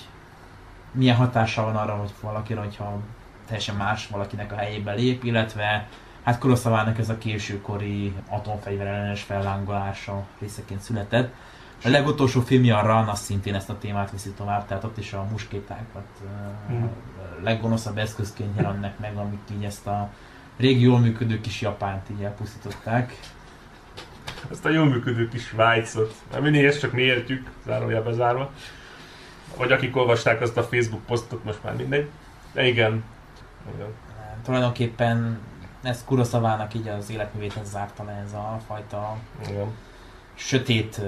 [0.92, 3.00] milyen hatással van arra, hogy valakire, hogyha
[3.46, 5.88] teljesen más valakinek a helyébe lép, illetve
[6.24, 11.34] hát Kurosavának ez a későkori atomfegyver ellenes fellángolása részeként született.
[11.84, 15.14] A legutolsó filmje a Run, az szintén ezt a témát viszi tovább, tehát ott is
[15.14, 16.06] a muskétákat
[16.68, 16.78] Mhm.
[16.78, 16.90] hmm.
[17.44, 20.10] leggonoszabb eszközként jelennek meg, amik így ezt a
[20.58, 23.20] régi jól működő kis Japánt így elpusztították.
[24.52, 26.16] Ezt a jól működő kis Svájcot.
[26.32, 28.52] Nem mindig ezt csak mi értjük, zárójel bezárva.
[29.58, 32.10] Vagy akik olvasták azt a Facebook posztot, most már mindegy.
[32.54, 33.04] De igen.
[33.76, 33.88] igen.
[34.44, 35.40] Tulajdonképpen
[35.82, 39.18] ez Kurosavának így az életművét zárta le ez a fajta
[39.50, 39.68] igen.
[40.34, 41.02] sötét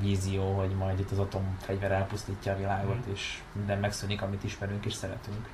[0.00, 4.92] vízió, hogy majd itt az atomfegyver elpusztítja a világot, és minden megszűnik, amit ismerünk és
[4.92, 5.48] szeretünk.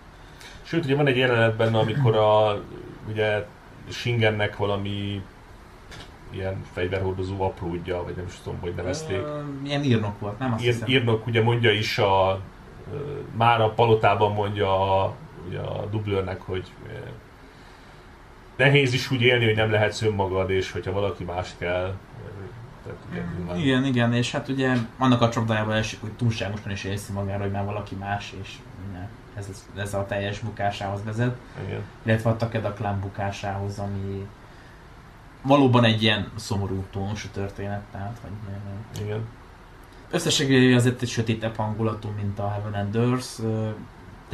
[0.63, 2.63] Sőt, ugye van egy jelenet benne, amikor a,
[3.09, 3.47] ugye
[3.89, 5.23] Shingennek valami
[6.35, 9.23] ilyen fegyverhordozó apródja, vagy nem is tudom, hogy nevezték.
[9.65, 10.89] Ilyen írnok volt, nem azt Ír, hiszem.
[10.89, 12.41] írnok ugye mondja is a,
[13.37, 15.15] már a palotában mondja a,
[15.49, 16.71] ugye a dublőrnek, hogy
[18.57, 21.95] nehéz is úgy élni, hogy nem lehetsz önmagad, és hogyha valaki más kell.
[22.85, 26.85] Tehát ugye, nyilván- Igen, igen, és hát ugye annak a csapdájába esik, hogy túlságosan is
[26.85, 28.57] érzi magára, hogy már valaki más, és
[29.35, 31.37] ez, ez a teljes bukásához vezet.
[31.67, 31.81] igen.
[32.03, 34.27] illetve a Takeda Clan bukásához, ami
[35.45, 39.27] valóban egy ilyen szomorú tónusú történet, tehát hogy igen.
[40.11, 43.43] összességében azért egy sötétebb hangulatú, mint a Heaven and Earth,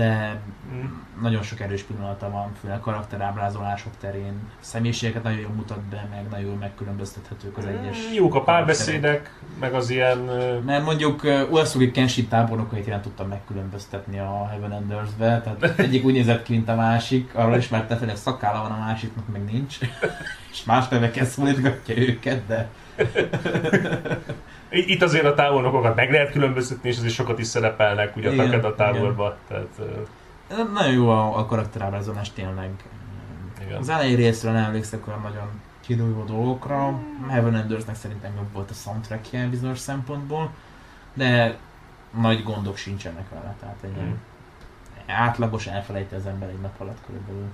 [0.01, 0.41] de
[0.75, 0.87] Mm.
[1.23, 4.33] nagyon sok erős pillanata van, főleg karakterábrázolások terén.
[4.61, 9.41] Személyiségeket nagyon jól mutat be, meg nagyon jól megkülönböztethetők az egyes Mm, Jók a párbeszédek,
[9.61, 10.19] meg az ilyen...
[10.65, 16.13] Mert mondjuk Uesugi Kenshin tábornokait ilyen tudtam megkülönböztetni a Heaven and Earth-be, tehát egyik úgy
[16.13, 19.79] nézett ki, mint a másik, arról ismerte fel, hogy szakála van a másiknak, meg nincs.
[20.53, 22.69] És más nevekkel szólítgatja őket, de
[24.71, 28.45] Itt azért a távolnokokat meg lehet különböztetni, és azért sokat is szerepelnek ugye a Igen,
[28.47, 29.35] Takeda táborban.
[29.49, 32.71] Tehát, ö, nagyon jó a, a karakterábrázolás tényleg.
[33.67, 33.79] igen.
[33.79, 35.49] Az elejé részről nem emlékszek olyan nagyon
[35.81, 36.99] kidújó dolgokra.
[37.29, 40.51] Heaven and Earth-nek szerintem jobb volt a soundtrackje bizonyos szempontból,
[41.15, 41.57] de
[42.21, 44.13] nagy gondok sincsenek vele, tehát egy Mm.
[45.07, 47.47] átlagos elfelejti az ember egy nap alatt körülbelül.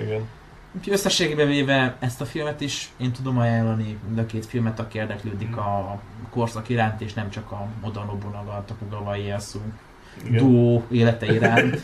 [0.00, 0.28] Igen.
[0.76, 4.98] Úgyhogy összességében véve ezt a filmet is én tudom ajánlani, mind a két filmet, aki
[4.98, 6.00] érdeklődik a
[6.30, 9.58] korszak iránt, és nem csak a Oda Nobunaga, a Tokugawa Ieyasu
[10.30, 11.80] duó élete iránt.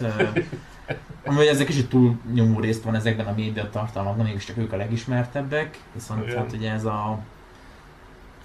[1.24, 5.78] Amúgy ezek kicsit túl nyomó részt van ezekben a média tartalmakban, mégiscsak ők a legismertebbek,
[5.93, 6.36] viszont Igen.
[6.36, 7.19] hát ugye ez a,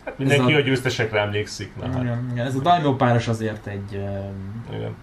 [0.06, 0.60] Hát mindenki Ez a...
[0.60, 1.76] a- győztesekre emlékszik.
[1.76, 2.04] Na, hát.
[2.32, 3.92] igen, ez a Daimyo páros azért egy
[4.70, 4.96] Igen.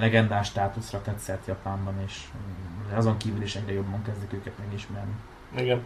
[0.00, 2.20] legendás státuszra tetszett Japánban, és
[2.92, 5.12] ö, azon kívül is egyre jobban kezdik őket megismerni.
[5.56, 5.82] Igen.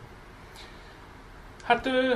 [1.65, 2.15] Hát ö,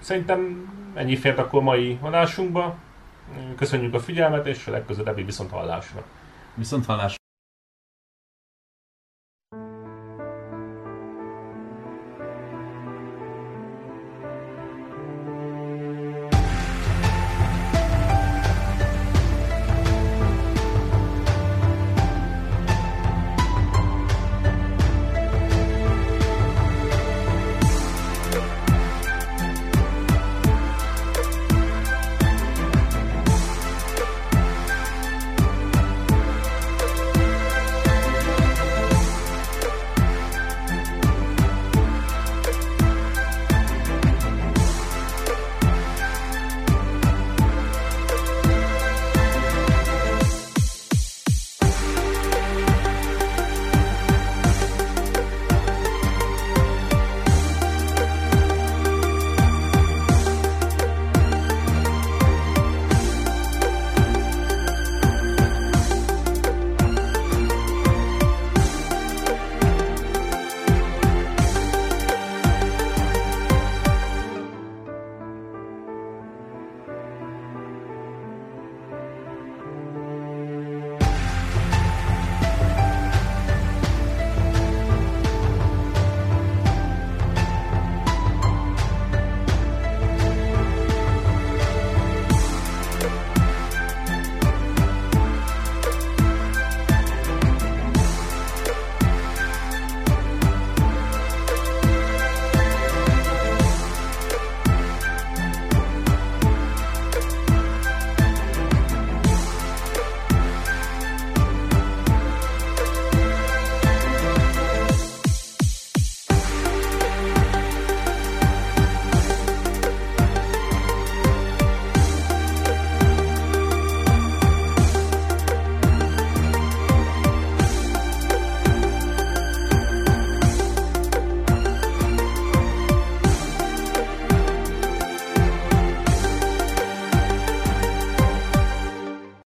[0.00, 2.76] szerintem ennyi fért akkor mai adásunkba.
[3.56, 6.04] Köszönjük a figyelmet, és a legközelebbi viszont hallásra.
[6.54, 7.16] Viszont hallás!